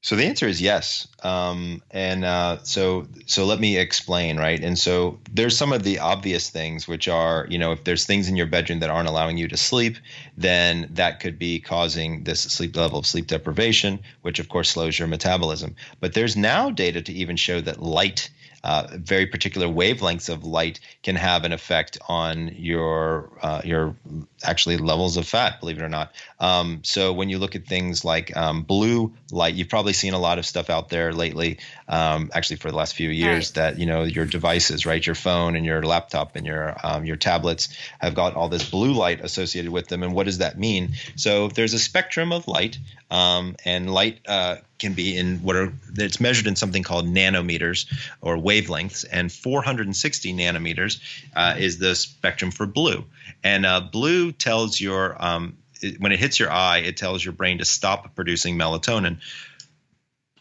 So 0.06 0.16
the 0.16 0.26
answer 0.26 0.48
is 0.48 0.62
yes. 0.62 1.08
Um, 1.24 1.82
and 1.90 2.24
uh, 2.24 2.60
so 2.62 3.08
so 3.26 3.44
let 3.44 3.60
me 3.60 3.78
explain, 3.78 4.38
right? 4.38 4.64
And 4.64 4.78
so 4.78 5.18
there's 5.32 5.58
some 5.58 5.74
of 5.74 5.82
the 5.82 5.98
obvious 5.98 6.52
things, 6.52 6.88
which 6.88 7.08
are, 7.08 7.48
you 7.50 7.58
know, 7.58 7.72
if 7.72 7.86
there's 7.86 8.06
things 8.06 8.30
in 8.30 8.36
your 8.36 8.46
bedroom 8.46 8.82
that 8.82 8.92
aren't 8.92 9.08
allowing 9.10 9.40
you 9.40 9.48
to 9.48 9.58
sleep, 9.58 9.98
then 10.38 10.90
that 10.92 11.22
could 11.22 11.40
be 11.40 11.60
causing 11.60 12.24
this 12.24 12.42
sleep 12.42 12.76
level 12.76 13.00
of 13.00 13.08
sleep 13.08 13.26
deprivation, 13.26 14.00
which 14.22 14.38
of 14.38 14.48
course 14.48 14.70
slows 14.70 15.00
your 15.00 15.08
metabolism. 15.08 15.76
But 16.00 16.14
there's 16.14 16.38
now 16.38 16.70
data 16.70 17.02
to 17.02 17.12
even 17.12 17.36
show 17.36 17.60
that 17.62 17.82
light 17.82 18.30
uh, 18.66 18.88
very 18.94 19.28
particular 19.28 19.68
wavelengths 19.68 20.28
of 20.28 20.44
light 20.44 20.80
can 21.04 21.16
have 21.16 21.44
an 21.44 21.54
effect 21.54 22.00
on 22.10 22.48
your 22.56 23.30
uh, 23.44 23.62
your 23.64 23.96
actually 24.44 24.78
levels 24.78 25.18
of 25.18 25.28
fat. 25.28 25.60
Believe 25.60 25.78
it 25.78 25.84
or 25.84 25.90
not. 25.90 26.12
Um, 26.40 26.82
so 26.84 27.14
when 27.14 27.30
you 27.30 27.38
look 27.38 27.56
at 27.56 27.68
things 27.68 28.04
like 28.04 28.36
um, 28.36 28.64
blue 28.64 29.14
light, 29.32 29.54
you've 29.54 29.70
probably 29.70 29.94
seen 29.94 30.16
a 30.16 30.20
lot 30.20 30.40
of 30.40 30.48
stuff 30.48 30.72
out 30.72 30.90
there 30.90 31.14
lately. 31.14 31.60
Um, 31.88 32.32
actually, 32.34 32.56
for 32.56 32.72
the 32.72 32.78
last 32.78 32.96
few 32.96 33.10
years, 33.10 33.50
right. 33.50 33.56
that 33.56 33.80
you 33.80 33.86
know 33.86 34.04
your 34.04 34.26
devices, 34.26 34.86
right, 34.86 35.06
your 35.06 35.16
phone 35.16 35.56
and 35.56 35.66
your 35.66 35.84
laptop 35.84 36.36
and 36.36 36.46
your 36.46 36.76
um, 36.84 37.06
your 37.06 37.16
tablets 37.16 37.70
have 38.00 38.16
got 38.16 38.36
all 38.36 38.50
this 38.50 38.68
blue 38.68 38.94
light 38.94 39.22
associated 39.22 39.72
with 39.72 39.88
them. 39.88 40.02
And 40.02 40.14
what 40.14 40.26
does 40.26 40.40
that 40.40 40.58
mean? 40.58 40.94
So 41.16 41.48
there's 41.48 41.74
a 41.74 41.80
spectrum 41.80 42.32
of 42.32 42.48
light, 42.48 42.80
um, 43.12 43.56
and 43.66 43.94
light 43.94 44.20
uh, 44.28 44.58
can 44.80 44.94
be 44.94 45.16
in 45.16 45.40
what 45.40 45.56
are 45.56 45.74
it's 45.96 46.20
measured 46.20 46.48
in 46.48 46.56
something 46.56 46.82
called 46.82 47.06
nanometers 47.06 47.86
or 48.20 48.36
wavelengths, 48.36 49.06
and 49.10 49.32
460 49.32 50.34
nanometers 50.34 51.00
uh, 51.36 51.56
is 51.58 51.78
the 51.78 51.94
spectrum 51.94 52.50
for 52.50 52.66
blue. 52.66 53.06
And 53.44 53.64
uh, 53.64 53.82
blue 53.82 54.32
tells 54.32 54.82
your 54.82 55.16
um, 55.24 55.58
when 56.00 56.12
it 56.12 56.20
hits 56.20 56.40
your 56.40 56.52
eye, 56.52 56.80
it 56.80 56.98
tells 56.98 57.24
your 57.24 57.34
brain 57.34 57.60
to 57.60 57.66
stop 57.66 58.16
producing 58.16 58.58
melatonin. 58.58 59.18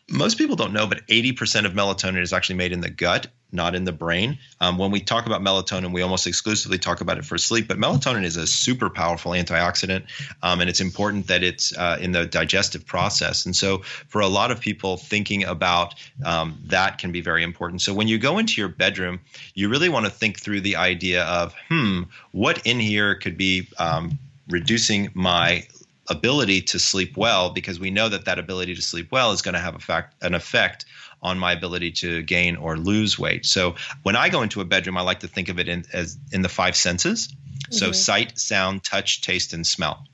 Most 0.09 0.39
people 0.39 0.57
don't 0.57 0.73
know, 0.73 0.87
but 0.87 1.07
80% 1.07 1.65
of 1.65 1.73
melatonin 1.73 2.21
is 2.21 2.33
actually 2.33 2.57
made 2.57 2.73
in 2.73 2.81
the 2.81 2.91
gut 2.91 3.29
not 3.55 3.75
in 3.75 3.85
the 3.85 3.93
brain. 3.93 4.37
Um, 4.61 4.77
when 4.77 4.91
we 4.91 5.01
talk 5.01 5.27
about 5.27 5.41
melatonin, 5.41 5.93
we 5.93 6.03
almost 6.03 6.27
exclusively 6.27 6.77
talk 6.77 7.01
about 7.01 7.17
it 7.17 7.25
for 7.25 7.39
sleep, 7.39 7.69
but 7.69 7.79
melatonin 7.79 8.25
is 8.25 8.37
a 8.37 8.47
super 8.47 8.91
powerful 8.91 9.33
antioxidant, 9.33 10.05
um, 10.43 10.61
and 10.61 10.69
it's 10.69 10.81
important 10.81 11.29
that 11.29 11.43
it's 11.43 11.75
uh, 11.79 11.97
in 12.01 12.13
the 12.13 12.27
digestive 12.27 12.85
process. 12.85 13.47
And 13.47 13.55
so, 13.55 13.79
for 13.79 14.21
a 14.21 14.27
lot 14.27 14.51
of 14.51 14.61
people, 14.61 14.97
thinking 14.97 15.45
about 15.45 15.95
um, 16.25 16.59
that 16.67 16.99
can 16.99 17.13
be 17.13 17.21
very 17.21 17.43
important. 17.43 17.81
So, 17.81 17.95
when 17.95 18.09
you 18.09 18.19
go 18.19 18.39
into 18.39 18.61
your 18.61 18.69
bedroom, 18.69 19.21
you 19.55 19.69
really 19.69 19.89
want 19.89 20.05
to 20.05 20.11
think 20.11 20.41
through 20.41 20.61
the 20.61 20.77
idea 20.77 21.25
of, 21.25 21.55
hmm, 21.69 22.03
what 22.33 22.67
in 22.67 22.81
here 22.81 23.15
could 23.15 23.39
be 23.39 23.69
um, 23.79 24.19
reducing 24.49 25.11
my 25.15 25.67
ability 26.09 26.61
to 26.61 26.79
sleep 26.79 27.17
well 27.17 27.51
because 27.51 27.81
we 27.81 27.91
know 27.91 28.09
that 28.09 28.27
that 28.27 28.39
ability 28.39 28.75
to 28.75 28.83
sleep 28.83 29.11
well 29.11 29.33
is 29.33 29.43
going 29.43 29.55
to 29.55 29.61
have 29.61 29.75
a 29.75 29.79
fact, 29.79 30.15
an 30.23 30.35
effect 30.35 30.85
on 31.23 31.39
my 31.39 31.53
ability 31.53 31.91
to 31.91 32.23
gain 32.23 32.57
or 32.57 32.77
lose 32.77 33.19
weight. 33.19 33.47
So 33.47 33.77
when 34.03 34.15
I 34.15 34.29
go 34.29 34.43
into 34.43 34.61
a 34.61 34.65
bedroom, 34.65 34.99
I 34.99 35.01
like 35.01 35.21
to 35.21 35.29
think 35.29 35.49
of 35.49 35.59
it 35.59 35.69
in, 35.69 35.85
as 35.93 36.19
in 36.33 36.43
the 36.43 36.49
five 36.49 36.77
senses. 36.77 37.29
Mm-hmm. 37.29 37.75
So 37.75 37.93
sight, 37.93 38.39
sound, 38.39 38.85
touch, 38.85 39.23
taste, 39.23 39.55
and 39.55 39.67
smell. 39.67 40.07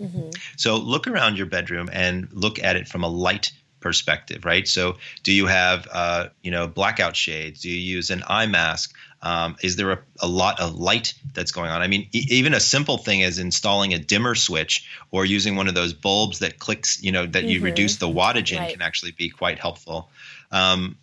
Mm-hmm. 0.00 0.30
So 0.56 0.76
look 0.76 1.06
around 1.06 1.36
your 1.36 1.46
bedroom 1.46 1.90
and 1.92 2.28
look 2.32 2.62
at 2.62 2.76
it 2.76 2.88
from 2.88 3.04
a 3.04 3.08
light 3.08 3.52
perspective, 3.80 4.46
right? 4.46 4.66
So 4.66 4.96
do 5.22 5.32
you 5.32 5.46
have, 5.46 5.86
uh, 5.92 6.28
you 6.42 6.50
know, 6.50 6.66
blackout 6.66 7.14
shades? 7.14 7.60
Do 7.60 7.68
you 7.68 7.76
use 7.76 8.10
an 8.10 8.24
eye 8.26 8.46
mask? 8.46 8.96
Um, 9.24 9.56
is 9.62 9.76
there 9.76 9.90
a, 9.90 9.98
a, 10.20 10.28
lot 10.28 10.60
of 10.60 10.74
light 10.74 11.14
that's 11.32 11.50
going 11.50 11.70
on? 11.70 11.80
I 11.80 11.88
mean, 11.88 12.08
e- 12.12 12.26
even 12.28 12.52
a 12.52 12.60
simple 12.60 12.98
thing 12.98 13.22
as 13.22 13.38
installing 13.38 13.94
a 13.94 13.98
dimmer 13.98 14.34
switch 14.34 14.86
or 15.10 15.24
using 15.24 15.56
one 15.56 15.66
of 15.66 15.74
those 15.74 15.94
bulbs 15.94 16.40
that 16.40 16.58
clicks, 16.58 17.02
you 17.02 17.10
know, 17.10 17.24
that 17.24 17.44
mm-hmm. 17.44 17.48
you 17.48 17.60
reduce 17.62 17.96
the 17.96 18.06
wattage 18.06 18.52
in 18.52 18.58
right. 18.58 18.72
can 18.72 18.82
actually 18.82 19.12
be 19.12 19.30
quite 19.30 19.58
helpful. 19.58 20.10
Um, 20.52 20.98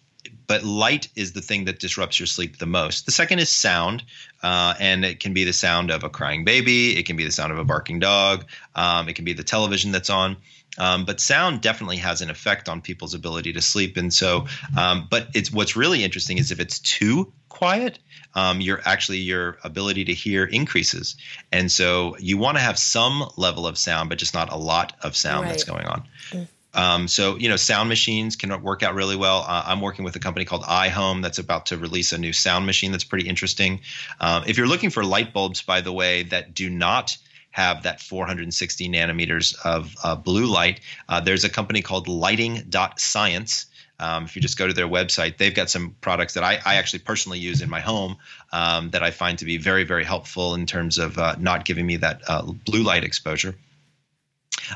but 0.45 0.63
light 0.63 1.07
is 1.15 1.32
the 1.32 1.41
thing 1.41 1.65
that 1.65 1.80
disrupts 1.80 2.19
your 2.19 2.28
sleep 2.28 2.57
the 2.57 2.65
most. 2.67 3.05
The 3.05 3.11
second 3.11 3.39
is 3.39 3.49
sound, 3.49 4.03
uh, 4.43 4.76
and 4.80 5.03
it 5.03 5.19
can 5.19 5.34
be 5.34 5.43
the 5.43 5.53
sound 5.53 5.89
of 5.89 6.03
a 6.03 6.09
crying 6.09 6.43
baby, 6.43 6.97
it 6.97 7.07
can 7.07 7.15
be 7.15 7.26
the 7.26 7.32
sound 7.32 7.51
of 7.51 7.57
a 7.57 7.63
barking 7.63 7.99
dog, 7.99 8.45
um, 8.76 9.09
it 9.09 9.15
can 9.15 9.26
be 9.26 9.34
the 9.34 9.43
television 9.43 9.91
that's 9.91 10.09
on. 10.09 10.38
Um, 10.78 11.05
but 11.05 11.19
sound 11.19 11.61
definitely 11.61 11.97
has 11.97 12.22
an 12.22 12.30
effect 12.30 12.69
on 12.69 12.82
people's 12.82 13.13
ability 13.13 13.53
to 13.53 13.61
sleep, 13.61 13.97
and 13.97 14.13
so. 14.13 14.47
Um, 14.78 15.07
but 15.09 15.28
it's 15.34 15.51
what's 15.51 15.76
really 15.76 16.03
interesting 16.03 16.38
is 16.38 16.51
if 16.51 16.59
it's 16.59 16.80
too 16.80 17.34
quiet, 17.49 17.99
um, 18.36 18.61
your 18.61 18.82
actually 18.86 19.17
your 19.17 19.57
ability 19.63 20.05
to 20.05 20.13
hear 20.13 20.45
increases, 20.45 21.17
and 21.51 21.69
so 21.69 22.15
you 22.19 22.38
want 22.38 22.57
to 22.57 22.63
have 22.63 22.80
some 22.80 23.30
level 23.36 23.67
of 23.67 23.78
sound, 23.78 24.09
but 24.09 24.17
just 24.17 24.34
not 24.34 24.51
a 24.51 24.55
lot 24.55 24.95
of 25.01 25.15
sound 25.15 25.43
right. 25.43 25.49
that's 25.49 25.65
going 25.65 25.86
on. 25.86 26.03
Mm. 26.32 26.47
Um, 26.74 27.07
so 27.07 27.36
you 27.36 27.49
know, 27.49 27.57
sound 27.57 27.89
machines 27.89 28.36
can 28.36 28.61
work 28.61 28.82
out 28.84 28.95
really 28.95 29.17
well. 29.17 29.43
Uh, 29.45 29.63
I'm 29.65 29.82
working 29.82 30.05
with 30.05 30.15
a 30.15 30.19
company 30.19 30.45
called 30.45 30.63
iHome 30.63 31.22
that's 31.22 31.39
about 31.39 31.67
to 31.67 31.78
release 31.78 32.13
a 32.13 32.17
new 32.17 32.34
sound 32.34 32.65
machine 32.65 32.91
that's 32.91 33.03
pretty 33.03 33.28
interesting. 33.28 33.82
Um, 34.19 34.43
if 34.47 34.57
you're 34.57 34.67
looking 34.67 34.89
for 34.89 35.03
light 35.03 35.34
bulbs, 35.34 35.61
by 35.61 35.82
the 35.82 35.91
way, 35.91 36.24
that 36.24 36.53
do 36.53 36.69
not 36.69 37.17
have 37.51 37.83
that 37.83 38.01
460 38.01 38.89
nanometers 38.89 39.55
of 39.63 39.95
uh, 40.03 40.15
blue 40.15 40.45
light, 40.45 40.79
uh, 41.07 41.19
there's 41.19 41.43
a 41.43 41.49
company 41.49 41.81
called 41.81 42.07
Lighting.Science. 42.07 43.67
Um, 43.99 44.23
if 44.23 44.35
you 44.35 44.41
just 44.41 44.57
go 44.57 44.67
to 44.67 44.73
their 44.73 44.87
website, 44.87 45.37
they've 45.37 45.53
got 45.53 45.69
some 45.69 45.95
products 46.01 46.33
that 46.33 46.43
I, 46.43 46.59
I 46.65 46.75
actually 46.75 46.99
personally 46.99 47.37
use 47.37 47.61
in 47.61 47.69
my 47.69 47.81
home 47.81 48.17
um, 48.51 48.89
that 48.91 49.03
I 49.03 49.11
find 49.11 49.37
to 49.39 49.45
be 49.45 49.57
very, 49.57 49.83
very 49.83 50.03
helpful 50.03 50.55
in 50.55 50.65
terms 50.65 50.97
of 50.97 51.17
uh, 51.19 51.35
not 51.37 51.65
giving 51.65 51.85
me 51.85 51.97
that 51.97 52.21
uh, 52.27 52.41
blue 52.41 52.81
light 52.81 53.03
exposure. 53.03 53.55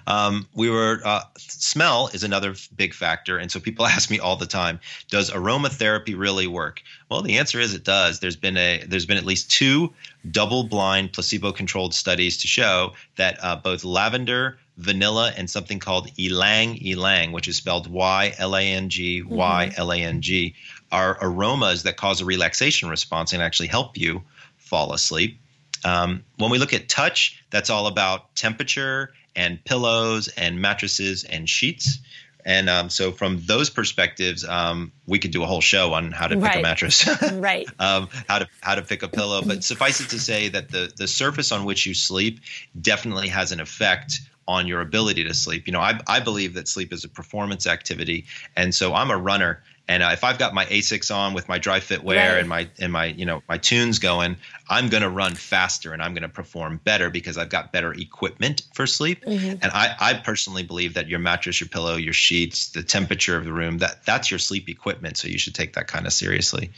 Um, 0.07 0.47
we 0.53 0.69
were 0.69 1.01
uh, 1.03 1.21
smell 1.37 2.09
is 2.13 2.23
another 2.23 2.55
big 2.75 2.93
factor, 2.93 3.37
and 3.37 3.51
so 3.51 3.59
people 3.59 3.85
ask 3.95 4.09
me 4.09 4.19
all 4.19 4.35
the 4.35 4.45
time, 4.45 4.79
does 5.09 5.31
aromatherapy 5.31 6.17
really 6.17 6.47
work? 6.47 6.81
Well, 7.09 7.21
the 7.21 7.37
answer 7.37 7.59
is 7.59 7.73
it 7.73 7.83
does. 7.83 8.19
There's 8.19 8.35
been 8.35 8.57
a 8.57 8.83
there's 8.87 9.05
been 9.05 9.17
at 9.17 9.25
least 9.25 9.49
two 9.49 9.93
double-blind 10.29 11.13
placebo-controlled 11.13 11.93
studies 11.93 12.37
to 12.37 12.47
show 12.47 12.93
that 13.15 13.37
uh, 13.43 13.55
both 13.55 13.83
lavender 13.83 14.57
vanilla 14.77 15.31
and 15.37 15.49
something 15.49 15.79
called 15.79 16.09
ylang 16.17 16.77
ylang, 16.85 17.31
which 17.31 17.47
is 17.47 17.55
spelled 17.55 17.87
Y 17.87 18.33
L 18.37 18.55
A 18.55 18.61
N 18.61 18.89
G 18.89 19.21
Y 19.21 19.71
L 19.77 19.91
A 19.91 19.97
N 19.97 20.21
G, 20.21 20.55
are 20.91 21.17
aromas 21.21 21.83
that 21.83 21.97
cause 21.97 22.21
a 22.21 22.25
relaxation 22.25 22.89
response 22.89 23.33
and 23.33 23.41
actually 23.41 23.67
help 23.67 23.97
you 23.97 24.23
fall 24.57 24.93
asleep. 24.93 25.39
Um, 25.83 26.23
when 26.37 26.49
we 26.49 26.57
look 26.57 26.73
at 26.73 26.89
touch, 26.89 27.43
that's 27.51 27.69
all 27.69 27.87
about 27.87 28.35
temperature 28.35 29.13
and 29.35 29.63
pillows 29.65 30.27
and 30.37 30.61
mattresses 30.61 31.23
and 31.23 31.49
sheets. 31.49 31.99
And 32.47 32.69
um, 32.69 32.89
so, 32.91 33.11
from 33.11 33.41
those 33.45 33.71
perspectives, 33.71 34.45
um, 34.45 34.91
we 35.07 35.17
could 35.17 35.31
do 35.31 35.41
a 35.41 35.47
whole 35.47 35.61
show 35.61 35.93
on 35.93 36.11
how 36.11 36.27
to 36.27 36.35
pick 36.35 36.43
Right. 36.43 36.59
a 36.59 36.61
mattress, 36.61 37.07
Right. 37.33 37.67
um, 37.79 38.07
how 38.29 38.37
to 38.39 38.47
how 38.61 38.75
to 38.75 38.83
pick 38.83 39.01
a 39.01 39.07
pillow. 39.07 39.41
But 39.41 39.63
suffice 39.63 39.99
it 39.99 40.09
to 40.09 40.19
say 40.19 40.49
that 40.49 40.69
the 40.69 40.93
the 40.95 41.07
surface 41.07 41.51
on 41.51 41.65
which 41.65 41.87
you 41.87 41.95
sleep 41.95 42.39
definitely 42.79 43.29
has 43.29 43.51
an 43.51 43.59
effect 43.59 44.21
on 44.47 44.67
your 44.67 44.81
ability 44.81 45.23
to 45.23 45.33
sleep. 45.33 45.65
You 45.65 45.73
know, 45.73 45.79
I 45.79 45.99
I 46.07 46.19
believe 46.19 46.53
that 46.53 46.67
sleep 46.67 46.93
is 46.93 47.03
a 47.03 47.09
performance 47.09 47.65
activity, 47.65 48.25
and 48.55 48.75
so 48.75 48.93
I'm 48.93 49.09
a 49.09 49.17
runner. 49.17 49.63
And 49.87 50.01
uh, 50.01 50.09
if 50.13 50.23
I've 50.23 50.39
got 50.39 50.53
my 50.53 50.65
Asics 50.65 51.13
on 51.15 51.33
with 51.33 51.47
my 51.47 51.59
dry 51.59 51.79
fit 51.79 52.03
wear 52.03 52.33
Right. 52.33 52.39
and 52.39 52.49
my 52.49 52.69
and 52.79 52.91
my 52.91 53.05
you 53.05 53.25
know 53.25 53.43
my 53.47 53.57
tunes 53.57 53.99
going, 53.99 54.37
I'm 54.67 54.89
going 54.89 55.03
to 55.03 55.09
run 55.09 55.35
faster 55.35 55.93
and 55.93 56.01
I'm 56.01 56.13
going 56.13 56.23
to 56.23 56.29
perform 56.29 56.79
better 56.83 57.09
because 57.09 57.37
I've 57.37 57.49
got 57.49 57.71
better 57.71 57.93
equipment 57.93 58.63
for 58.73 58.87
sleep. 58.87 59.23
Mm-hmm. 59.23 59.47
And 59.61 59.65
I, 59.65 59.95
I 59.99 60.13
personally 60.15 60.63
believe 60.63 60.95
that 60.95 61.07
your 61.07 61.19
mattress, 61.19 61.59
your 61.59 61.69
pillow, 61.69 61.95
your 61.97 62.13
sheets, 62.13 62.69
the 62.69 62.81
temperature 62.81 63.37
of 63.37 63.45
the 63.45 63.53
room 63.53 63.77
that 63.79 64.05
that's 64.05 64.31
your 64.31 64.39
sleep 64.39 64.69
equipment. 64.69 65.17
So 65.17 65.27
you 65.27 65.37
should 65.37 65.53
take 65.53 65.73
that 65.73 65.87
kind 65.87 66.07
of 66.07 66.13
seriously. 66.13 66.71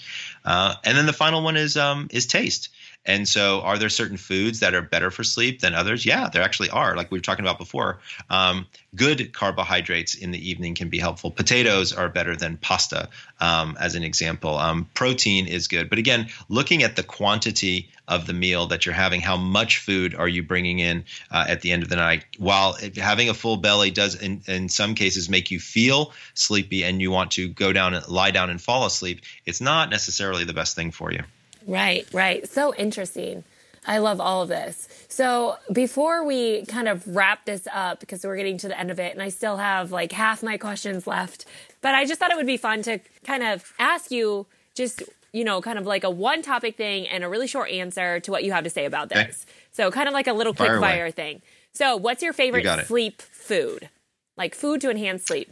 Uh, 0.43 0.76
and 0.84 0.97
then 0.97 1.05
the 1.05 1.14
final 1.14 1.43
one 1.43 1.55
is 1.55 1.78
um, 1.78 2.10
is 2.12 2.28
taste. 2.28 2.70
And 3.08 3.28
so, 3.28 3.62
are 3.62 3.78
there 3.78 3.89
certain 3.89 4.18
foods 4.18 4.60
that 4.60 4.76
are 4.76 4.82
better 4.82 5.10
for 5.10 5.24
sleep 5.24 5.62
than 5.62 5.74
others? 5.74 6.05
Yeah, 6.05 6.28
there 6.28 6.43
actually 6.43 6.70
are. 6.70 6.95
Like 6.95 7.10
we 7.10 7.18
were 7.18 7.24
talking 7.24 7.45
about 7.45 7.58
before, 7.58 7.99
um, 8.30 8.68
good 8.95 9.34
carbohydrates 9.34 10.14
in 10.14 10.32
the 10.32 10.49
evening 10.49 10.76
can 10.76 10.89
be 10.89 10.99
helpful. 10.99 11.32
Potatoes 11.32 11.93
are 11.93 12.10
better 12.10 12.36
than 12.36 12.58
pasta, 12.58 13.08
um, 13.39 13.78
as 13.80 13.95
an 13.95 14.03
example. 14.03 14.58
Um, 14.58 14.89
protein 14.93 15.47
is 15.47 15.70
good, 15.70 15.89
but 15.89 15.99
again, 15.99 16.28
looking 16.49 16.84
at 16.84 16.97
the 16.97 17.03
quantity 17.03 17.89
of 18.08 18.26
the 18.26 18.34
meal 18.34 18.68
that 18.68 18.86
you're 18.86 18.95
having, 18.95 19.22
how 19.22 19.38
much 19.38 19.80
food 19.80 20.16
are 20.16 20.28
you 20.28 20.43
bringing 20.43 20.80
in 20.80 21.03
uh, 21.32 21.45
at 21.47 21.62
the 21.62 21.72
end 21.72 21.84
of 21.84 21.89
the 21.89 21.95
night? 21.95 22.26
While 22.38 22.78
having 22.97 23.30
a 23.30 23.34
full 23.34 23.58
belly 23.58 23.91
does, 23.91 24.16
in, 24.16 24.41
in 24.47 24.70
some 24.70 24.95
cases, 24.95 25.30
make 25.30 25.51
you 25.51 25.60
feel 25.60 26.14
sleepy 26.34 26.84
and 26.84 27.01
you 27.01 27.12
want 27.12 27.32
to 27.32 27.47
go 27.47 27.74
down 27.74 27.93
and 27.93 28.08
lie 28.08 28.32
down 28.32 28.49
and 28.49 28.62
fall 28.62 28.86
asleep, 28.86 29.22
it's 29.45 29.62
not 29.62 29.89
necessarily 29.89 30.43
the 30.43 30.53
best 30.53 30.76
thing 30.76 30.91
for 30.91 31.12
you. 31.12 31.24
Right, 31.68 32.07
right. 32.13 32.47
So 32.49 32.74
interesting. 32.74 33.43
I 33.86 33.99
love 33.99 34.20
all 34.20 34.41
of 34.41 34.49
this. 34.49 34.88
So 35.07 35.55
before 35.72 36.26
we 36.26 36.65
kind 36.65 36.88
of 36.88 37.07
wrap 37.15 37.45
this 37.45 37.68
up, 37.74 37.99
because 37.99 38.24
we're 38.26 38.36
getting 38.36 38.57
to 38.59 38.68
the 38.68 38.78
end 38.78 38.91
of 38.91 38.99
it, 38.99 39.13
and 39.13 39.22
I 39.22 39.30
still 39.30 39.57
have 39.57 39.91
like 39.91 40.11
half 40.11 40.43
my 40.43 40.57
questions 40.57 41.07
left, 41.07 41.45
but 41.82 41.95
I 41.95 42.05
just 42.05 42.20
thought 42.20 42.32
it 42.32 42.38
would 42.38 42.45
be 42.47 42.57
fun 42.57 42.82
to 42.84 42.99
kind 43.24 43.43
of 43.43 43.74
ask 43.80 44.11
you 44.11 44.45
just, 44.76 45.03
you 45.32 45.43
know, 45.43 45.61
kind 45.61 45.78
of 45.80 45.86
like 45.86 46.03
a 46.03 46.09
one 46.09 46.41
topic 46.41 46.76
thing 46.76 47.07
and 47.07 47.24
a 47.24 47.30
really 47.30 47.47
short 47.47 47.70
answer 47.70 48.20
to 48.22 48.32
what 48.32 48.43
you 48.43 48.51
have 48.51 48.63
to 48.65 48.70
say 48.70 48.86
about 48.86 49.11
Okay. 49.11 49.28
this. 49.28 49.45
So 49.72 49.89
kind 49.91 50.07
of 50.07 50.13
like 50.13 50.28
a 50.28 50.34
little 50.34 50.53
quick 50.53 50.70
Fire 50.70 50.82
fire 50.82 51.11
thing. 51.11 51.41
So 51.74 51.95
what's 51.95 52.22
your 52.24 52.34
favorite 52.34 52.65
it. 52.65 52.88
sleep 52.88 53.22
food? 53.22 53.89
Like 54.36 54.53
food 54.53 54.82
to 54.82 54.89
enhance 54.89 55.26
sleep. 55.26 55.49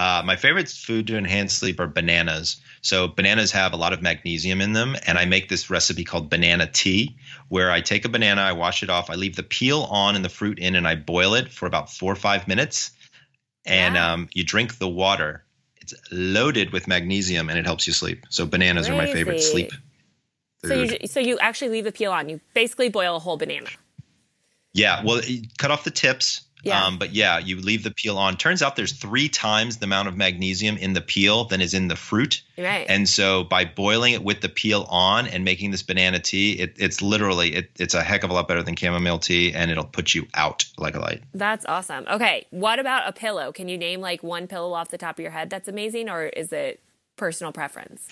Uh, 0.00 0.22
my 0.24 0.34
favorite 0.34 0.66
food 0.66 1.06
to 1.06 1.18
enhance 1.18 1.52
sleep 1.52 1.78
are 1.78 1.86
bananas. 1.86 2.56
So 2.80 3.06
bananas 3.06 3.52
have 3.52 3.74
a 3.74 3.76
lot 3.76 3.92
of 3.92 4.00
magnesium 4.00 4.62
in 4.62 4.72
them, 4.72 4.96
and 5.06 5.18
I 5.18 5.26
make 5.26 5.50
this 5.50 5.68
recipe 5.68 6.04
called 6.04 6.30
banana 6.30 6.66
tea, 6.66 7.18
where 7.48 7.70
I 7.70 7.82
take 7.82 8.06
a 8.06 8.08
banana, 8.08 8.40
I 8.40 8.52
wash 8.52 8.82
it 8.82 8.88
off, 8.88 9.10
I 9.10 9.16
leave 9.16 9.36
the 9.36 9.42
peel 9.42 9.82
on 9.90 10.16
and 10.16 10.24
the 10.24 10.30
fruit 10.30 10.58
in, 10.58 10.74
and 10.74 10.88
I 10.88 10.94
boil 10.94 11.34
it 11.34 11.52
for 11.52 11.66
about 11.66 11.92
four 11.92 12.10
or 12.10 12.16
five 12.16 12.48
minutes, 12.48 12.92
and 13.66 13.94
Wow. 13.94 14.14
um, 14.14 14.28
you 14.32 14.42
drink 14.42 14.78
the 14.78 14.88
water. 14.88 15.44
It's 15.82 15.92
loaded 16.10 16.72
with 16.72 16.88
magnesium, 16.88 17.50
and 17.50 17.58
it 17.58 17.66
helps 17.66 17.86
you 17.86 17.92
sleep. 17.92 18.24
So 18.30 18.46
bananas 18.46 18.88
are 18.88 18.94
my 18.94 19.06
favorite 19.06 19.34
Crazy. 19.34 19.50
sleep 19.50 19.72
So 20.64 20.74
you, 20.74 21.06
so 21.08 21.20
you 21.20 21.38
actually 21.40 21.72
leave 21.72 21.84
the 21.84 21.92
peel 21.92 22.12
on. 22.12 22.30
You 22.30 22.40
basically 22.54 22.88
boil 22.88 23.16
a 23.16 23.18
whole 23.18 23.36
banana. 23.36 23.68
Yeah, 24.72 25.04
well, 25.04 25.22
you 25.22 25.42
cut 25.58 25.70
off 25.70 25.84
the 25.84 25.90
tips. 25.90 26.42
Yeah. 26.62 26.84
Um, 26.84 26.98
but 26.98 27.14
yeah, 27.14 27.38
you 27.38 27.56
leave 27.60 27.82
the 27.82 27.90
peel 27.90 28.18
on. 28.18 28.36
Turns 28.36 28.62
out 28.62 28.76
there's 28.76 28.92
three 28.92 29.28
times 29.28 29.78
the 29.78 29.84
amount 29.84 30.08
of 30.08 30.16
magnesium 30.16 30.76
in 30.76 30.92
the 30.92 31.00
peel 31.00 31.44
than 31.44 31.60
is 31.60 31.74
in 31.74 31.88
the 31.88 31.96
fruit. 31.96 32.42
Right. 32.58 32.86
And 32.88 33.08
so 33.08 33.44
by 33.44 33.64
boiling 33.64 34.12
it 34.12 34.22
with 34.22 34.40
the 34.40 34.48
peel 34.48 34.86
on 34.88 35.26
and 35.26 35.44
making 35.44 35.70
this 35.70 35.82
banana 35.82 36.18
tea, 36.18 36.52
it, 36.52 36.74
it's 36.78 37.00
literally 37.00 37.54
it, 37.54 37.70
it's 37.78 37.94
a 37.94 38.02
heck 38.02 38.24
of 38.24 38.30
a 38.30 38.32
lot 38.32 38.48
better 38.48 38.62
than 38.62 38.76
chamomile 38.76 39.18
tea, 39.18 39.52
and 39.54 39.70
it'll 39.70 39.84
put 39.84 40.14
you 40.14 40.26
out 40.34 40.64
like 40.78 40.94
a 40.94 41.00
light. 41.00 41.22
That's 41.32 41.64
awesome. 41.66 42.06
Okay, 42.10 42.46
what 42.50 42.78
about 42.78 43.08
a 43.08 43.12
pillow? 43.12 43.52
Can 43.52 43.68
you 43.68 43.78
name 43.78 44.00
like 44.00 44.22
one 44.22 44.46
pillow 44.46 44.72
off 44.72 44.88
the 44.90 44.98
top 44.98 45.18
of 45.18 45.22
your 45.22 45.32
head 45.32 45.50
that's 45.50 45.68
amazing, 45.68 46.08
or 46.08 46.26
is 46.26 46.52
it 46.52 46.82
personal 47.16 47.52
preference? 47.52 48.08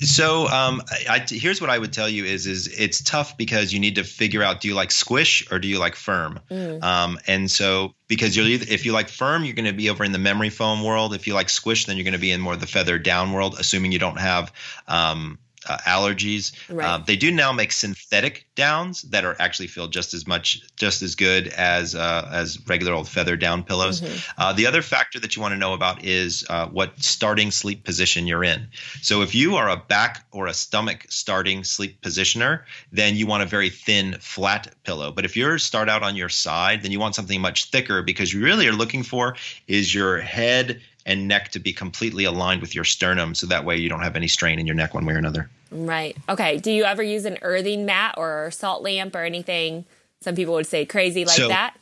So 0.00 0.46
um, 0.46 0.80
I, 0.88 1.16
I, 1.16 1.26
here's 1.28 1.60
what 1.60 1.70
I 1.70 1.78
would 1.78 1.92
tell 1.92 2.08
you 2.08 2.24
is 2.24 2.46
is 2.46 2.68
it's 2.68 3.02
tough 3.02 3.36
because 3.36 3.72
you 3.72 3.80
need 3.80 3.96
to 3.96 4.04
figure 4.04 4.42
out 4.42 4.60
do 4.60 4.68
you 4.68 4.74
like 4.74 4.92
squish 4.92 5.50
or 5.50 5.58
do 5.58 5.66
you 5.66 5.78
like 5.78 5.96
firm, 5.96 6.38
um, 6.82 7.18
and 7.26 7.50
so 7.50 7.94
because 8.06 8.36
you're 8.36 8.46
either, 8.46 8.66
if 8.68 8.84
you 8.84 8.92
like 8.92 9.08
firm 9.08 9.44
you're 9.44 9.54
going 9.54 9.64
to 9.64 9.72
be 9.72 9.90
over 9.90 10.04
in 10.04 10.12
the 10.12 10.18
memory 10.18 10.50
foam 10.50 10.84
world. 10.84 11.14
If 11.14 11.26
you 11.26 11.34
like 11.34 11.50
squish, 11.50 11.86
then 11.86 11.96
you're 11.96 12.04
going 12.04 12.12
to 12.12 12.20
be 12.20 12.30
in 12.30 12.40
more 12.40 12.52
of 12.52 12.60
the 12.60 12.66
feather 12.66 12.98
down 12.98 13.32
world, 13.32 13.56
assuming 13.58 13.90
you 13.90 13.98
don't 13.98 14.20
have 14.20 14.52
um, 14.86 15.38
uh, 15.68 15.78
allergies. 15.78 16.52
Right. 16.68 16.86
Uh, 16.86 16.98
they 16.98 17.16
do 17.16 17.30
now 17.30 17.52
make 17.52 17.72
synthetic 17.72 18.46
downs 18.54 19.02
that 19.02 19.24
are 19.24 19.36
actually 19.38 19.68
feel 19.68 19.88
just 19.88 20.14
as 20.14 20.26
much, 20.26 20.62
just 20.76 21.02
as 21.02 21.14
good 21.14 21.48
as 21.48 21.94
uh, 21.94 22.28
as 22.32 22.58
regular 22.66 22.92
old 22.92 23.08
feather 23.08 23.36
down 23.36 23.62
pillows. 23.62 24.02
Uh, 24.36 24.52
the 24.52 24.66
other 24.66 24.82
factor 24.82 25.20
that 25.20 25.36
you 25.36 25.42
want 25.42 25.52
to 25.52 25.58
know 25.58 25.74
about 25.74 26.04
is 26.04 26.44
uh, 26.48 26.66
what 26.66 27.02
starting 27.02 27.50
sleep 27.50 27.84
position 27.84 28.26
you're 28.26 28.44
in. 28.44 28.68
So 29.02 29.22
if 29.22 29.34
you 29.34 29.56
are 29.56 29.68
a 29.68 29.76
back 29.76 30.24
or 30.32 30.46
a 30.46 30.54
stomach 30.54 31.06
starting 31.08 31.64
sleep 31.64 32.00
positioner, 32.00 32.62
then 32.92 33.16
you 33.16 33.26
want 33.26 33.42
a 33.42 33.46
very 33.46 33.70
thin, 33.70 34.16
flat 34.20 34.74
pillow. 34.84 35.12
But 35.12 35.24
if 35.24 35.36
you're 35.36 35.58
start 35.58 35.88
out 35.88 36.02
on 36.02 36.16
your 36.16 36.28
side, 36.28 36.82
then 36.82 36.90
you 36.90 37.00
want 37.00 37.14
something 37.14 37.40
much 37.40 37.70
thicker 37.70 38.02
because 38.02 38.32
you 38.32 38.42
really 38.42 38.66
are 38.68 38.72
looking 38.72 39.02
for 39.02 39.36
is 39.66 39.94
your 39.94 40.18
head 40.18 40.80
and 41.08 41.26
neck 41.26 41.48
to 41.52 41.58
be 41.58 41.72
completely 41.72 42.22
aligned 42.24 42.60
with 42.60 42.74
your 42.74 42.84
sternum, 42.84 43.34
so 43.34 43.46
that 43.48 43.64
way 43.64 43.76
you 43.76 43.88
don't 43.88 44.02
have 44.02 44.14
any 44.14 44.28
strain 44.28 44.60
in 44.60 44.66
your 44.66 44.76
neck 44.76 44.94
one 44.94 45.04
way 45.06 45.14
or 45.14 45.18
another. 45.18 45.50
Right. 45.72 46.16
Okay. 46.28 46.58
Do 46.58 46.70
you 46.70 46.84
ever 46.84 47.02
use 47.02 47.24
an 47.24 47.38
earthing 47.42 47.84
mat 47.86 48.14
or 48.16 48.50
salt 48.52 48.82
lamp 48.82 49.14
or 49.16 49.24
anything? 49.24 49.84
Some 50.20 50.34
people 50.36 50.54
would 50.54 50.66
say 50.66 50.84
crazy 50.86 51.24
like 51.24 51.36
So- 51.36 51.48
that. 51.48 51.74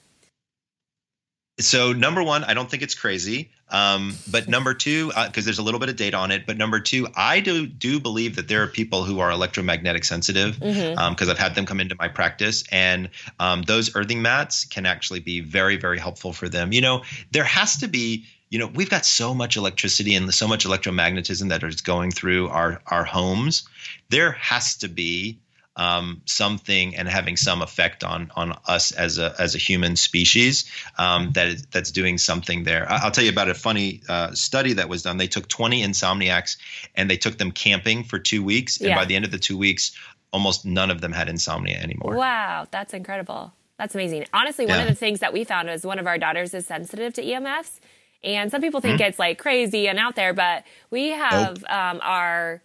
So 1.58 1.92
number 1.94 2.22
one, 2.22 2.44
I 2.44 2.52
don't 2.52 2.70
think 2.70 2.82
it's 2.82 2.94
crazy. 2.94 3.50
Um, 3.70 4.14
but 4.30 4.46
number 4.56 4.74
two, 4.74 5.10
because 5.26 5.44
there's 5.46 5.58
a 5.58 5.62
little 5.62 5.80
bit 5.80 5.88
of 5.88 5.96
data 5.96 6.16
on 6.16 6.30
it. 6.30 6.44
But 6.46 6.58
number 6.58 6.80
two, 6.80 7.08
I 7.16 7.40
do 7.40 7.66
do 7.66 7.98
believe 7.98 8.36
that 8.36 8.46
there 8.46 8.62
are 8.62 8.66
people 8.66 9.04
who 9.04 9.20
are 9.20 9.30
electromagnetic 9.30 10.04
sensitive 10.04 10.58
because 10.60 11.28
I've 11.30 11.38
had 11.38 11.54
them 11.54 11.64
come 11.64 11.80
into 11.80 11.94
my 11.98 12.08
practice, 12.08 12.62
and 12.70 13.08
um, 13.40 13.62
those 13.62 13.96
earthing 13.96 14.20
mats 14.20 14.66
can 14.66 14.84
actually 14.84 15.20
be 15.20 15.40
very 15.40 15.76
very 15.78 15.98
helpful 15.98 16.32
for 16.34 16.48
them. 16.48 16.72
You 16.72 16.82
know, 16.82 17.02
there 17.32 17.44
has 17.44 17.78
to 17.78 17.88
be. 17.88 18.26
You 18.48 18.60
know, 18.60 18.66
we've 18.68 18.90
got 18.90 19.04
so 19.04 19.34
much 19.34 19.56
electricity 19.56 20.14
and 20.14 20.32
so 20.32 20.46
much 20.46 20.64
electromagnetism 20.64 21.48
that 21.48 21.62
is 21.64 21.80
going 21.80 22.10
through 22.12 22.48
our 22.48 22.80
our 22.86 23.04
homes. 23.04 23.68
There 24.08 24.32
has 24.32 24.76
to 24.78 24.88
be 24.88 25.40
um, 25.74 26.22
something 26.24 26.96
and 26.96 27.06
having 27.08 27.36
some 27.36 27.60
effect 27.60 28.02
on 28.04 28.30
on 28.36 28.56
us 28.66 28.92
as 28.92 29.18
a 29.18 29.34
as 29.38 29.54
a 29.54 29.58
human 29.58 29.96
species 29.96 30.70
um, 30.96 31.32
that 31.32 31.48
is, 31.48 31.66
that's 31.66 31.90
doing 31.90 32.18
something 32.18 32.62
there. 32.64 32.86
I'll 32.88 33.10
tell 33.10 33.24
you 33.24 33.30
about 33.30 33.48
a 33.50 33.54
funny 33.54 34.00
uh, 34.08 34.32
study 34.32 34.74
that 34.74 34.88
was 34.88 35.02
done. 35.02 35.16
They 35.18 35.26
took 35.26 35.48
20 35.48 35.82
insomniacs 35.82 36.56
and 36.94 37.10
they 37.10 37.16
took 37.18 37.36
them 37.38 37.50
camping 37.50 38.04
for 38.04 38.18
two 38.18 38.42
weeks, 38.42 38.78
and 38.78 38.88
Yeah. 38.88 38.96
by 38.96 39.04
the 39.04 39.16
end 39.16 39.24
of 39.24 39.32
the 39.32 39.38
two 39.38 39.58
weeks, 39.58 39.92
almost 40.32 40.64
none 40.64 40.90
of 40.90 41.00
them 41.00 41.12
had 41.12 41.28
insomnia 41.28 41.78
anymore. 41.78 42.14
Wow, 42.16 42.66
that's 42.70 42.94
incredible. 42.94 43.52
That's 43.76 43.94
amazing. 43.94 44.24
Honestly, 44.32 44.64
one 44.64 44.76
Yeah. 44.76 44.82
of 44.84 44.88
the 44.88 44.94
things 44.94 45.20
that 45.20 45.34
we 45.34 45.44
found 45.44 45.68
is 45.68 45.84
one 45.84 45.98
of 45.98 46.06
our 46.06 46.16
daughters 46.16 46.54
is 46.54 46.66
sensitive 46.66 47.12
to 47.14 47.22
EMFs. 47.22 47.80
And 48.24 48.50
some 48.50 48.60
people 48.60 48.80
Mm-hmm. 48.80 48.96
think 48.98 49.00
it's 49.08 49.18
like 49.18 49.38
crazy 49.38 49.88
and 49.88 49.98
out 49.98 50.16
there, 50.16 50.32
but 50.34 50.64
we 50.90 51.10
have 51.10 51.62
um, 51.68 52.00
our 52.02 52.62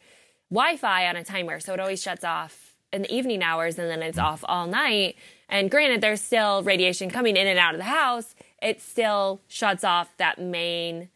Wi 0.49 0.78
Fi 0.78 1.08
on 1.08 1.16
a 1.16 1.24
timer. 1.24 1.60
So 1.60 1.74
it 1.74 1.80
always 1.80 2.02
shuts 2.02 2.24
off 2.24 2.76
in 2.91 3.04
the 3.04 3.14
evening 3.14 3.41
hours 3.43 3.78
and 3.80 3.89
then 3.89 4.02
it's 4.02 4.18
Mm. 4.18 4.24
off 4.24 4.43
all 4.47 4.68
night. 4.68 5.16
And 5.47 5.70
granted, 5.72 6.02
there's 6.02 6.22
still 6.22 6.64
radiation 6.64 7.10
coming 7.10 7.36
in 7.38 7.47
and 7.47 7.60
out 7.60 7.74
of 7.74 7.80
the 7.80 7.86
house. 7.86 8.36
It 8.62 8.82
still 8.82 9.41
shuts 9.47 9.84
off 9.84 10.10
that 10.18 10.39
main, 10.39 11.10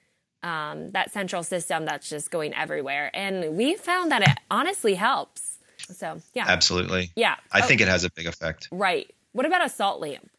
um, 0.43 0.91
that 0.91 1.11
central 1.11 1.41
system 1.43 1.85
that's 1.85 2.09
just 2.09 2.31
going 2.31 2.53
everywhere. 2.53 3.11
And 3.13 3.55
we 3.57 3.75
found 3.75 4.11
that 4.11 4.21
it 4.21 4.37
honestly 4.51 4.95
helps. 4.95 5.57
So, 5.77 6.21
yeah. 6.33 6.45
Absolutely. 6.47 7.11
Yeah. 7.15 7.35
I 7.51 7.61
Oh, 7.61 7.65
think 7.65 7.81
it 7.81 7.87
has 7.87 8.03
a 8.03 8.09
big 8.11 8.25
effect. 8.27 8.67
Right. 8.71 9.13
What 9.33 9.45
about 9.45 9.65
a 9.65 9.69
salt 9.69 9.99
lamp? 10.01 10.29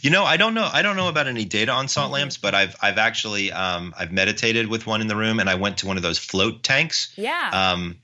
You 0.00 0.10
know, 0.10 0.24
I 0.24 0.36
don't 0.36 0.54
know. 0.54 0.68
I 0.70 0.82
don't 0.82 0.96
know 0.96 1.08
about 1.08 1.26
any 1.26 1.44
data 1.44 1.72
on 1.72 1.88
salt 1.88 2.12
lamps, 2.12 2.36
but 2.36 2.54
I've 2.54 2.76
I've 2.80 2.98
actually 2.98 3.52
um, 3.52 3.94
I've 3.98 4.12
meditated 4.12 4.68
with 4.68 4.86
one 4.86 5.00
in 5.00 5.06
the 5.06 5.16
room, 5.16 5.40
and 5.40 5.48
I 5.48 5.54
went 5.54 5.78
to 5.78 5.86
one 5.86 5.96
of 5.96 6.02
those 6.02 6.18
float 6.18 6.62
tanks. 6.62 7.12
Yeah. 7.16 7.50
Um, 7.52 7.98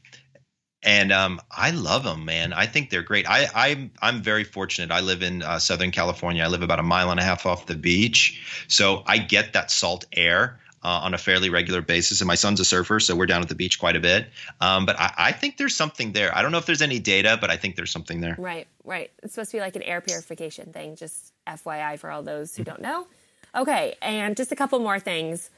and 0.82 1.12
um, 1.12 1.40
I 1.50 1.72
love 1.72 2.04
them, 2.04 2.24
man. 2.24 2.52
I 2.52 2.66
think 2.66 2.90
they're 2.90 3.02
great. 3.02 3.28
I, 3.28 3.48
I'm 3.54 3.90
I'm 4.00 4.22
very 4.22 4.44
fortunate. 4.44 4.90
I 4.90 5.00
live 5.00 5.22
in 5.22 5.42
uh, 5.42 5.58
Southern 5.58 5.90
California. 5.90 6.42
I 6.42 6.46
live 6.46 6.62
about 6.62 6.78
a 6.78 6.82
mile 6.82 7.10
and 7.10 7.20
a 7.20 7.22
half 7.22 7.44
off 7.44 7.66
the 7.66 7.74
beach, 7.74 8.64
so 8.68 9.02
I 9.06 9.18
get 9.18 9.52
that 9.52 9.70
salt 9.70 10.06
air. 10.12 10.59
Uh, 10.82 11.00
on 11.02 11.12
a 11.12 11.18
fairly 11.18 11.50
regular 11.50 11.82
basis, 11.82 12.22
and 12.22 12.26
my 12.26 12.34
son's 12.34 12.58
a 12.58 12.64
surfer, 12.64 12.98
so 13.00 13.14
we're 13.14 13.26
down 13.26 13.42
at 13.42 13.50
the 13.50 13.54
beach 13.54 13.78
quite 13.78 13.96
a 13.96 14.00
bit. 14.00 14.30
Um, 14.62 14.86
but 14.86 14.98
I, 14.98 15.12
I 15.18 15.32
think 15.32 15.58
there's 15.58 15.76
something 15.76 16.12
there. 16.12 16.34
I 16.34 16.40
don't 16.40 16.52
know 16.52 16.56
if 16.56 16.64
there's 16.64 16.80
any 16.80 16.98
data, 16.98 17.36
but 17.38 17.50
I 17.50 17.58
think 17.58 17.76
there's 17.76 17.90
something 17.90 18.22
there. 18.22 18.34
right, 18.38 18.66
right. 18.82 19.10
It's 19.22 19.34
supposed 19.34 19.50
to 19.50 19.58
be 19.58 19.60
like 19.60 19.76
an 19.76 19.82
air 19.82 20.00
purification 20.00 20.72
thing, 20.72 20.96
just 20.96 21.34
FYI 21.46 21.98
for 21.98 22.10
all 22.10 22.22
those 22.22 22.56
who 22.56 22.64
don't 22.64 22.80
know. 22.80 23.06
Okay, 23.54 23.94
and 24.00 24.38
just 24.38 24.52
a 24.52 24.56
couple 24.56 24.78
more 24.78 24.98
things. 24.98 25.50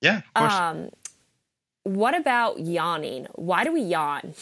Yeah, 0.00 0.18
of 0.18 0.34
course. 0.34 0.52
Um, 0.52 0.90
what 1.84 2.16
about 2.16 2.60
yawning? 2.60 3.26
Why 3.34 3.64
do 3.64 3.72
we 3.72 3.82
yawn? 3.82 4.34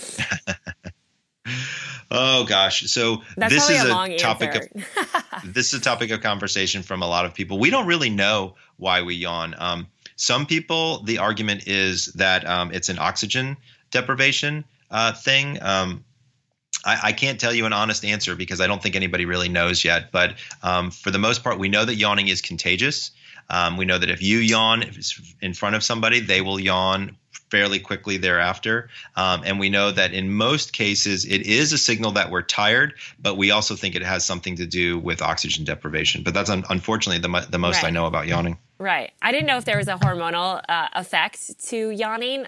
oh 2.10 2.44
gosh, 2.44 2.90
so 2.90 3.22
That's 3.36 3.52
this 3.52 3.70
is 3.70 3.84
a 3.84 3.88
a, 3.88 3.90
long 3.90 4.16
topic 4.16 4.54
of 4.54 5.44
this 5.54 5.72
is 5.72 5.80
a 5.80 5.82
topic 5.82 6.10
of 6.10 6.20
conversation 6.20 6.82
from 6.82 7.02
a 7.02 7.06
lot 7.06 7.26
of 7.26 7.34
people. 7.34 7.58
We 7.58 7.70
don't 7.70 7.86
really 7.86 8.10
know 8.10 8.54
why 8.76 9.02
we 9.02 9.16
yawn. 9.16 9.54
Um, 9.58 9.88
some 10.22 10.46
people, 10.46 11.02
the 11.02 11.18
argument 11.18 11.66
is 11.66 12.06
that 12.14 12.48
um, 12.48 12.70
it's 12.72 12.88
an 12.88 12.96
oxygen 13.00 13.56
deprivation 13.90 14.64
uh, 14.88 15.12
thing. 15.12 15.60
Um, 15.60 16.04
I, 16.84 17.00
I 17.06 17.12
can't 17.12 17.40
tell 17.40 17.52
you 17.52 17.66
an 17.66 17.72
honest 17.72 18.04
answer 18.04 18.36
because 18.36 18.60
I 18.60 18.68
don't 18.68 18.80
think 18.80 18.94
anybody 18.94 19.24
really 19.24 19.48
knows 19.48 19.84
yet. 19.84 20.12
But 20.12 20.36
um, 20.62 20.92
for 20.92 21.10
the 21.10 21.18
most 21.18 21.42
part, 21.42 21.58
we 21.58 21.68
know 21.68 21.84
that 21.84 21.96
yawning 21.96 22.28
is 22.28 22.40
contagious. 22.40 23.10
Um, 23.50 23.76
we 23.76 23.84
know 23.84 23.98
that 23.98 24.10
if 24.10 24.22
you 24.22 24.38
yawn 24.38 24.84
in 25.40 25.54
front 25.54 25.74
of 25.74 25.82
somebody, 25.82 26.20
they 26.20 26.40
will 26.40 26.60
yawn 26.60 27.16
fairly 27.50 27.80
quickly 27.80 28.16
thereafter. 28.16 28.90
Um, 29.16 29.42
and 29.44 29.58
we 29.58 29.70
know 29.70 29.90
that 29.90 30.14
in 30.14 30.30
most 30.30 30.72
cases, 30.72 31.24
it 31.24 31.42
is 31.42 31.72
a 31.72 31.78
signal 31.78 32.12
that 32.12 32.30
we're 32.30 32.42
tired, 32.42 32.94
but 33.20 33.36
we 33.36 33.50
also 33.50 33.74
think 33.74 33.96
it 33.96 34.02
has 34.02 34.24
something 34.24 34.54
to 34.54 34.66
do 34.66 35.00
with 35.00 35.20
oxygen 35.20 35.64
deprivation. 35.64 36.22
But 36.22 36.32
that's 36.32 36.48
un- 36.48 36.64
unfortunately 36.70 37.20
the, 37.20 37.28
mo- 37.28 37.40
the 37.50 37.58
most 37.58 37.82
I 37.82 37.90
know 37.90 38.06
about 38.06 38.28
yawning. 38.28 38.56
Right. 38.82 39.12
I 39.20 39.32
didn't 39.32 39.46
know 39.46 39.56
if 39.56 39.64
there 39.64 39.78
was 39.78 39.88
a 39.88 39.94
hormonal 39.94 40.62
uh, 40.68 40.88
effect 40.94 41.66
to 41.68 41.90
yawning. 41.90 42.46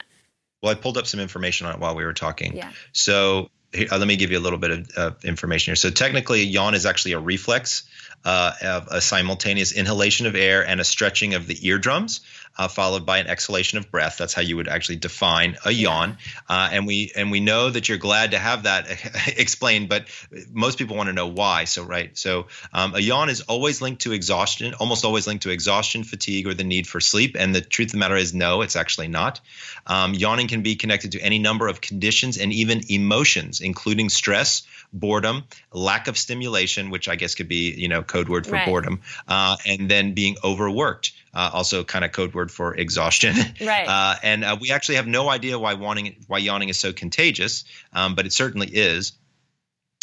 Well, 0.62 0.72
I 0.72 0.74
pulled 0.74 0.98
up 0.98 1.06
some 1.06 1.20
information 1.20 1.66
on 1.66 1.74
it 1.74 1.80
while 1.80 1.94
we 1.94 2.04
were 2.04 2.12
talking. 2.14 2.56
Yeah. 2.56 2.70
So 2.92 3.50
here, 3.72 3.88
uh, 3.90 3.98
let 3.98 4.08
me 4.08 4.16
give 4.16 4.30
you 4.30 4.38
a 4.38 4.40
little 4.40 4.58
bit 4.58 4.70
of 4.70 4.90
uh, 4.96 5.10
information 5.22 5.72
here. 5.72 5.76
So 5.76 5.90
technically, 5.90 6.42
yawn 6.42 6.74
is 6.74 6.86
actually 6.86 7.12
a 7.12 7.20
reflex 7.20 7.84
uh, 8.24 8.52
of 8.62 8.88
a 8.90 9.00
simultaneous 9.00 9.72
inhalation 9.72 10.26
of 10.26 10.34
air 10.34 10.66
and 10.66 10.80
a 10.80 10.84
stretching 10.84 11.34
of 11.34 11.46
the 11.46 11.66
eardrums, 11.66 12.20
uh, 12.56 12.68
followed 12.68 13.04
by 13.04 13.18
an 13.18 13.26
exhalation 13.26 13.78
of 13.78 13.90
breath. 13.90 14.16
That's 14.18 14.32
how 14.32 14.42
you 14.42 14.56
would 14.56 14.68
actually 14.68 14.96
define 14.96 15.56
a 15.64 15.70
yawn. 15.70 16.16
Uh, 16.48 16.70
and 16.72 16.86
we 16.86 17.12
and 17.16 17.30
we 17.30 17.40
know 17.40 17.68
that 17.68 17.88
you're 17.88 17.98
glad 17.98 18.30
to 18.30 18.38
have 18.38 18.62
that 18.62 18.86
explained, 19.36 19.88
but 19.88 20.06
most 20.52 20.78
people 20.78 20.96
want 20.96 21.08
to 21.08 21.12
know 21.12 21.26
why. 21.26 21.64
So 21.64 21.82
right. 21.82 22.16
So 22.16 22.46
um, 22.72 22.94
a 22.94 23.00
yawn 23.00 23.28
is 23.28 23.42
always 23.42 23.82
linked 23.82 24.02
to 24.02 24.12
exhaustion, 24.12 24.74
almost 24.74 25.04
always 25.04 25.26
linked 25.26 25.42
to 25.44 25.50
exhaustion, 25.50 26.04
fatigue, 26.04 26.46
or 26.46 26.54
the 26.54 26.64
need 26.64 26.86
for 26.86 27.00
sleep. 27.00 27.36
And 27.38 27.54
the 27.54 27.60
truth 27.60 27.88
of 27.88 27.92
the 27.92 27.98
matter 27.98 28.16
is, 28.16 28.32
no, 28.34 28.62
it's 28.62 28.76
actually 28.76 29.08
not. 29.08 29.40
Um, 29.86 30.14
yawning 30.14 30.48
can 30.48 30.62
be 30.62 30.76
connected 30.76 31.12
to 31.12 31.20
any 31.20 31.38
number 31.38 31.68
of 31.68 31.80
conditions 31.80 32.38
and 32.38 32.52
even 32.52 32.82
emotions, 32.88 33.60
including 33.60 34.08
stress, 34.08 34.62
boredom, 34.94 35.44
lack 35.72 36.08
of 36.08 36.16
stimulation, 36.16 36.88
which 36.90 37.08
I 37.08 37.16
guess 37.16 37.34
could 37.34 37.48
be 37.48 37.72
you 37.72 37.88
know 37.88 38.02
code 38.02 38.28
word 38.28 38.46
for 38.46 38.52
Right. 38.54 38.64
boredom, 38.66 39.00
uh, 39.28 39.56
and 39.66 39.90
then 39.90 40.14
being 40.14 40.36
overworked, 40.42 41.12
uh, 41.34 41.50
also 41.52 41.84
kind 41.84 42.04
of 42.04 42.12
code 42.12 42.32
word 42.32 42.50
for 42.50 42.74
exhaustion. 42.74 43.34
Right. 43.60 43.88
Uh, 43.88 44.16
and 44.22 44.44
uh, 44.44 44.56
we 44.60 44.70
actually 44.70 44.96
have 44.96 45.06
no 45.06 45.28
idea 45.28 45.58
why 45.58 45.74
wanting 45.74 46.16
why 46.26 46.38
yawning 46.38 46.68
is 46.68 46.78
so 46.78 46.92
contagious, 46.92 47.64
um, 47.92 48.14
but 48.14 48.26
it 48.26 48.32
certainly 48.32 48.68
is. 48.68 49.12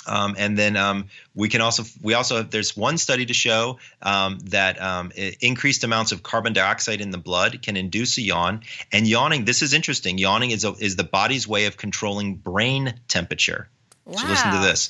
Um, 0.08 0.36
and 0.38 0.58
then 0.58 0.78
um, 0.78 1.08
we 1.36 1.48
can 1.48 1.62
also 1.62 1.84
we 2.02 2.16
also 2.16 2.42
there's 2.42 2.76
one 2.76 2.98
study 2.98 3.26
to 3.28 3.34
show 3.34 3.78
um, 4.02 4.39
that 4.46 4.82
um, 4.82 5.12
increased 5.42 5.84
amounts 5.84 6.12
of 6.12 6.24
carbon 6.24 6.54
dioxide 6.54 7.02
in 7.02 7.12
the 7.12 7.18
blood 7.20 7.62
can 7.62 7.78
induce 7.78 8.18
a 8.18 8.22
yawn. 8.22 8.62
And 8.92 9.08
yawning, 9.08 9.46
this 9.46 9.62
is 9.62 9.74
interesting. 9.74 10.18
Yawning 10.18 10.52
is 10.52 10.66
a, 10.66 10.74
is 10.74 10.96
the 10.96 11.04
body's 11.04 11.48
way 11.48 11.66
of 11.66 11.78
controlling 11.78 12.36
brain 12.36 13.00
temperature. 13.08 13.70
So 14.06 14.28
listen 14.28 14.52
to 14.52 14.60
this. 14.60 14.89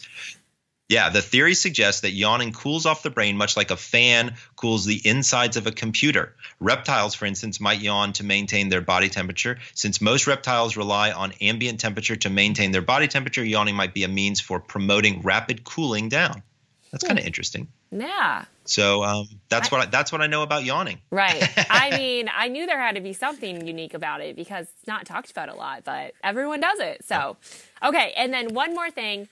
Yeah, 0.92 1.08
the 1.08 1.22
theory 1.22 1.54
suggests 1.54 2.02
that 2.02 2.12
yawning 2.12 2.52
cools 2.52 2.86
off 2.86 3.02
the 3.02 3.10
brain 3.10 3.38
much 3.38 3.56
like 3.56 3.72
a 3.72 3.78
fan 3.78 4.36
cools 4.58 4.84
the 4.84 5.00
insides 5.08 5.56
of 5.56 5.66
a 5.66 5.72
computer. 5.72 6.36
Reptiles, 6.60 7.16
for 7.16 7.26
instance, 7.26 7.62
might 7.62 7.80
yawn 7.80 8.12
to 8.14 8.26
maintain 8.26 8.68
their 8.68 8.82
body 8.82 9.08
temperature. 9.08 9.60
Since 9.74 10.02
most 10.02 10.28
reptiles 10.28 10.76
rely 10.76 11.14
on 11.14 11.32
ambient 11.40 11.80
temperature 11.80 12.18
to 12.18 12.30
maintain 12.30 12.72
their 12.72 12.82
body 12.82 13.08
temperature, 13.08 13.42
yawning 13.42 13.76
might 13.76 13.94
be 13.94 14.04
a 14.04 14.10
means 14.10 14.42
for 14.42 14.60
promoting 14.60 15.22
rapid 15.22 15.64
cooling 15.64 16.10
down. 16.10 16.44
That's 16.92 17.06
hmm. 17.06 17.08
kind 17.08 17.20
of 17.20 17.26
interesting. 17.26 17.70
Yeah. 17.92 18.46
So 18.64 19.04
um, 19.04 19.28
that's 19.50 19.70
what 19.72 19.82
I, 19.82 19.86
that's 19.88 20.12
what 20.12 20.22
I 20.22 20.28
know 20.28 20.44
about 20.44 20.64
yawning. 20.64 21.02
Right. 21.12 21.44
I 21.70 21.98
mean, 21.98 22.30
I 22.34 22.48
knew 22.48 22.66
there 22.66 22.80
had 22.80 22.96
to 22.96 23.02
be 23.02 23.14
something 23.14 23.68
unique 23.68 23.94
about 23.94 24.22
it 24.22 24.36
because 24.36 24.68
it's 24.78 24.88
not 24.88 25.06
talked 25.06 25.30
about 25.32 25.50
a 25.50 25.54
lot, 25.56 25.84
but 25.84 26.14
everyone 26.24 26.62
does 26.62 26.80
it. 26.80 27.04
So, 27.04 27.38
okay. 27.84 28.14
And 28.16 28.34
then 28.34 28.54
one 28.54 28.74
more 28.74 28.90
thing 28.90 29.28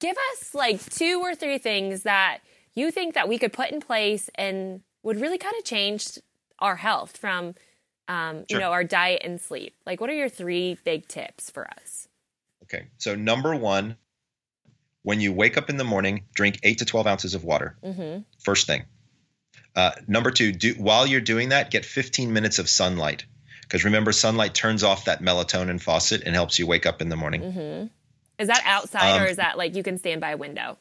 give 0.00 0.16
us 0.32 0.54
like 0.54 0.82
two 0.90 1.20
or 1.20 1.34
three 1.34 1.58
things 1.58 2.04
that 2.04 2.38
you 2.74 2.90
think 2.90 3.14
that 3.14 3.28
we 3.28 3.36
could 3.38 3.52
put 3.52 3.70
in 3.70 3.80
place 3.80 4.30
and 4.36 4.80
would 5.02 5.20
really 5.20 5.38
kind 5.38 5.54
of 5.58 5.64
change 5.64 6.18
our 6.60 6.76
health 6.76 7.16
from, 7.16 7.54
um, 8.06 8.38
you 8.38 8.44
Sure. 8.50 8.60
know, 8.60 8.70
our 8.72 8.84
diet 8.84 9.22
and 9.24 9.40
sleep. 9.40 9.74
Like, 9.84 10.00
what 10.00 10.08
are 10.08 10.14
your 10.14 10.28
three 10.28 10.78
big 10.84 11.08
tips 11.08 11.50
for 11.50 11.68
us? 11.68 12.08
Okay, 12.64 12.86
so 12.96 13.14
number 13.14 13.54
one, 13.56 13.96
when 15.02 15.20
you 15.20 15.32
wake 15.32 15.56
up 15.56 15.70
in 15.70 15.76
the 15.76 15.84
morning, 15.84 16.24
drink 16.34 16.60
eight 16.62 16.78
to 16.78 16.84
twelve 16.84 17.06
ounces 17.06 17.34
of 17.34 17.44
water. 17.44 17.76
Mm-hmm. 17.84 18.22
First 18.38 18.66
thing. 18.66 18.84
Uh, 19.76 19.92
number 20.08 20.30
two, 20.30 20.52
do, 20.52 20.74
while 20.74 21.06
you're 21.06 21.20
doing 21.20 21.50
that, 21.50 21.70
get 21.70 21.84
15 21.84 22.32
minutes 22.32 22.58
of 22.58 22.68
sunlight. 22.68 23.24
Because 23.62 23.84
remember, 23.84 24.10
sunlight 24.10 24.54
turns 24.54 24.82
off 24.82 25.04
that 25.04 25.22
melatonin 25.22 25.80
faucet 25.80 26.22
and 26.24 26.34
helps 26.34 26.58
you 26.58 26.66
wake 26.66 26.84
up 26.84 27.00
in 27.00 27.10
the 27.10 27.16
morning. 27.16 27.42
Mm-hmm. 27.42 27.86
Is 28.38 28.48
that 28.48 28.62
outside 28.64 29.16
Um, 29.16 29.22
or 29.22 29.26
is 29.26 29.36
that 29.36 29.58
like 29.58 29.76
you 29.76 29.82
can 29.82 29.98
stand 29.98 30.20
by 30.20 30.30
a 30.30 30.36
window? 30.36 30.78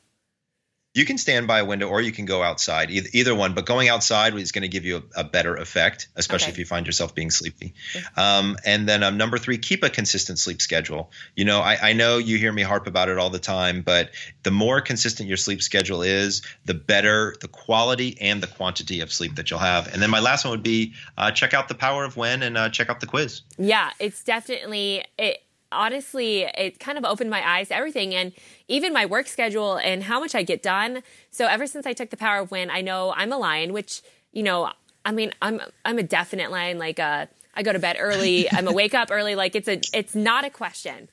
You 0.97 1.05
can 1.05 1.17
stand 1.17 1.47
by 1.47 1.59
a 1.59 1.65
window 1.65 1.87
or 1.87 2.01
you 2.01 2.11
can 2.11 2.25
go 2.25 2.41
outside, 2.41 2.89
either, 2.89 3.09
either 3.13 3.35
one. 3.35 3.53
But 3.53 3.65
going 3.65 3.87
outside 3.87 4.33
is 4.35 4.51
going 4.51 4.63
to 4.63 4.67
give 4.67 4.83
you 4.83 5.03
a, 5.15 5.21
a 5.21 5.23
better 5.23 5.55
effect, 5.55 6.07
especially 6.15 6.45
Okay. 6.45 6.53
if 6.53 6.57
you 6.59 6.65
find 6.65 6.85
yourself 6.85 7.13
being 7.13 7.29
sleepy. 7.29 7.73
Um, 8.15 8.57
and 8.65 8.89
then 8.89 9.03
um, 9.03 9.17
number 9.17 9.37
three, 9.37 9.57
keep 9.59 9.83
a 9.83 9.89
consistent 9.89 10.39
sleep 10.39 10.61
schedule. 10.61 11.11
You 11.35 11.45
know, 11.45 11.59
I, 11.61 11.89
I 11.89 11.93
know 11.93 12.17
you 12.17 12.37
hear 12.37 12.51
me 12.51 12.63
harp 12.63 12.87
about 12.87 13.09
it 13.09 13.17
all 13.17 13.29
the 13.29 13.39
time, 13.39 13.83
but 13.83 14.09
the 14.43 14.51
more 14.51 14.81
consistent 14.81 15.27
your 15.27 15.37
sleep 15.37 15.61
schedule 15.61 16.01
is, 16.01 16.41
the 16.65 16.73
better 16.73 17.35
the 17.41 17.47
quality 17.47 18.17
and 18.19 18.41
the 18.41 18.47
quantity 18.47 19.01
of 19.01 19.11
sleep 19.13 19.35
that 19.35 19.49
you'll 19.51 19.59
have. 19.59 19.93
And 19.93 20.01
then 20.01 20.09
my 20.09 20.19
last 20.19 20.45
one 20.45 20.51
would 20.51 20.63
be 20.63 20.93
uh, 21.17 21.31
check 21.31 21.53
out 21.53 21.67
the 21.67 21.75
power 21.75 22.03
of 22.05 22.17
when 22.17 22.41
and 22.41 22.57
uh, 22.57 22.69
check 22.69 22.89
out 22.89 22.99
the 22.99 23.07
quiz. 23.07 23.41
Yeah, 23.57 23.91
it's 23.99 24.23
definitely 24.23 25.03
it 25.17 25.43
honestly 25.71 26.43
it 26.43 26.79
kind 26.79 26.97
of 26.97 27.05
opened 27.05 27.29
my 27.29 27.47
eyes 27.47 27.67
to 27.69 27.75
everything 27.75 28.13
and 28.15 28.31
even 28.67 28.93
my 28.93 29.05
work 29.05 29.27
schedule 29.27 29.77
and 29.77 30.03
how 30.03 30.19
much 30.19 30.35
I 30.35 30.43
get 30.43 30.61
done. 30.63 31.03
So 31.31 31.45
ever 31.47 31.67
since 31.67 31.85
I 31.85 31.93
took 31.93 32.09
the 32.09 32.17
power 32.17 32.39
of 32.41 32.51
when 32.51 32.69
I 32.69 32.81
know 32.81 33.13
I'm 33.15 33.31
a 33.31 33.37
lion, 33.37 33.73
which, 33.73 34.01
you 34.31 34.43
know, 34.43 34.71
I 35.05 35.11
mean, 35.11 35.31
I'm 35.41 35.61
I'm 35.85 35.97
a 35.97 36.03
definite 36.03 36.51
lion 36.51 36.77
like 36.77 36.99
uh 36.99 37.27
I 37.55 37.63
go 37.63 37.73
to 37.73 37.79
bed 37.79 37.97
early, 37.99 38.49
I'm 38.53 38.67
a 38.67 38.73
wake 38.73 38.93
up 38.93 39.09
early, 39.11 39.35
like 39.35 39.55
it's 39.55 39.67
a 39.67 39.81
it's 39.93 40.15
not 40.15 40.45
a 40.45 40.49
question. 40.49 41.09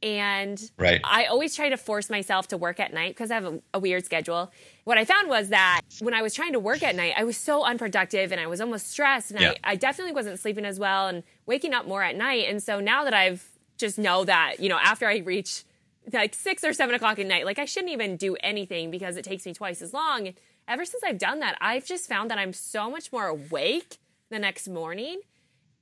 And 0.00 0.70
Right. 0.78 1.00
I 1.02 1.24
always 1.24 1.56
try 1.56 1.70
to 1.70 1.76
force 1.76 2.08
myself 2.08 2.46
to 2.48 2.56
work 2.56 2.78
at 2.78 2.92
night 2.94 3.16
because 3.16 3.32
I 3.32 3.34
have 3.34 3.44
a, 3.44 3.60
a 3.74 3.78
weird 3.80 4.04
schedule. 4.04 4.52
What 4.84 4.96
I 4.96 5.04
found 5.04 5.28
was 5.28 5.48
that 5.48 5.80
when 5.98 6.14
I 6.14 6.22
was 6.22 6.34
trying 6.34 6.52
to 6.52 6.60
work 6.60 6.84
at 6.84 6.94
night, 6.94 7.14
I 7.16 7.24
was 7.24 7.36
so 7.36 7.64
unproductive 7.64 8.30
and 8.30 8.40
I 8.40 8.46
was 8.46 8.60
almost 8.60 8.88
stressed 8.88 9.32
and 9.32 9.40
Yeah. 9.40 9.54
I, 9.64 9.72
I 9.72 9.74
definitely 9.76 10.12
wasn't 10.12 10.38
sleeping 10.38 10.64
as 10.64 10.78
well 10.78 11.08
and 11.08 11.24
waking 11.46 11.74
up 11.74 11.84
more 11.84 12.02
at 12.04 12.14
night. 12.14 12.46
And 12.48 12.62
so 12.62 12.78
now 12.78 13.02
that 13.02 13.12
I've 13.12 13.48
just 13.78 13.98
know 13.98 14.24
that, 14.24 14.60
you 14.60 14.68
know, 14.68 14.78
after 14.82 15.06
I 15.06 15.18
reach 15.18 15.64
like 16.12 16.34
six 16.34 16.64
or 16.64 16.72
seven 16.72 16.94
o'clock 16.94 17.18
at 17.18 17.26
night, 17.26 17.44
like 17.44 17.58
I 17.58 17.64
shouldn't 17.64 17.92
even 17.92 18.16
do 18.16 18.36
anything 18.40 18.90
because 18.90 19.16
it 19.16 19.24
takes 19.24 19.46
me 19.46 19.54
twice 19.54 19.82
as 19.82 19.92
long. 19.92 20.26
And 20.28 20.36
ever 20.66 20.84
since 20.84 21.02
I've 21.04 21.18
done 21.18 21.40
that, 21.40 21.56
I've 21.60 21.84
just 21.84 22.08
found 22.08 22.30
that 22.30 22.38
I'm 22.38 22.52
so 22.52 22.90
much 22.90 23.12
more 23.12 23.26
awake 23.26 23.98
the 24.30 24.38
next 24.38 24.68
morning 24.68 25.20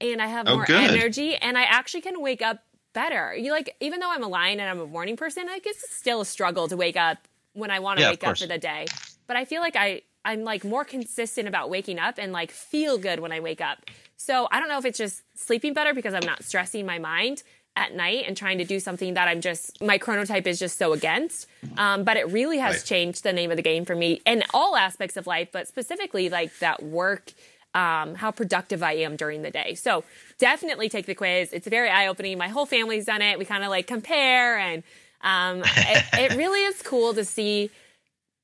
and 0.00 0.20
I 0.20 0.26
have 0.26 0.46
Oh, 0.46 0.56
more 0.56 0.66
good. 0.66 0.90
energy 0.90 1.36
and 1.36 1.56
I 1.56 1.62
actually 1.62 2.02
can 2.02 2.20
wake 2.20 2.42
up 2.42 2.62
better. 2.92 3.34
You 3.34 3.50
like 3.52 3.74
even 3.80 4.00
though 4.00 4.10
I'm 4.10 4.22
a 4.22 4.28
lion 4.28 4.60
and 4.60 4.68
I'm 4.68 4.80
a 4.80 4.86
morning 4.86 5.16
person, 5.16 5.46
like 5.46 5.66
it's 5.66 5.90
still 5.94 6.20
a 6.20 6.26
struggle 6.26 6.68
to 6.68 6.76
wake 6.76 6.96
up 6.96 7.18
when 7.54 7.70
I 7.70 7.78
want 7.78 7.98
to 7.98 8.02
Yeah, 8.02 8.10
wake 8.10 8.24
up 8.24 8.36
for 8.38 8.46
the 8.46 8.58
day. 8.58 8.86
But 9.26 9.36
I 9.36 9.44
feel 9.44 9.60
like 9.60 9.76
I 9.76 10.02
I'm 10.24 10.42
like 10.42 10.64
more 10.64 10.84
consistent 10.84 11.46
about 11.46 11.70
waking 11.70 11.98
up 12.00 12.16
and 12.18 12.32
like 12.32 12.50
feel 12.50 12.98
good 12.98 13.20
when 13.20 13.30
I 13.32 13.40
wake 13.40 13.60
up. 13.60 13.84
So 14.16 14.48
I 14.50 14.58
don't 14.58 14.68
know 14.68 14.78
if 14.78 14.84
it's 14.84 14.98
just 14.98 15.22
sleeping 15.34 15.72
better 15.72 15.94
because 15.94 16.14
I'm 16.14 16.24
not 16.26 16.42
stressing 16.42 16.84
my 16.84 16.98
mind 16.98 17.42
at 17.76 17.94
night 17.94 18.24
and 18.26 18.36
trying 18.36 18.58
to 18.58 18.64
do 18.64 18.80
something 18.80 19.14
that 19.14 19.28
I'm 19.28 19.40
just 19.42 19.80
my 19.82 19.98
chronotype 19.98 20.46
is 20.46 20.58
just 20.58 20.78
so 20.78 20.92
against. 20.92 21.46
Um, 21.76 22.04
but 22.04 22.16
it 22.16 22.26
really 22.32 22.58
has 22.58 22.76
Right. 22.76 22.84
changed 22.84 23.22
the 23.22 23.32
name 23.34 23.50
of 23.50 23.56
the 23.58 23.62
game 23.62 23.84
for 23.84 23.94
me 23.94 24.22
in 24.24 24.42
all 24.54 24.76
aspects 24.76 25.16
of 25.16 25.26
life, 25.26 25.48
but 25.52 25.68
specifically 25.68 26.28
like 26.30 26.58
that 26.60 26.82
work 26.82 27.32
um, 27.74 28.14
how 28.14 28.30
productive 28.30 28.82
I 28.82 28.92
am 28.94 29.16
during 29.16 29.42
the 29.42 29.50
day. 29.50 29.74
So 29.74 30.02
definitely 30.38 30.88
take 30.88 31.04
the 31.04 31.14
quiz. 31.14 31.52
It's 31.52 31.68
very 31.68 31.90
eye 31.90 32.06
opening. 32.06 32.38
My 32.38 32.48
whole 32.48 32.64
family's 32.64 33.04
done 33.04 33.20
it. 33.20 33.38
We 33.38 33.44
kind 33.44 33.62
of 33.62 33.68
like 33.68 33.86
compare, 33.86 34.56
and 34.58 34.82
um, 35.20 35.62
it, 35.62 36.04
it 36.32 36.36
really 36.38 36.62
is 36.62 36.80
cool 36.80 37.12
to 37.12 37.22
see 37.22 37.70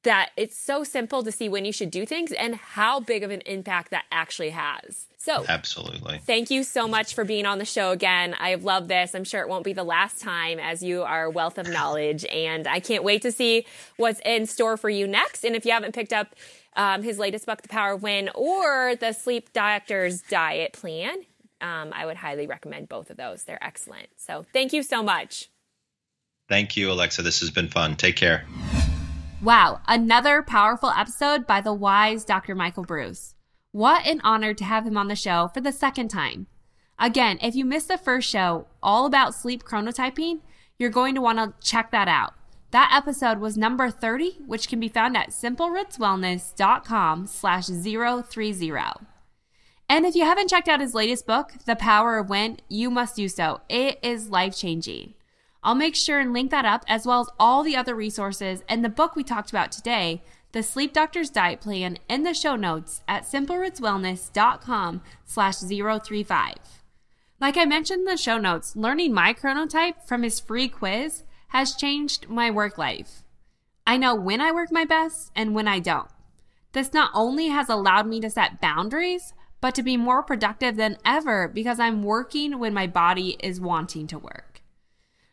that 0.03 0.30
it's 0.37 0.59
so 0.59 0.85
simple 0.85 1.22
to 1.22 1.33
see 1.33 1.49
when 1.49 1.64
you 1.64 1.72
should 1.72 1.91
do 1.91 2.05
things 2.05 2.33
and 2.33 2.57
how 2.57 3.01
big 3.01 3.22
of 3.22 3.30
an 3.30 3.41
impact 3.47 3.91
that 3.93 4.05
actually 4.12 4.51
has. 4.51 5.07
So 5.23 5.45
Absolutely. 5.49 6.18
Thank 6.27 6.51
you 6.51 6.64
so 6.64 6.89
much 6.89 7.14
for 7.14 7.25
being 7.25 7.47
on 7.47 7.59
the 7.59 7.64
show 7.64 7.93
again. 7.93 8.35
I 8.41 8.57
love 8.57 8.89
this. 8.89 9.14
I'm 9.14 9.23
sure 9.23 9.41
it 9.41 9.49
won't 9.49 9.62
be 9.62 9.73
the 9.73 9.85
last 9.85 10.20
time 10.20 10.59
as 10.59 10.83
you 10.83 11.05
are 11.05 11.27
a 11.27 11.31
wealth 11.31 11.59
of 11.59 11.68
knowledge. 11.68 12.25
And 12.25 12.66
I 12.66 12.81
can't 12.81 13.05
wait 13.05 13.23
to 13.23 13.31
see 13.31 13.64
what's 13.99 14.20
in 14.25 14.47
store 14.47 14.77
for 14.77 14.91
you 14.91 15.07
next. 15.07 15.45
And 15.45 15.55
if 15.55 15.64
you 15.64 15.70
haven't 15.70 15.95
picked 15.95 16.12
up 16.12 16.35
um, 16.75 17.05
his 17.05 17.20
latest 17.20 17.47
book, 17.47 17.62
The 17.62 17.68
Power 17.68 17.93
of 17.93 18.03
When, 18.03 18.31
or 18.35 18.97
the 18.97 19.12
Sleep 19.12 19.53
Doctor's 19.53 20.23
Diet 20.23 20.73
Plan. 20.73 21.18
Um, 21.61 21.93
I 21.93 22.05
would 22.05 22.16
highly 22.16 22.49
recommend 22.49 22.89
both 22.89 23.09
of 23.09 23.16
those. 23.16 23.45
They're 23.45 23.62
excellent. 23.62 24.09
So 24.16 24.45
thank 24.53 24.73
you 24.73 24.83
so 24.83 25.05
much. 25.05 25.51
Thank 26.49 26.77
you, 26.77 26.91
Alexa. 26.91 27.23
This 27.23 27.39
has 27.39 27.51
been 27.51 27.68
fun. 27.68 27.95
Take 27.95 28.16
care. 28.16 28.45
Wow, 29.41 29.81
another 29.87 30.43
powerful 30.43 30.91
episode 30.91 31.47
by 31.47 31.61
the 31.61 31.73
wise 31.73 32.25
Dr. 32.25 32.57
Michael 32.57 32.85
Breus. 32.85 33.32
What 33.73 34.07
an 34.07 34.20
honor 34.23 34.53
to 34.53 34.64
have 34.64 34.87
him 34.87 34.99
on 34.99 35.09
the 35.09 35.16
show 35.16 35.51
for 35.53 35.62
the 35.62 35.73
second 35.73 36.09
time. 36.09 36.47
Again, 36.99 37.39
if 37.41 37.55
you 37.55 37.64
missed 37.64 37.89
the 37.89 37.97
first 37.97 38.29
show, 38.29 38.66
all 38.83 39.07
about 39.07 39.35
sleep 39.35 39.64
chronotyping, 39.64 40.41
you're 40.79 40.91
going 40.91 41.14
to 41.14 41.23
want 41.23 41.39
to 41.39 41.55
check 41.66 41.91
that 41.91 42.07
out. 42.07 42.35
That 42.70 42.93
episode 42.95 43.39
was 43.39 43.57
number 43.57 43.89
30, 43.89 44.41
which 44.47 44.68
can 44.68 44.79
be 44.79 44.89
found 44.89 45.16
at 45.16 45.31
simplerootswellness.com 45.31 47.27
slash 47.27 47.66
030. 47.66 49.07
And 49.89 50.07
if 50.07 50.14
you 50.14 50.25
haven't 50.25 50.51
checked 50.51 50.68
out 50.68 50.81
his 50.81 50.95
latest 50.95 51.27
book, 51.27 51.55
The 51.64 51.77
Power 51.77 52.18
of 52.18 52.29
When, 52.29 52.59
you 52.68 52.91
must 52.91 53.16
do 53.16 53.27
so. 53.27 53.62
It 53.70 53.99
is 54.03 54.29
life 54.29 54.55
changing. 54.55 55.14
I'll 55.62 55.75
make 55.75 55.97
sure 55.97 56.18
and 56.20 56.35
link 56.35 56.51
that 56.51 56.64
up 56.66 56.85
as 56.89 57.07
well 57.07 57.20
as 57.20 57.31
all 57.39 57.62
the 57.62 57.77
other 57.77 57.95
resources 57.95 58.62
and 58.68 58.85
the 58.85 58.91
book 58.91 59.16
we 59.16 59.25
talked 59.25 59.49
about 59.51 59.73
today, 59.73 60.23
The 60.53 60.63
Sleep 60.63 60.93
Doctor's 60.93 61.31
Diet 61.31 61.63
Plan, 61.63 61.99
in 62.11 62.25
the 62.25 62.35
show 62.35 62.57
notes 62.57 63.01
at 63.09 63.23
simplerootswellness.com 63.23 65.03
slash 65.25 65.57
035. 65.57 66.55
Like 67.41 67.57
I 67.57 67.65
mentioned 67.65 68.01
in 68.01 68.05
the 68.05 68.19
show 68.19 68.37
notes, 68.37 68.77
learning 68.77 69.15
my 69.15 69.33
chronotype 69.33 70.07
from 70.07 70.23
his 70.23 70.41
free 70.41 70.69
quiz 70.69 71.23
has 71.49 71.75
changed 71.75 72.29
my 72.29 72.51
work 72.51 72.77
life. 72.77 73.23
I 73.87 73.97
know 73.97 74.15
when 74.15 74.43
I 74.43 74.53
work 74.53 74.71
my 74.71 74.85
best 74.85 75.33
and 75.35 75.55
when 75.55 75.67
I 75.67 75.79
don't. 75.79 76.11
This 76.73 76.93
not 76.93 77.11
only 77.15 77.49
has 77.49 77.71
allowed 77.71 78.07
me 78.07 78.21
to 78.21 78.29
set 78.29 78.61
boundaries, 78.61 79.33
but 79.63 79.75
to 79.75 79.83
be 79.83 79.97
more 79.97 80.23
productive 80.23 80.77
than 80.77 80.99
ever 81.03 81.49
because 81.49 81.81
I'm 81.81 82.03
working 82.03 82.59
when 82.59 82.75
my 82.75 82.87
body 82.87 83.39
is 83.41 83.59
wanting 83.59 84.07
to 84.09 84.19
work. 84.19 84.61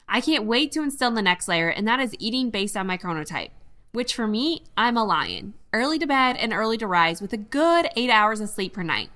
I 0.07 0.21
can't 0.21 0.45
wait 0.45 0.71
to 0.71 0.81
instill 0.81 1.11
the 1.11 1.21
next 1.21 1.49
layer, 1.49 1.67
and 1.67 1.85
that 1.89 1.99
is 1.99 2.15
eating 2.19 2.49
based 2.51 2.77
on 2.77 2.87
my 2.87 2.97
chronotype, 2.97 3.51
which 3.91 4.13
for 4.13 4.27
me, 4.27 4.63
I'm 4.77 4.97
a 4.97 5.03
lion, 5.03 5.53
early 5.73 5.99
to 5.99 6.07
bed 6.07 6.37
and 6.37 6.53
early 6.53 6.77
to 6.77 6.87
rise 6.87 7.21
with 7.21 7.33
a 7.33 7.37
good 7.37 7.89
eight 7.95 8.09
hours 8.09 8.39
of 8.39 8.49
sleep 8.49 8.73
per 8.73 8.83
night. 8.83 9.09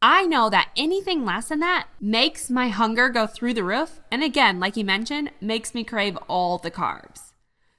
I 0.00 0.26
know 0.26 0.48
that 0.50 0.70
anything 0.76 1.24
less 1.24 1.48
than 1.48 1.58
that 1.60 1.88
makes 2.00 2.50
my 2.50 2.68
hunger 2.68 3.08
go 3.08 3.26
through 3.26 3.54
the 3.54 3.64
roof. 3.64 4.00
And 4.12 4.22
again, 4.22 4.60
like 4.60 4.76
you 4.76 4.84
mentioned, 4.84 5.32
makes 5.40 5.74
me 5.74 5.82
crave 5.82 6.16
all 6.28 6.58
the 6.58 6.70
carbs. 6.70 7.32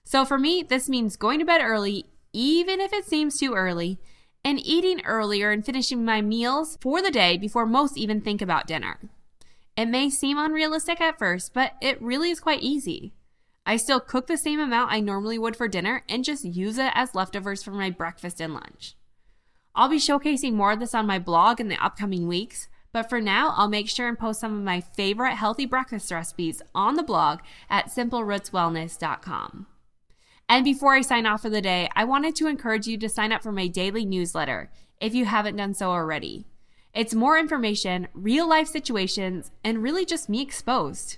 So 0.03 0.25
for 0.25 0.37
me, 0.37 0.63
this 0.63 0.89
means 0.89 1.15
going 1.15 1.39
to 1.39 1.45
bed 1.45 1.61
early, 1.63 2.05
even 2.33 2.81
if 2.81 2.91
it 2.91 3.05
seems 3.05 3.39
too 3.39 3.53
early, 3.53 3.99
and 4.43 4.59
eating 4.65 5.01
earlier 5.05 5.51
and 5.51 5.65
finishing 5.65 6.03
my 6.03 6.21
meals 6.21 6.77
for 6.81 7.01
the 7.01 7.11
day 7.11 7.37
before 7.37 7.65
most 7.65 7.97
even 7.97 8.19
think 8.19 8.41
about 8.41 8.67
dinner. 8.67 8.99
It 9.77 9.85
may 9.85 10.09
seem 10.09 10.37
unrealistic 10.37 10.99
at 10.99 11.19
first, 11.19 11.53
but 11.53 11.73
it 11.81 12.01
really 12.01 12.31
is 12.31 12.41
quite 12.41 12.61
easy. 12.61 13.13
I 13.65 13.77
still 13.77 13.99
cook 13.99 14.27
the 14.27 14.37
same 14.37 14.59
amount 14.59 14.91
I 14.91 14.99
normally 14.99 15.37
would 15.37 15.55
for 15.55 15.67
dinner 15.67 16.03
and 16.09 16.23
just 16.23 16.43
use 16.43 16.77
it 16.77 16.91
as 16.95 17.13
leftovers 17.13 17.61
for 17.61 17.71
my 17.71 17.89
breakfast 17.89 18.41
and 18.41 18.53
lunch. 18.53 18.95
I'll 19.75 19.89
be 19.89 19.97
showcasing 19.97 20.53
more 20.53 20.71
of 20.71 20.79
this 20.79 20.95
on 20.95 21.05
my 21.05 21.19
blog 21.19 21.59
in 21.59 21.67
the 21.67 21.83
upcoming 21.83 22.27
weeks, 22.27 22.67
but 22.91 23.07
for 23.07 23.21
now, 23.21 23.53
I'll 23.55 23.69
make 23.69 23.87
sure 23.87 24.07
and 24.07 24.17
post 24.17 24.39
some 24.39 24.55
of 24.55 24.63
my 24.63 24.81
favorite 24.81 25.35
healthy 25.35 25.65
breakfast 25.65 26.11
recipes 26.11 26.61
on 26.73 26.95
the 26.95 27.03
blog 27.03 27.39
at 27.69 27.87
simplerootswellness.com. 27.87 29.67
And 30.49 30.65
before 30.65 30.95
I 30.95 31.01
sign 31.01 31.27
off 31.27 31.43
for 31.43 31.49
the 31.51 31.61
day, 31.61 31.89
I 31.95 32.03
wanted 32.05 32.35
to 32.37 32.47
encourage 32.47 32.87
you 32.87 32.97
to 32.97 33.07
sign 33.07 33.31
up 33.31 33.43
for 33.43 33.51
my 33.51 33.67
daily 33.67 34.03
newsletter 34.03 34.71
if 34.99 35.13
you 35.13 35.25
haven't 35.25 35.57
done 35.57 35.75
so 35.75 35.91
already. 35.91 36.47
It's 36.93 37.13
more 37.13 37.37
information, 37.37 38.07
real 38.13 38.49
life 38.49 38.67
situations, 38.67 39.51
and 39.63 39.83
really 39.83 40.05
just 40.05 40.27
me 40.27 40.41
exposed. 40.41 41.17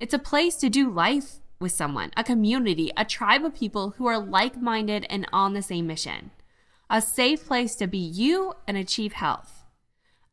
It's 0.00 0.12
a 0.12 0.18
place 0.18 0.56
to 0.56 0.68
do 0.68 0.90
life 0.90 1.38
with 1.62 1.72
someone, 1.72 2.10
a 2.16 2.24
community, 2.24 2.90
a 2.96 3.04
tribe 3.04 3.44
of 3.44 3.54
people 3.54 3.90
who 3.96 4.06
are 4.06 4.18
like 4.18 4.60
minded 4.60 5.06
and 5.08 5.26
on 5.32 5.54
the 5.54 5.62
same 5.62 5.86
mission 5.86 6.30
a 6.92 7.00
safe 7.00 7.46
place 7.46 7.74
to 7.74 7.86
be 7.86 7.96
you 7.96 8.52
and 8.68 8.76
achieve 8.76 9.14
health. 9.14 9.64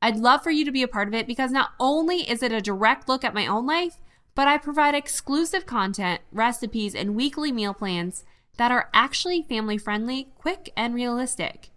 I'd 0.01 0.17
love 0.17 0.43
for 0.43 0.51
you 0.51 0.65
to 0.65 0.73
be 0.73 0.84
a 0.84 0.89
part 0.89 1.07
of 1.07 1.13
it 1.13 1.25
because 1.25 1.51
not 1.51 1.71
only 1.80 2.30
is 2.30 2.43
it 2.43 2.51
a 2.51 2.59
direct 2.59 3.07
look 3.07 3.23
at 3.23 3.34
my 3.34 3.47
own 3.47 3.65
life, 3.65 3.95
but 4.36 4.49
I 4.49 4.57
provide 4.57 4.93
exclusive 4.93 5.65
content, 5.65 6.19
recipes, 6.34 6.93
and 6.93 7.15
weekly 7.15 7.53
meal 7.53 7.73
plans 7.73 8.25
that 8.57 8.71
are 8.71 8.89
actually 8.93 9.41
family 9.41 9.77
friendly, 9.77 10.30
quick, 10.38 10.71
and 10.75 10.93
realistic. 10.93 11.69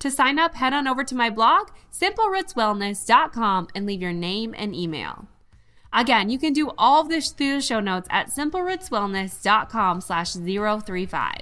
To 0.00 0.10
sign 0.10 0.38
up, 0.38 0.54
head 0.54 0.74
on 0.74 0.86
over 0.86 1.02
to 1.04 1.14
my 1.14 1.30
blog, 1.30 1.70
simplerootswellness.com, 1.90 3.68
and 3.74 3.86
leave 3.86 4.02
your 4.02 4.12
name 4.12 4.54
and 4.56 4.74
email. 4.74 5.28
Again, 5.96 6.28
you 6.28 6.38
can 6.38 6.52
do 6.52 6.72
all 6.76 7.00
of 7.00 7.08
this 7.08 7.30
through 7.30 7.54
the 7.54 7.62
show 7.62 7.80
notes 7.80 8.06
at 8.10 8.28
simplerootswellness.com 8.28 10.02
slash 10.02 10.34
035. 10.34 11.40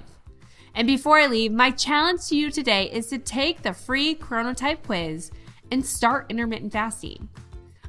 And 0.76 0.86
before 0.86 1.18
I 1.18 1.26
leave, 1.26 1.50
my 1.50 1.72
challenge 1.72 2.28
to 2.28 2.36
you 2.36 2.52
today 2.52 2.88
is 2.92 3.08
to 3.08 3.18
take 3.18 3.62
the 3.62 3.72
free 3.72 4.14
chronotype 4.14 4.84
quiz 4.84 5.32
and 5.72 5.84
start 5.84 6.26
intermittent 6.30 6.72
fasting. 6.72 7.28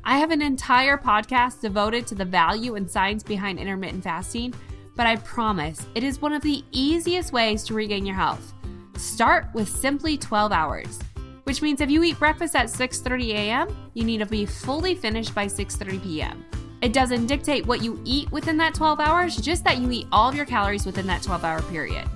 I 0.04 0.18
have 0.18 0.32
an 0.32 0.42
entire 0.42 0.98
podcast 0.98 1.62
devoted 1.62 2.08
to 2.08 2.16
the 2.16 2.26
value 2.26 2.74
and 2.76 2.90
science 2.90 3.22
behind 3.22 3.60
intermittent 3.60 4.04
fasting, 4.04 4.56
but 4.96 5.06
I 5.06 5.18
promise 5.18 5.86
it 5.94 6.04
is 6.04 6.22
one 6.22 6.34
of 6.34 6.42
the 6.42 6.64
easiest 6.72 7.32
ways 7.32 7.64
to 7.66 7.76
regain 7.76 8.08
your 8.08 8.16
health. 8.16 8.54
Start 8.98 9.48
with 9.54 9.70
simply 9.70 10.18
12 10.18 10.52
hours, 10.52 11.00
which 11.46 11.62
means 11.62 11.82
if 11.82 11.90
you 11.90 12.04
eat 12.04 12.20
breakfast 12.20 12.56
at 12.56 12.68
6:30 12.68 13.30
a.m., 13.30 13.90
you 13.94 14.04
need 14.04 14.20
to 14.20 14.26
be 14.26 14.46
fully 14.46 14.94
finished 14.94 15.34
by 15.34 15.46
6:30 15.46 16.04
p.m. 16.04 16.46
It 16.82 16.94
doesn't 16.94 17.26
dictate 17.26 17.66
what 17.66 17.82
you 17.82 18.00
eat 18.04 18.32
within 18.32 18.58
that 18.58 18.76
12 18.76 19.00
hours, 19.00 19.38
just 19.38 19.64
that 19.64 19.80
you 19.80 19.90
eat 19.90 20.08
all 20.12 20.30
of 20.30 20.36
your 20.36 20.46
calories 20.46 20.86
within 20.86 21.08
that 21.08 21.24
12-hour 21.24 21.64
period. 21.64 22.08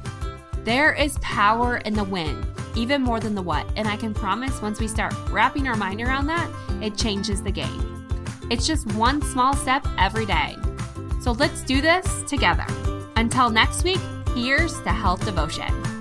There 0.63 0.93
is 0.93 1.17
power 1.19 1.77
in 1.77 1.93
the 1.93 2.03
when, 2.03 2.45
even 2.75 3.01
more 3.01 3.19
than 3.19 3.33
the 3.33 3.41
what. 3.41 3.65
And 3.75 3.87
I 3.87 3.97
can 3.97 4.13
promise 4.13 4.61
once 4.61 4.79
we 4.79 4.87
start 4.87 5.13
wrapping 5.31 5.67
our 5.67 5.75
mind 5.75 6.01
around 6.01 6.27
that, 6.27 6.49
it 6.83 6.97
changes 6.97 7.41
the 7.41 7.51
game. 7.51 8.07
It's 8.51 8.67
just 8.67 8.91
one 8.93 9.21
small 9.21 9.55
step 9.55 9.87
every 9.97 10.25
day. 10.25 10.55
So 11.21 11.31
let's 11.31 11.63
do 11.63 11.81
this 11.81 12.23
together. 12.23 12.65
Until 13.15 13.49
next 13.49 13.83
week, 13.83 14.01
here's 14.35 14.79
the 14.81 14.91
health 14.91 15.25
devotion. 15.25 15.98